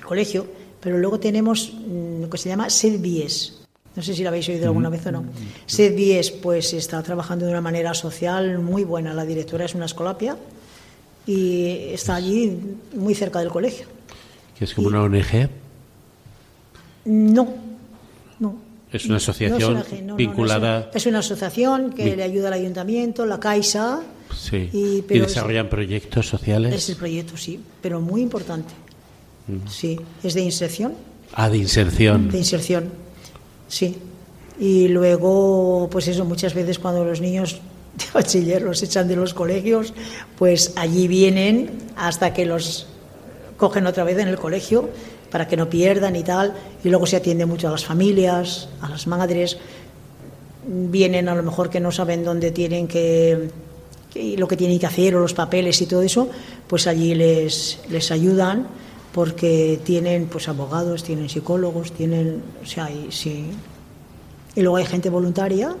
el 0.00 0.04
colegio, 0.04 0.46
pero 0.86 0.98
luego 0.98 1.18
tenemos 1.18 1.72
mm, 1.72 2.22
lo 2.22 2.30
que 2.30 2.38
se 2.38 2.48
llama 2.48 2.70
SEDBIES. 2.70 3.54
No 3.96 4.02
sé 4.04 4.14
si 4.14 4.22
lo 4.22 4.28
habéis 4.28 4.48
oído 4.48 4.66
alguna 4.66 4.88
vez 4.88 5.04
o 5.06 5.10
no. 5.10 5.24
SEDBIES 5.66 6.30
pues 6.30 6.72
está 6.74 7.02
trabajando 7.02 7.44
de 7.44 7.50
una 7.50 7.60
manera 7.60 7.92
social 7.92 8.60
muy 8.60 8.84
buena. 8.84 9.12
La 9.12 9.24
directora 9.24 9.64
es 9.64 9.74
una 9.74 9.86
escolapia 9.86 10.36
y 11.26 11.88
está 11.90 12.14
allí 12.14 12.56
muy 12.94 13.16
cerca 13.16 13.40
del 13.40 13.48
colegio. 13.48 13.88
¿Que 14.56 14.64
es 14.64 14.74
como 14.74 14.86
una 14.86 15.02
ONG? 15.02 15.50
No, 17.06 17.48
no. 18.38 18.56
Es 18.92 19.06
una 19.06 19.16
asociación 19.16 19.82
vinculada. 20.16 20.92
es, 20.94 21.04
una, 21.06 21.18
asociación 21.18 21.94
que 21.94 22.14
le 22.14 22.22
ayuda 22.22 22.46
al 22.46 22.54
ayuntamiento, 22.54 23.26
la 23.26 23.40
Caixa. 23.40 24.02
Sí. 24.32 24.70
Y, 24.72 25.00
desarrollan 25.00 25.68
proyectos 25.68 26.28
sociales. 26.28 26.72
Es 26.72 26.88
el 26.90 26.94
proyecto, 26.94 27.36
sí, 27.36 27.58
pero 27.82 28.00
muy 28.00 28.22
importante. 28.22 28.85
Sí, 29.68 29.98
es 30.22 30.34
de 30.34 30.42
inserción. 30.42 30.94
Ah, 31.32 31.48
de 31.48 31.58
inserción. 31.58 32.30
De 32.30 32.38
inserción, 32.38 32.90
sí. 33.68 33.96
Y 34.58 34.88
luego, 34.88 35.88
pues 35.90 36.08
eso, 36.08 36.24
muchas 36.24 36.54
veces 36.54 36.78
cuando 36.78 37.04
los 37.04 37.20
niños 37.20 37.60
de 37.96 38.04
bachiller 38.12 38.62
los 38.62 38.82
echan 38.82 39.08
de 39.08 39.16
los 39.16 39.34
colegios, 39.34 39.94
pues 40.38 40.72
allí 40.76 41.08
vienen 41.08 41.70
hasta 41.96 42.32
que 42.32 42.46
los 42.46 42.86
cogen 43.56 43.86
otra 43.86 44.04
vez 44.04 44.18
en 44.18 44.28
el 44.28 44.36
colegio 44.36 44.90
para 45.30 45.48
que 45.48 45.56
no 45.56 45.68
pierdan 45.68 46.16
y 46.16 46.22
tal. 46.22 46.54
Y 46.82 46.88
luego 46.88 47.06
se 47.06 47.16
atiende 47.16 47.46
mucho 47.46 47.68
a 47.68 47.70
las 47.70 47.84
familias, 47.84 48.68
a 48.80 48.88
las 48.88 49.06
madres. 49.06 49.58
Vienen 50.66 51.28
a 51.28 51.34
lo 51.34 51.42
mejor 51.42 51.70
que 51.70 51.80
no 51.80 51.92
saben 51.92 52.24
dónde 52.24 52.50
tienen 52.50 52.88
que, 52.88 53.50
lo 54.36 54.48
que 54.48 54.56
tienen 54.56 54.78
que 54.78 54.86
hacer 54.86 55.14
o 55.14 55.20
los 55.20 55.34
papeles 55.34 55.80
y 55.80 55.86
todo 55.86 56.02
eso, 56.02 56.28
pues 56.66 56.86
allí 56.86 57.14
les, 57.14 57.78
les 57.88 58.10
ayudan 58.10 58.66
porque 59.16 59.80
tienen 59.82 60.26
pues 60.26 60.46
abogados, 60.46 61.02
tienen 61.02 61.30
psicólogos, 61.30 61.90
tienen, 61.92 62.42
o 62.62 62.66
sea, 62.66 62.90
y, 62.90 63.10
sí. 63.10 63.46
Y 64.54 64.60
luego 64.60 64.76
hay 64.76 64.84
gente 64.84 65.08
voluntaria, 65.08 65.74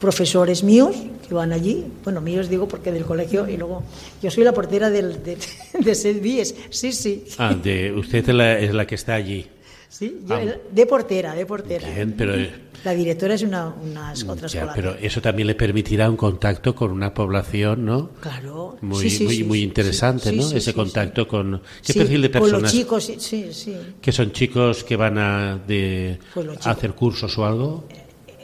profesores 0.00 0.64
míos 0.64 0.96
que 1.28 1.34
van 1.34 1.52
allí, 1.52 1.84
bueno, 2.02 2.22
míos 2.22 2.48
digo 2.48 2.66
porque 2.66 2.92
del 2.92 3.04
colegio, 3.04 3.46
y 3.46 3.58
luego 3.58 3.82
yo 4.22 4.30
soy 4.30 4.42
la 4.42 4.52
portera 4.52 4.88
del, 4.88 5.22
de, 5.22 5.36
de 5.78 5.94
sí, 5.94 6.92
sí. 6.92 7.24
Ah, 7.36 7.54
de, 7.54 7.92
usted 7.92 8.26
es 8.26 8.34
la, 8.34 8.58
es 8.58 8.72
la 8.72 8.86
que 8.86 8.94
está 8.94 9.12
allí. 9.12 9.46
Sí, 9.94 10.22
yo, 10.26 10.36
de 10.72 10.86
portera, 10.86 11.36
de 11.36 11.46
portera. 11.46 11.88
Bien, 11.88 12.16
pero 12.18 12.34
la 12.82 12.94
directora 12.94 13.34
es 13.34 13.42
una, 13.42 13.68
unas 13.68 14.24
otras 14.24 14.52
ya, 14.52 14.72
Pero 14.74 14.96
eso 14.96 15.22
también 15.22 15.46
le 15.46 15.54
permitirá 15.54 16.10
un 16.10 16.16
contacto 16.16 16.74
con 16.74 16.90
una 16.90 17.14
población, 17.14 17.84
¿no? 17.84 18.10
Claro. 18.20 18.76
Muy, 18.80 19.08
muy, 19.20 19.44
muy 19.44 19.62
interesante, 19.62 20.32
¿no? 20.32 20.50
Ese 20.50 20.74
contacto 20.74 21.28
con... 21.28 21.62
¿Qué 21.86 21.94
perfil 21.94 22.22
de 22.22 22.28
personas? 22.28 22.54
Con 22.54 22.62
los 22.62 22.72
chicos, 22.72 23.04
sí, 23.04 23.52
sí. 23.52 23.76
¿Que 24.00 24.10
son 24.10 24.32
chicos 24.32 24.82
que 24.82 24.96
van 24.96 25.16
a, 25.16 25.60
de, 25.64 26.18
hacer 26.64 26.94
cursos 26.94 27.38
o 27.38 27.46
algo? 27.46 27.84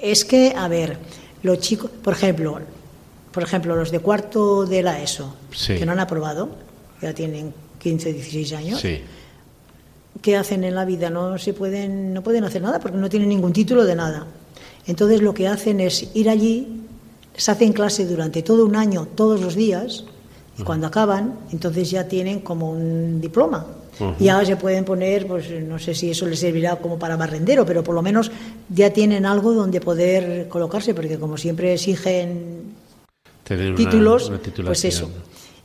Es 0.01 0.25
que, 0.25 0.55
a 0.57 0.69
ver, 0.69 0.99
los 1.43 1.59
chicos, 1.59 1.91
por 1.91 2.13
ejemplo, 2.13 2.61
por 3.33 3.43
ejemplo, 3.43 3.75
los 3.75 3.91
de 3.91 3.99
cuarto 3.99 4.67
de 4.67 4.85
la 4.85 5.03
ESO, 5.03 5.35
que 5.67 5.85
no 5.85 5.91
han 5.91 6.01
aprobado, 6.01 6.49
ya 7.03 7.13
tienen 7.13 7.53
15, 7.81 8.13
16 8.13 8.53
años, 8.53 8.81
sí. 8.81 9.01
¿Qué 10.23 10.37
hacen 10.37 10.65
en 10.65 10.75
la 10.75 10.85
vida? 10.85 11.11
No 11.11 11.39
se 11.39 11.53
pueden, 11.53 12.13
no 12.15 12.23
pueden 12.23 12.45
hacer 12.45 12.63
nada 12.63 12.79
porque 12.81 12.99
no 12.99 13.09
tienen 13.09 13.29
ningún 13.29 13.53
título 13.53 13.85
de 13.85 13.95
nada. 13.95 14.27
Entonces 14.87 15.23
lo 15.23 15.35
que 15.35 15.49
hacen 15.49 15.81
es 15.81 16.11
ir 16.15 16.29
allí, 16.29 16.83
se 17.37 17.51
hacen 17.51 17.73
clase 17.73 18.07
durante 18.07 18.43
todo 18.43 18.67
un 18.67 18.77
año, 18.77 19.07
todos 19.15 19.41
los 19.41 19.55
días, 19.55 20.05
y 20.59 20.63
cuando 20.63 20.87
acaban, 20.87 21.39
entonces 21.53 21.91
ya 21.91 22.09
tienen 22.09 22.41
como 22.41 22.71
un 22.71 23.21
diploma. 23.21 23.67
Y 24.19 24.29
ahora 24.29 24.47
se 24.47 24.57
pueden 24.57 24.85
poner, 24.85 25.27
pues 25.27 25.51
no 25.51 25.79
sé 25.79 25.95
si 25.95 26.11
eso 26.11 26.25
les 26.27 26.39
servirá 26.39 26.77
como 26.77 26.99
para 26.99 27.17
barrendero, 27.17 27.67
pero 27.67 27.85
por 27.85 27.95
lo 27.95 28.01
menos 28.01 28.31
ya 28.71 28.91
tienen 28.91 29.27
algo 29.27 29.53
donde 29.53 29.81
poder 29.81 30.49
colocarse, 30.49 30.95
porque 30.95 31.19
como 31.19 31.37
siempre 31.37 31.75
exigen 31.75 32.75
títulos, 33.77 34.33
pues 34.65 34.85
eso. 34.87 35.11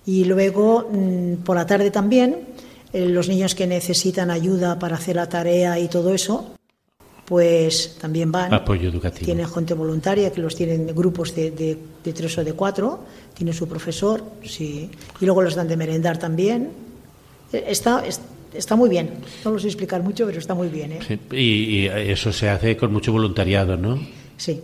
Y 0.06 0.26
luego, 0.26 0.90
mm, 0.92 1.44
por 1.46 1.56
la 1.56 1.66
tarde 1.66 1.92
también, 1.92 2.40
eh, 2.96 3.10
los 3.10 3.28
niños 3.28 3.56
que 3.56 3.68
necesitan 3.68 4.32
ayuda 4.32 4.80
para 4.80 4.96
hacer 4.96 5.18
la 5.18 5.28
tarea 5.28 5.78
y 5.78 5.90
todo 5.90 6.14
eso, 6.14 6.56
pues 7.26 7.98
también 8.00 8.32
van. 8.32 8.54
Apoyo 8.54 8.88
educativo. 8.88 9.26
Tienen 9.26 9.50
gente 9.50 9.74
voluntaria 9.74 10.32
que 10.32 10.40
los 10.40 10.56
tienen 10.56 10.88
grupos 10.96 11.36
de, 11.36 11.52
de, 11.52 12.14
tres 12.14 12.38
o 12.38 12.44
de 12.46 12.54
cuatro, 12.54 13.04
tiene 13.34 13.52
su 13.52 13.68
profesor, 13.68 14.24
sí. 14.46 14.90
Y 15.20 15.26
luego 15.26 15.42
los 15.42 15.56
dan 15.56 15.68
de 15.68 15.76
merendar 15.76 16.18
también. 16.18 16.70
Eh, 17.52 17.66
está, 17.68 18.02
está 18.54 18.78
muy 18.78 18.90
bien. 18.90 19.10
No 19.44 19.52
lo 19.52 19.60
sé 19.60 19.68
explicar 19.68 20.02
mucho, 20.02 20.26
pero 20.26 20.40
está 20.40 20.54
muy 20.54 20.70
bien. 20.70 20.94
¿eh? 20.94 21.20
y, 21.34 21.88
eso 21.88 22.32
se 22.32 22.48
hace 22.48 22.78
con 22.78 22.94
mucho 22.94 23.12
voluntariado, 23.12 23.76
¿no? 23.76 24.00
Sí. 24.38 24.62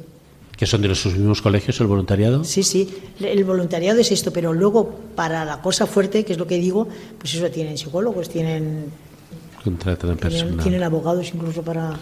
¿Que 0.62 0.68
son 0.68 0.84
de 0.84 0.90
los 0.90 1.04
mismos 1.08 1.42
colegios 1.42 1.82
el 1.82 1.88
voluntariado? 1.88 2.44
Sí, 2.44 2.62
sí, 2.62 2.88
el 3.20 3.44
voluntariado 3.46 4.00
es 4.00 4.12
esto, 4.12 4.32
pero 4.32 4.54
luego 4.54 4.96
para 5.16 5.44
la 5.44 5.60
cosa 5.60 5.88
fuerte, 5.88 6.24
que 6.24 6.34
es 6.34 6.38
lo 6.38 6.46
que 6.46 6.60
digo, 6.60 6.88
pues 7.18 7.34
eso 7.34 7.50
tienen 7.50 7.80
psicólogos, 7.80 8.30
tienen, 8.30 8.92
tienen, 9.64 10.58
tienen 10.60 10.84
abogados 10.84 11.32
incluso 11.34 11.64
para, 11.64 11.98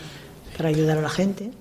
para 0.58 0.68
ayudar 0.68 0.98
a 0.98 1.02
la 1.02 1.10
gente. 1.10 1.52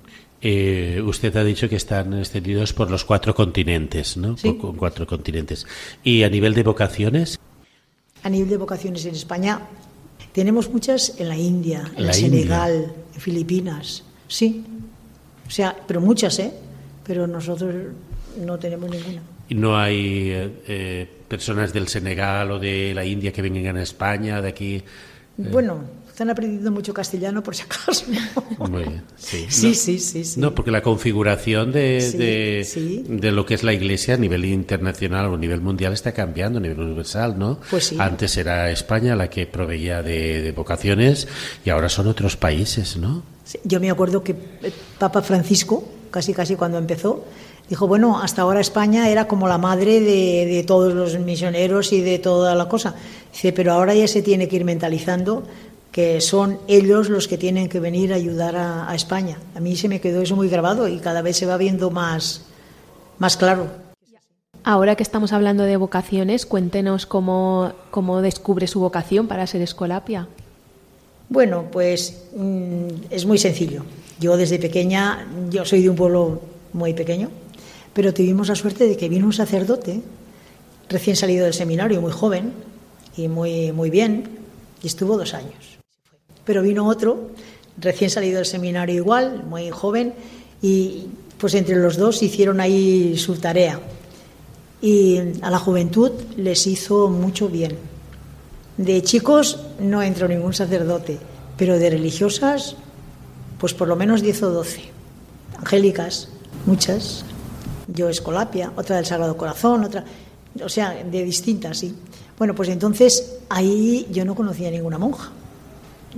Eh, 0.42 1.01
usted 1.07 1.36
ha 1.36 1.44
dicho 1.44 1.68
que 1.68 1.76
están 1.76 2.18
extendidos 2.18 2.72
por 2.72 2.90
los 2.90 3.05
cuatro 3.05 3.32
continentes, 3.32 4.16
¿no? 4.16 4.36
¿Sí? 4.36 4.51
Por, 4.55 4.74
cuatro 4.74 5.07
continentes. 5.07 5.68
¿Y 6.03 6.24
a 6.24 6.28
nivel 6.28 6.53
de 6.53 6.64
vocaciones? 6.64 7.38
A 8.24 8.28
nivel 8.28 8.49
de 8.49 8.57
vocaciones 8.57 9.05
en 9.05 9.14
España 9.14 9.61
tenemos 10.32 10.68
muchas 10.68 11.14
en 11.20 11.28
la 11.28 11.36
India, 11.36 11.92
en, 11.96 12.07
la 12.07 12.12
Senegal, 12.12 12.92
en 13.14 13.20
Filipinas, 13.20 14.03
sí. 14.26 14.64
O 15.46 15.51
sea, 15.51 15.76
pero 15.86 16.01
muchas, 16.01 16.36
¿eh? 16.40 16.53
Pero 17.09 17.26
nosotros 17.26 17.74
no 18.38 18.59
tenemos 18.59 18.90
ninguna. 18.90 19.22
¿Y 19.48 19.54
no 19.54 19.78
hay 19.78 20.30
eh, 20.30 20.52
eh, 20.68 21.09
personas 21.26 21.72
del 21.72 21.88
Senegal 21.88 22.50
o 22.50 22.59
de 22.59 22.92
la 22.94 23.02
India 23.02 23.32
que 23.32 23.40
vengan 23.40 23.78
a 23.78 23.82
España, 23.82 24.42
de 24.42 24.48
aquí? 24.50 24.74
Eh? 24.76 24.82
Bueno, 25.50 25.84
están 26.06 26.28
aprendiendo 26.28 26.70
mucho 26.70 26.92
castellano 26.92 27.42
por 27.42 27.56
si 27.56 27.62
acaso. 27.62 28.04
Muy 28.68 28.82
bien, 28.82 29.02
sí. 29.16 29.46
Sí, 29.48 29.74
sí, 29.74 29.98
sí, 29.98 30.38
No, 30.38 30.54
porque 30.54 30.70
la 30.70 30.82
configuración 30.82 31.72
de, 31.72 32.66
de, 33.09 33.32
lo 33.32 33.46
que 33.46 33.54
es 33.54 33.62
la 33.62 33.72
Iglesia 33.72 34.14
a 34.14 34.18
nivel 34.18 34.44
internacional 34.44 35.26
o 35.26 35.34
a 35.34 35.38
nivel 35.38 35.62
mundial 35.62 35.94
está 35.94 36.12
cambiando, 36.12 36.59
a 36.59 36.61
nivel 36.61 36.78
universal, 36.78 37.38
¿no? 37.38 37.59
Pues 37.70 37.94
Antes 37.98 38.36
era 38.36 38.70
España 38.70 39.16
la 39.16 39.30
que 39.30 39.46
proveía 39.46 40.02
de, 40.02 40.52
vocaciones 40.54 41.26
y 41.64 41.70
ahora 41.70 41.88
son 41.88 42.06
otros 42.06 42.36
países, 42.36 42.98
¿no? 42.98 43.22
Yo 43.64 43.80
me 43.80 43.90
acuerdo 43.90 44.22
que 44.22 44.36
Papa 44.98 45.22
Francisco 45.22 45.97
casi 46.11 46.34
casi 46.34 46.56
cuando 46.56 46.78
empezó, 46.78 47.24
dijo, 47.68 47.86
bueno, 47.86 48.20
hasta 48.20 48.42
ahora 48.42 48.61
España 48.61 49.09
era 49.09 49.26
como 49.26 49.48
la 49.48 49.59
madre 49.59 50.00
de, 50.00 50.64
todos 50.66 50.94
los 50.94 51.18
misioneros 51.18 51.92
y 51.92 52.00
de 52.00 52.18
toda 52.18 52.54
la 52.54 52.68
cosa. 52.68 52.94
Dice, 53.32 53.52
pero 53.52 53.72
ahora 53.72 53.94
ya 53.94 54.09
se 54.09 54.22
tiene 54.22 54.48
que 54.48 54.56
ir 54.56 54.64
mentalizando 54.64 55.44
que 55.92 56.20
son 56.20 56.59
ellos 56.68 57.09
los 57.09 57.28
que 57.28 57.38
tienen 57.38 57.68
que 57.68 57.80
venir 57.80 58.12
a 58.12 58.16
ayudar 58.16 58.56
a, 58.56 58.94
España. 58.94 59.38
A 59.54 59.61
mí 59.61 59.74
se 59.76 59.88
me 59.88 60.00
quedó 60.00 60.22
eso 60.22 60.36
muy 60.36 60.48
grabado 60.48 60.86
y 60.86 60.98
cada 60.98 61.22
vez 61.22 61.36
se 61.36 61.46
va 61.46 61.56
viendo 61.56 61.90
más, 61.90 62.44
más 63.18 63.36
claro. 63.36 63.66
Ahora 64.64 64.96
que 64.96 65.02
estamos 65.02 65.32
hablando 65.32 65.64
de 65.64 65.76
vocaciones, 65.76 66.46
cuéntenos 66.46 67.06
cómo, 67.06 67.72
cómo 67.90 68.20
descubre 68.20 68.66
su 68.66 68.80
vocación 68.80 69.28
para 69.28 69.46
ser 69.46 69.62
escolapia. 69.62 70.28
Bueno, 71.29 71.66
pues 71.70 72.22
mm, 72.35 72.87
es 73.11 73.26
muy 73.26 73.39
sencillo. 73.39 73.85
Yo 74.18 74.37
desde 74.37 74.59
pequeña, 74.59 75.26
yo 75.51 75.64
soy 75.64 75.83
de 75.83 75.91
un 75.91 75.97
pueblo 75.97 76.41
muy 76.72 76.95
pequeño, 76.95 77.31
pero 77.93 78.14
tuvimos 78.14 78.49
la 78.49 78.55
suerte 78.55 78.87
de 78.87 78.97
que 78.97 79.09
vino 79.09 79.26
un 79.26 79.33
sacerdote 79.33 80.01
recién 80.89 81.16
salido 81.16 81.45
del 81.45 81.55
seminario, 81.55 82.01
muy 82.01 82.12
joven 82.12 82.53
y 83.16 83.29
muy, 83.29 83.72
muy 83.72 83.91
bien, 83.91 84.24
y 84.83 84.87
estuvo 84.87 85.18
dos 85.18 85.35
años. 85.35 85.79
Pero 86.45 86.62
vino 86.62 86.87
otro, 86.87 87.31
recién 87.76 88.11
salido 88.11 88.37
del 88.37 88.47
seminario 88.47 88.97
igual, 88.97 89.45
muy 89.45 89.70
joven, 89.70 90.14
y 90.62 91.07
pues 91.39 91.55
entre 91.55 91.76
los 91.76 91.97
dos 91.97 92.22
hicieron 92.22 92.61
ahí 92.61 93.16
su 93.18 93.37
tarea. 93.37 93.81
Y 94.81 95.18
a 95.43 95.51
la 95.51 95.59
juventud 95.59 96.12
les 96.37 96.66
hizo 96.66 97.09
mucho 97.09 97.49
bien. 97.49 97.76
De 98.79 99.03
chicos 99.03 99.59
no 99.81 100.03
entró 100.03 100.29
ningún 100.29 100.55
sacerdote, 100.55 101.18
pero 101.57 101.79
de 101.79 101.91
religiosas, 101.91 102.76
pues 103.59 103.74
por 103.74 103.89
lo 103.89 103.97
menos 103.97 104.22
10 104.22 104.45
o 104.45 104.51
12. 104.51 104.83
Angélicas, 105.59 106.29
muchas. 106.64 107.24
Yo 107.89 108.09
Escolapia, 108.09 108.72
otra 108.76 108.97
del 108.97 109.05
Sagrado 109.05 109.37
Corazón, 109.37 109.83
otra, 109.83 110.05
o 110.62 110.68
sea, 110.68 110.95
de 111.05 111.24
distintas, 111.24 111.79
sí. 111.79 111.93
Bueno, 112.39 112.55
pues 112.55 112.68
entonces 112.68 113.39
ahí 113.49 114.07
yo 114.12 114.24
no 114.24 114.37
conocía 114.37 114.70
ninguna 114.70 114.97
monja. 114.97 115.33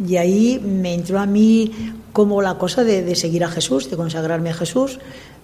Y 0.07 0.17
ahí 0.17 0.61
me 0.63 0.93
entró 0.93 1.19
a 1.19 1.25
mí 1.25 1.73
como 2.13 2.43
la 2.43 2.59
cosa 2.59 2.85
de, 2.85 3.15
seguir 3.15 3.43
a 3.43 3.49
Jesús, 3.49 3.91
de 3.91 3.97
consagrarme 3.97 4.51
a 4.51 4.55
Jesús, 4.55 4.99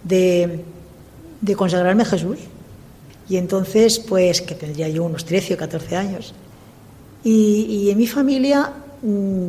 de, 0.05 0.65
de 1.41 1.57
consagrarme 1.57 2.03
a 2.03 2.07
Jesús. 2.07 2.39
Y 3.27 3.39
entonces, 3.39 3.99
pues, 4.01 4.43
que 4.43 4.55
tendría 4.55 4.91
yo 4.91 5.05
unos 5.05 5.25
13 5.25 5.55
o 5.55 5.57
14 5.57 5.97
años. 5.97 6.35
Y, 7.29 7.91
en 7.91 7.99
mi 7.99 8.07
familia, 8.07 8.73
mm, 9.03 9.49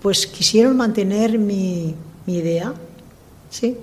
pues 0.00 0.26
quisieron 0.26 0.76
mantener 0.76 1.38
mi, 1.38 1.94
idea, 2.26 2.74
¿sí? 3.48 3.76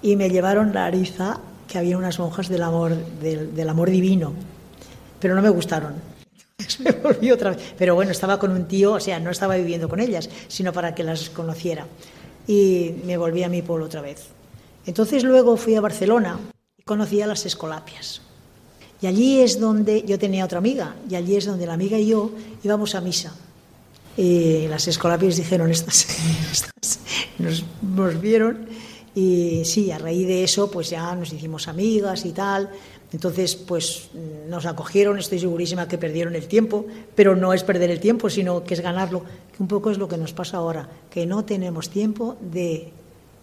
Y 0.00 0.16
me 0.16 0.30
llevaron 0.30 0.72
la 0.72 0.86
ariza, 0.86 1.38
que 1.68 1.76
había 1.76 1.98
unas 1.98 2.18
monjas 2.18 2.48
del 2.48 2.62
amor, 2.62 2.96
del, 3.20 3.68
amor 3.68 3.90
divino, 3.90 4.32
pero 5.20 5.34
no 5.34 5.42
me 5.42 5.50
gustaron. 5.50 5.96
me 6.78 6.92
volví 6.92 7.30
otra 7.30 7.50
vez. 7.50 7.74
Pero 7.76 7.94
bueno, 7.94 8.10
estaba 8.10 8.38
con 8.38 8.52
un 8.52 8.66
tío, 8.66 8.94
o 8.94 9.00
sea, 9.00 9.20
no 9.20 9.30
estaba 9.30 9.56
viviendo 9.56 9.90
con 9.90 10.00
ellas, 10.00 10.30
sino 10.48 10.72
para 10.72 10.94
que 10.94 11.04
las 11.04 11.28
conociera. 11.28 11.86
Y 12.46 12.94
me 13.04 13.18
volví 13.18 13.42
a 13.42 13.50
mi 13.50 13.60
pueblo 13.60 13.84
otra 13.84 14.00
vez. 14.00 14.28
Entonces 14.86 15.24
luego 15.24 15.58
fui 15.58 15.74
a 15.74 15.82
Barcelona 15.82 16.38
y 16.78 16.84
conocí 16.84 17.20
a 17.20 17.26
las 17.26 17.44
escolapias. 17.44 18.22
Y 19.00 19.06
allí 19.06 19.40
es 19.40 19.60
donde 19.60 20.02
yo 20.02 20.18
tenía 20.18 20.44
otra 20.44 20.58
amiga, 20.58 20.96
y 21.08 21.16
allí 21.16 21.36
es 21.36 21.44
donde 21.44 21.66
la 21.66 21.74
amiga 21.74 21.98
y 21.98 22.08
yo 22.08 22.30
íbamos 22.62 22.94
a 22.94 23.00
misa. 23.00 23.34
Y 24.16 24.66
las 24.68 24.88
escolapias 24.88 25.36
dijeron, 25.36 25.70
estas, 25.70 26.06
nos, 27.38 28.20
vieron, 28.20 28.66
y 29.14 29.62
sí, 29.66 29.90
a 29.90 29.98
raíz 29.98 30.26
de 30.26 30.44
eso, 30.44 30.70
pues 30.70 30.88
ya 30.88 31.14
nos 31.14 31.32
hicimos 31.32 31.68
amigas 31.68 32.24
y 32.24 32.32
tal. 32.32 32.70
Entonces, 33.12 33.54
pues 33.54 34.08
nos 34.48 34.66
acogieron, 34.66 35.18
estoy 35.18 35.38
segurísima 35.38 35.86
que 35.86 35.98
perdieron 35.98 36.34
el 36.34 36.48
tiempo, 36.48 36.86
pero 37.14 37.36
no 37.36 37.52
es 37.52 37.62
perder 37.62 37.90
el 37.90 38.00
tiempo, 38.00 38.30
sino 38.30 38.64
que 38.64 38.74
es 38.74 38.80
ganarlo, 38.80 39.22
que 39.54 39.62
un 39.62 39.68
poco 39.68 39.90
es 39.90 39.98
lo 39.98 40.08
que 40.08 40.16
nos 40.16 40.32
pasa 40.32 40.56
ahora, 40.56 40.88
que 41.10 41.24
no 41.26 41.44
tenemos 41.44 41.90
tiempo 41.90 42.36
de, 42.40 42.92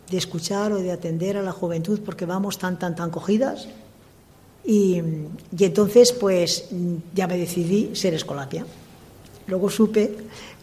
de 0.10 0.18
escuchar 0.18 0.74
o 0.74 0.78
de 0.78 0.92
atender 0.92 1.38
a 1.38 1.42
la 1.42 1.52
juventud 1.52 2.02
porque 2.04 2.26
vamos 2.26 2.58
tan, 2.58 2.78
tan, 2.78 2.96
tan 2.96 3.10
cogidas 3.10 3.68
y, 4.66 5.02
entonces, 5.60 6.14
pues 6.14 6.70
ya 7.14 7.28
me 7.28 7.38
decidí 7.38 7.96
ser 7.96 8.14
escolapia. 8.14 8.66
Luego 9.48 9.70
supe 9.70 10.16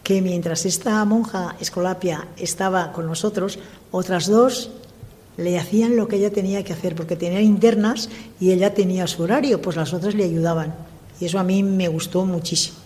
que 0.02 0.22
mientras 0.22 0.64
esta 0.64 1.04
monja 1.04 1.56
escolapia 1.60 2.28
estaba 2.38 2.92
con 2.92 3.06
nosotros, 3.06 3.58
otras 3.90 4.26
dos 4.26 4.70
le 5.36 5.58
hacían 5.58 5.96
lo 5.96 6.08
que 6.08 6.16
ella 6.16 6.30
tenía 6.30 6.64
que 6.64 6.72
hacer, 6.72 6.94
porque 6.94 7.16
tenía 7.16 7.40
internas 7.40 8.08
y 8.40 8.52
ella 8.52 8.72
tenía 8.72 9.06
su 9.06 9.22
horario, 9.22 9.60
pues 9.60 9.76
las 9.76 9.92
otras 9.92 10.14
le 10.14 10.24
ayudaban. 10.24 10.74
Y 11.20 11.26
eso 11.26 11.38
a 11.38 11.44
mí 11.44 11.62
me 11.62 11.88
gustó 11.88 12.24
muchísimo. 12.24 12.78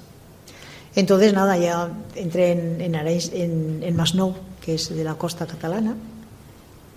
Entonces, 0.97 1.33
nada, 1.33 1.57
ya 1.57 1.91
entré 2.15 2.53
en, 2.53 2.81
en, 2.81 3.83
en 3.83 3.97
Masnou, 3.97 4.35
que 4.61 4.75
es 4.75 4.95
de 4.95 5.05
la 5.05 5.15
costa 5.15 5.47
catalana, 5.47 5.95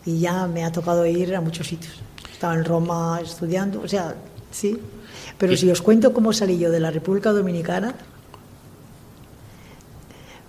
y 0.06 0.20
ya 0.20 0.48
me 0.48 0.64
ha 0.64 0.72
tocado 0.72 1.06
ir 1.06 1.36
a 1.36 1.42
muchos 1.42 1.68
sitios 1.68 1.94
estaba 2.38 2.54
en 2.54 2.66
Roma 2.66 3.20
estudiando, 3.20 3.82
o 3.82 3.88
sea, 3.88 4.14
sí. 4.52 4.78
Pero 5.40 5.58
si 5.58 5.72
os 5.72 5.82
cuento 5.82 6.14
cómo 6.14 6.32
salí 6.32 6.60
yo 6.60 6.70
de 6.70 6.80
la 6.80 6.92
República 6.92 7.32
Dominicana, 7.32 7.96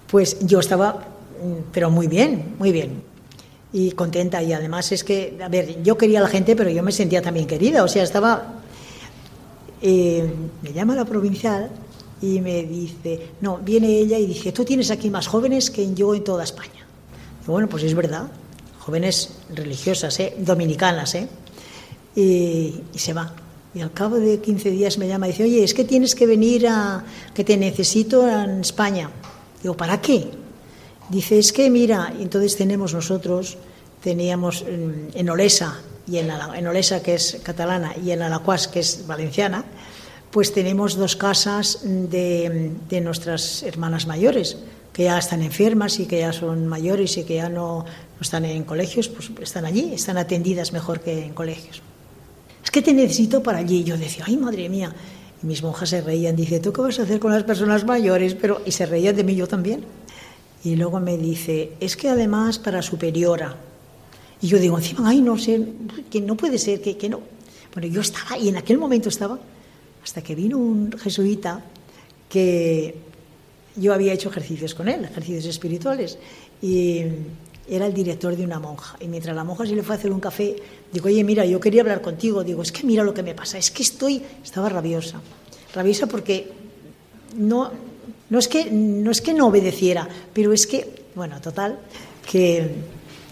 pues 0.07 0.39
yo 0.41 0.61
estaba, 0.61 0.93
mm, 0.93 1.73
pero 1.73 1.89
muy 1.91 2.07
bien, 2.07 2.57
muy 2.59 2.73
bien. 2.73 3.03
Y 3.73 3.93
contenta. 3.93 4.43
Y 4.43 4.53
además 4.53 4.93
es 4.93 5.03
que, 5.03 5.39
a 5.43 5.49
ver, 5.49 5.83
yo 5.83 5.97
quería 5.97 6.19
a 6.19 6.23
la 6.25 6.29
gente, 6.29 6.55
pero 6.55 6.69
yo 6.69 6.83
me 6.83 6.93
sentía 6.93 7.23
también 7.23 7.47
querida. 7.47 7.83
O 7.83 7.89
sea, 7.89 8.03
estaba. 8.03 8.61
Eh, 9.81 10.31
me 10.61 10.73
llama 10.75 10.95
la 10.95 11.07
provincial 11.07 11.71
y 12.21 12.43
me 12.43 12.65
dice, 12.65 13.31
no, 13.41 13.59
viene 13.65 13.89
ella 13.89 14.19
y 14.19 14.27
dice, 14.27 14.53
tú 14.53 14.63
tienes 14.63 14.91
aquí 14.91 15.09
más 15.09 15.27
jóvenes 15.27 15.71
que 15.71 15.95
yo 15.95 16.15
en 16.15 16.23
toda 16.23 16.45
España. 16.45 16.85
Y 17.47 17.51
bueno, 17.51 17.67
pues 17.67 17.83
es 17.83 17.95
verdad, 17.95 18.27
jóvenes 18.79 19.39
religiosas, 19.55 20.21
¿eh? 20.21 20.35
dominicanas, 20.39 21.15
¿eh? 21.15 21.29
Y, 22.15 22.75
se 22.95 23.13
va. 23.13 23.33
Y 23.75 23.81
al 23.81 23.93
cabo 23.93 24.17
de 24.17 24.41
15 24.41 24.71
días 24.71 24.99
me 24.99 25.07
llama 25.07 25.29
y 25.29 25.33
dice, 25.33 25.45
oye, 25.45 25.63
es 25.63 25.75
que 25.75 25.85
tienes 25.85 26.15
que 26.15 26.27
venir 26.27 26.67
a, 26.67 27.05
que 27.35 27.45
te 27.45 27.57
necesito 27.57 28.27
en 28.29 28.61
España. 28.61 29.11
Digo, 29.63 29.77
¿para 29.77 30.01
qué? 30.01 30.31
Dice, 31.09 31.39
es 31.39 31.53
que 31.53 31.71
mira, 31.71 32.13
entonces 32.19 32.57
tenemos 32.57 32.95
nosotros, 32.95 33.57
teníamos 34.03 34.65
en, 34.67 35.31
Olesa, 35.31 35.81
y 36.07 36.19
en, 36.19 36.31
en, 36.31 36.67
Olesa, 36.67 37.03
que 37.03 37.15
es 37.15 37.39
catalana, 37.43 37.95
y 37.97 38.11
en 38.11 38.23
Alacuas, 38.23 38.69
que 38.69 38.81
es 38.81 39.07
valenciana, 39.07 39.65
pues 40.31 40.53
tenemos 40.53 40.97
dos 40.97 41.17
casas 41.17 41.81
de, 41.83 42.73
de, 42.89 43.01
nuestras 43.01 43.63
hermanas 43.63 44.07
mayores, 44.07 44.59
que 44.93 45.05
ya 45.05 45.19
están 45.19 45.43
enfermas 45.43 46.01
y 46.01 46.07
que 46.07 46.19
ya 46.19 46.33
son 46.33 46.67
mayores 46.67 47.17
y 47.17 47.25
que 47.25 47.37
ya 47.37 47.49
no, 47.49 47.85
no 47.85 48.21
están 48.21 48.45
en 48.45 48.65
colegios, 48.65 49.09
pues 49.09 49.31
están 49.41 49.65
allí, 49.65 49.95
están 49.95 50.19
atendidas 50.19 50.73
mejor 50.73 51.01
que 51.01 51.25
en 51.25 51.35
colegios 51.35 51.83
es 52.63 52.71
que 52.71 52.83
te 52.83 52.93
necesito 52.93 53.43
para 53.43 53.59
allí. 53.59 53.79
Y 53.79 53.85
yo 53.85 53.97
decía, 53.97 54.25
ay, 54.27 54.37
madre 54.37 54.69
mía. 54.69 54.95
Y 55.43 55.47
mis 55.47 55.63
monjas 55.63 55.91
se 55.91 56.01
reían, 56.01 56.37
dice, 56.37 56.61
¿tú 56.61 56.73
qué 56.73 56.81
vas 56.81 56.99
a 56.99 57.03
hacer 57.03 57.21
con 57.21 57.33
las 57.33 57.45
personas 57.45 57.85
mayores? 57.85 58.35
Pero, 58.35 58.61
y 58.67 58.73
se 58.73 58.87
reían 58.87 59.17
de 59.17 59.25
mí 59.25 59.35
yo 59.35 59.47
también. 59.47 59.85
Y 60.65 60.77
luego 60.77 60.99
me 61.01 61.17
dice, 61.17 61.73
es 61.81 61.97
que 61.97 62.09
además 62.09 62.59
para 62.59 62.83
superiora. 62.83 63.57
Y 64.41 64.49
yo 64.49 64.59
digo, 64.59 64.79
encima, 64.79 65.09
ay, 65.09 65.21
no 65.21 65.39
sé, 65.39 65.65
que 66.11 66.21
no 66.21 66.37
puede 66.37 66.59
ser, 66.59 66.81
que, 66.81 66.97
que 66.97 67.09
no. 67.09 67.21
Bueno, 67.73 67.89
yo 67.89 68.01
estaba, 68.01 68.39
y 68.39 68.49
en 68.49 68.57
aquel 68.57 68.79
momento 68.79 69.09
estaba, 69.09 69.39
hasta 70.03 70.23
que 70.23 70.35
vino 70.35 70.59
un 70.59 70.93
jesuita 70.99 71.63
que 72.29 72.95
yo 73.77 73.95
había 73.95 74.13
hecho 74.13 74.31
ejercicios 74.31 74.75
con 74.75 74.89
él, 74.89 75.05
ejercicios 75.05 75.47
espirituales, 75.47 76.19
y 76.61 77.03
era 77.69 77.87
el 77.87 77.93
director 77.93 78.35
de 78.37 78.45
una 78.45 78.59
monja. 78.59 78.97
Y 79.01 79.09
mientras 79.09 79.37
la 79.37 79.45
monja 79.45 79.67
se 79.67 79.75
le 79.75 79.83
fue 79.83 79.95
a 79.95 79.99
hacer 79.99 80.11
un 80.11 80.21
café, 80.21 80.57
digo, 80.93 81.07
oye, 81.09 81.23
mira, 81.23 81.45
yo 81.45 81.61
quería 81.61 81.83
hablar 81.83 82.01
contigo. 82.01 82.43
Digo, 82.43 82.63
es 82.63 82.73
que 82.73 82.85
mira 82.85 83.05
lo 83.05 83.13
que 83.13 83.23
me 83.23 83.35
pasa, 83.35 83.59
es 83.59 83.71
que 83.71 83.83
estoy, 83.83 84.23
estaba 84.43 84.69
rabiosa. 84.69 85.21
Rabiosa 85.75 86.07
porque 86.07 86.51
no, 87.37 87.71
no, 88.31 88.39
es, 88.39 88.49
que, 88.49 88.71
no 88.71 89.11
es 89.11 89.21
que 89.21 89.35
no 89.35 89.49
obedeciera, 89.49 90.09
pero 90.33 90.53
es 90.53 90.67
que, 90.67 91.05
bueno, 91.15 91.41
total, 91.41 91.79
que, 92.31 92.71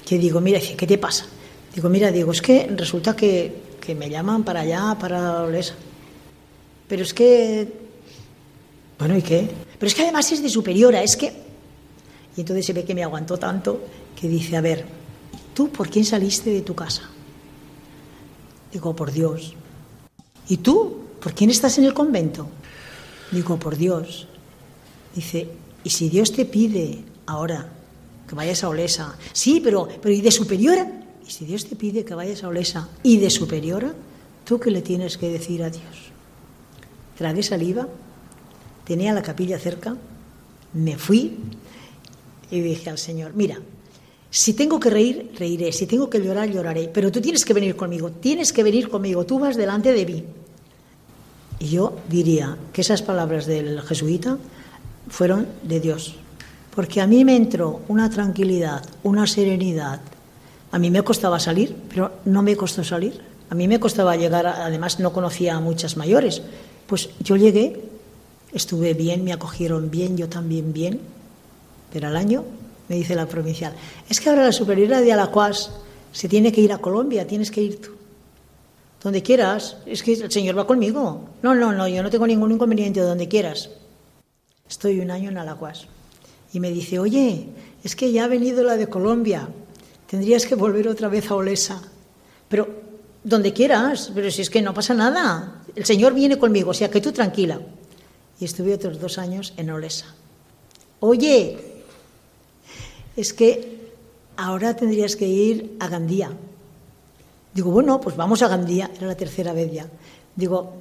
que 0.04 0.18
digo, 0.18 0.40
mira, 0.40 0.60
¿qué 0.60 0.86
te 0.86 0.98
pasa? 0.98 1.26
Digo, 1.74 1.88
mira, 1.88 2.10
digo, 2.10 2.32
es 2.32 2.42
que 2.42 2.66
resulta 2.74 3.16
que, 3.16 3.52
que 3.80 3.94
me 3.94 4.10
llaman 4.10 4.44
para 4.44 4.60
allá, 4.60 4.96
para. 4.98 5.46
Pero 6.88 7.02
es 7.02 7.14
que, 7.14 7.68
bueno, 8.98 9.16
¿y 9.16 9.22
qué? 9.22 9.48
Pero 9.78 9.88
es 9.88 9.94
que 9.94 10.02
además 10.02 10.30
es 10.32 10.42
de 10.42 10.48
superiora, 10.48 11.02
es 11.02 11.16
que... 11.16 11.32
Y 12.36 12.40
entonces 12.40 12.66
se 12.66 12.72
ve 12.74 12.84
que 12.84 12.94
me 12.94 13.02
aguantó 13.02 13.38
tanto 13.38 13.80
que 14.18 14.28
dice, 14.28 14.56
a 14.56 14.60
ver, 14.60 14.86
¿tú 15.54 15.68
por 15.68 15.88
quién 15.90 16.04
saliste 16.04 16.50
de 16.50 16.62
tu 16.62 16.74
casa? 16.74 17.02
Digo, 18.72 18.96
por 18.96 19.12
Dios. 19.12 19.54
¿Y 20.48 20.56
tú? 20.58 20.96
¿Por 21.20 21.34
quién 21.34 21.50
estás 21.50 21.78
en 21.78 21.84
el 21.84 21.94
convento? 21.94 22.48
Digo, 23.30 23.58
por 23.58 23.76
Dios. 23.76 24.26
Dice, 25.14 25.48
¿y 25.84 25.90
si 25.90 26.08
Dios 26.08 26.32
te 26.32 26.44
pide 26.44 27.04
ahora 27.26 27.68
que 28.28 28.34
vayas 28.34 28.64
a 28.64 28.68
Olesa? 28.68 29.16
Sí, 29.32 29.60
pero, 29.62 29.88
pero 30.00 30.14
¿y 30.14 30.20
de 30.20 30.30
superiora? 30.30 30.90
¿Y 31.26 31.30
si 31.30 31.44
Dios 31.44 31.66
te 31.66 31.76
pide 31.76 32.04
que 32.04 32.14
vayas 32.14 32.44
a 32.44 32.48
Olesa 32.48 32.88
y 33.02 33.18
de 33.18 33.30
superiora? 33.30 33.94
¿Tú 34.44 34.60
qué 34.60 34.70
le 34.70 34.82
tienes 34.82 35.18
que 35.18 35.28
decir 35.28 35.62
a 35.62 35.70
Dios? 35.70 36.12
Tragué 37.16 37.42
saliva, 37.42 37.88
tenía 38.84 39.12
la 39.12 39.22
capilla 39.22 39.58
cerca, 39.58 39.96
me 40.72 40.96
fui 40.98 41.38
y 42.50 42.60
dije 42.60 42.90
al 42.90 42.98
Señor, 42.98 43.32
mira, 43.34 43.58
si 44.30 44.52
tengo 44.54 44.78
que 44.80 44.90
reír, 44.90 45.32
reiré. 45.38 45.72
Si 45.72 45.86
tengo 45.86 46.10
que 46.10 46.18
llorar, 46.18 46.50
lloraré. 46.50 46.90
Pero 46.92 47.10
tú 47.10 47.20
tienes 47.20 47.44
que 47.44 47.54
venir 47.54 47.76
conmigo. 47.76 48.10
Tienes 48.10 48.52
que 48.52 48.62
venir 48.62 48.88
conmigo. 48.88 49.24
Tú 49.24 49.38
vas 49.38 49.56
delante 49.56 49.92
de 49.92 50.06
mí. 50.06 50.24
Y 51.58 51.68
yo 51.68 51.96
diría 52.08 52.56
que 52.72 52.82
esas 52.82 53.02
palabras 53.02 53.46
del 53.46 53.80
jesuita 53.82 54.36
fueron 55.08 55.46
de 55.62 55.80
Dios. 55.80 56.16
Porque 56.74 57.00
a 57.00 57.06
mí 57.06 57.24
me 57.24 57.36
entró 57.36 57.80
una 57.88 58.10
tranquilidad, 58.10 58.84
una 59.02 59.26
serenidad. 59.26 60.00
A 60.70 60.78
mí 60.78 60.90
me 60.90 61.02
costaba 61.02 61.40
salir, 61.40 61.74
pero 61.88 62.20
no 62.26 62.42
me 62.42 62.56
costó 62.56 62.84
salir. 62.84 63.18
A 63.48 63.54
mí 63.54 63.68
me 63.68 63.80
costaba 63.80 64.16
llegar, 64.16 64.46
además 64.46 65.00
no 65.00 65.12
conocía 65.12 65.56
a 65.56 65.60
muchas 65.60 65.96
mayores. 65.96 66.42
Pues 66.86 67.08
yo 67.20 67.36
llegué, 67.36 67.80
estuve 68.52 68.92
bien, 68.92 69.24
me 69.24 69.32
acogieron 69.32 69.90
bien, 69.90 70.18
yo 70.18 70.28
también 70.28 70.74
bien. 70.74 71.00
Pero 71.92 72.08
al 72.08 72.16
año 72.16 72.44
me 72.88 72.96
dice 72.96 73.14
la 73.14 73.26
provincial. 73.26 73.74
Es 74.08 74.20
que 74.20 74.30
ahora 74.30 74.44
la 74.44 74.52
superiora 74.52 75.00
de 75.00 75.12
Alacuas 75.12 75.70
se 76.12 76.28
tiene 76.28 76.52
que 76.52 76.60
ir 76.60 76.72
a 76.72 76.78
Colombia, 76.78 77.26
tienes 77.26 77.50
que 77.50 77.62
ir 77.62 77.80
tú. 77.80 77.90
Donde 79.02 79.22
quieras. 79.22 79.76
Es 79.86 80.02
que 80.02 80.14
el 80.14 80.32
Señor 80.32 80.58
va 80.58 80.66
conmigo. 80.66 81.28
No, 81.42 81.54
no, 81.54 81.72
no, 81.72 81.86
yo 81.86 82.02
no 82.02 82.10
tengo 82.10 82.26
ningún 82.26 82.52
inconveniente 82.52 83.00
donde 83.00 83.28
quieras. 83.28 83.70
Estoy 84.68 85.00
un 85.00 85.10
año 85.10 85.30
en 85.30 85.38
Alacuas. 85.38 85.86
y 86.52 86.60
me 86.60 86.70
dice, 86.70 86.98
oye, 86.98 87.48
es 87.84 87.94
que 87.94 88.10
ya 88.12 88.24
ha 88.24 88.28
venido 88.28 88.64
la 88.64 88.76
de 88.76 88.88
Colombia, 88.88 89.48
tendrías 90.08 90.46
que 90.46 90.54
volver 90.54 90.88
otra 90.88 91.08
vez 91.08 91.30
a 91.30 91.34
Olesa. 91.34 91.82
Pero 92.48 92.68
donde 93.22 93.52
quieras, 93.52 94.10
pero 94.14 94.30
si 94.30 94.42
es 94.42 94.50
que 94.50 94.62
no 94.62 94.72
pasa 94.72 94.94
nada, 94.94 95.62
el 95.74 95.84
Señor 95.84 96.14
viene 96.14 96.38
conmigo, 96.38 96.70
o 96.70 96.74
sea 96.74 96.90
que 96.90 97.00
tú 97.00 97.12
tranquila. 97.12 97.60
Y 98.40 98.44
estuve 98.44 98.74
otros 98.74 99.00
dos 99.00 99.18
años 99.18 99.52
en 99.56 99.70
Olesa. 99.70 100.06
Oye, 101.00 101.65
es 103.16 103.32
que 103.32 103.76
ahora 104.36 104.76
tendrías 104.76 105.16
que 105.16 105.26
ir 105.26 105.76
a 105.80 105.88
Gandía. 105.88 106.30
Digo, 107.54 107.70
bueno, 107.70 108.00
pues 108.00 108.16
vamos 108.16 108.42
a 108.42 108.48
Gandía, 108.48 108.90
era 108.96 109.06
la 109.06 109.16
tercera 109.16 109.52
vez 109.52 109.72
ya. 109.72 109.86
Digo, 110.34 110.74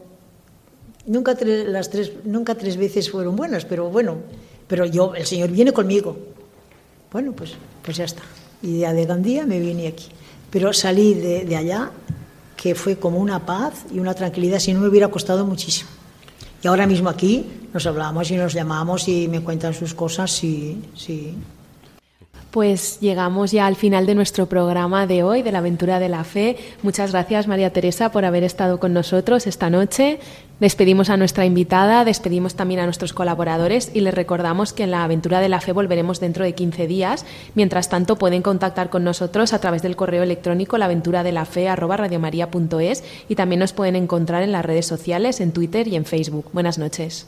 nunca 1.07 1.35
tres, 1.35 1.67
las 1.67 1.89
tres, 1.89 2.11
nunca 2.25 2.55
tres 2.55 2.75
veces 2.75 3.09
fueron 3.09 3.35
buenas, 3.35 3.63
pero 3.65 3.89
bueno, 3.89 4.17
pero 4.67 4.85
yo, 4.85 5.15
el 5.15 5.25
Señor 5.25 5.51
viene 5.51 5.71
conmigo. 5.71 6.17
Bueno, 7.11 7.31
pues, 7.31 7.53
pues 7.83 7.97
ya 7.97 8.03
está. 8.03 8.23
Y 8.61 8.79
de 8.79 9.05
Gandía 9.05 9.45
me 9.45 9.59
vine 9.59 9.87
aquí. 9.87 10.07
Pero 10.49 10.73
salí 10.73 11.13
de, 11.13 11.45
de 11.45 11.55
allá, 11.55 11.91
que 12.57 12.75
fue 12.75 12.97
como 12.97 13.19
una 13.19 13.45
paz 13.45 13.85
y 13.93 13.99
una 13.99 14.13
tranquilidad, 14.13 14.59
si 14.59 14.73
no 14.73 14.81
me 14.81 14.89
hubiera 14.89 15.07
costado 15.09 15.45
muchísimo. 15.45 15.89
Y 16.61 16.67
ahora 16.67 16.87
mismo 16.87 17.09
aquí 17.09 17.45
nos 17.73 17.85
hablamos 17.85 18.31
y 18.31 18.37
nos 18.37 18.53
llamamos 18.53 19.07
y 19.07 19.27
me 19.27 19.41
cuentan 19.41 19.73
sus 19.73 19.93
cosas 19.93 20.43
y 20.43 20.81
sí. 20.95 21.35
Pues 22.55 22.99
llegamos 23.01 23.51
ya 23.51 23.67
al 23.67 23.75
final 23.75 24.05
de 24.05 24.15
nuestro 24.15 24.45
programa 24.45 25.07
de 25.07 25.23
hoy, 25.23 25.41
de 25.41 25.51
la 25.51 25.57
aventura 25.57 25.99
de 25.99 26.07
la 26.07 26.23
fe. 26.23 26.55
Muchas 26.83 27.11
gracias, 27.11 27.49
María 27.49 27.73
Teresa, 27.73 28.13
por 28.13 28.23
haber 28.23 28.45
estado 28.45 28.79
con 28.79 28.93
nosotros 28.93 29.45
esta 29.45 29.69
noche. 29.69 30.19
Despedimos 30.61 31.09
a 31.09 31.17
nuestra 31.17 31.45
invitada, 31.45 32.05
despedimos 32.05 32.55
también 32.55 32.79
a 32.79 32.85
nuestros 32.85 33.11
colaboradores 33.11 33.91
y 33.93 33.99
les 33.99 34.13
recordamos 34.13 34.71
que 34.71 34.83
en 34.83 34.91
la 34.91 35.03
aventura 35.03 35.41
de 35.41 35.49
la 35.49 35.59
fe 35.59 35.73
volveremos 35.73 36.21
dentro 36.21 36.45
de 36.45 36.55
15 36.55 36.87
días. 36.87 37.25
Mientras 37.55 37.89
tanto, 37.89 38.15
pueden 38.15 38.41
contactar 38.41 38.89
con 38.89 39.03
nosotros 39.03 39.51
a 39.51 39.59
través 39.59 39.81
del 39.81 39.97
correo 39.97 40.23
electrónico 40.23 40.77
laventuradelafe.es 40.77 43.03
y 43.27 43.35
también 43.35 43.59
nos 43.59 43.73
pueden 43.73 43.97
encontrar 43.97 44.43
en 44.43 44.53
las 44.53 44.63
redes 44.63 44.85
sociales, 44.85 45.41
en 45.41 45.51
Twitter 45.51 45.89
y 45.89 45.97
en 45.97 46.05
Facebook. 46.05 46.51
Buenas 46.53 46.77
noches. 46.77 47.27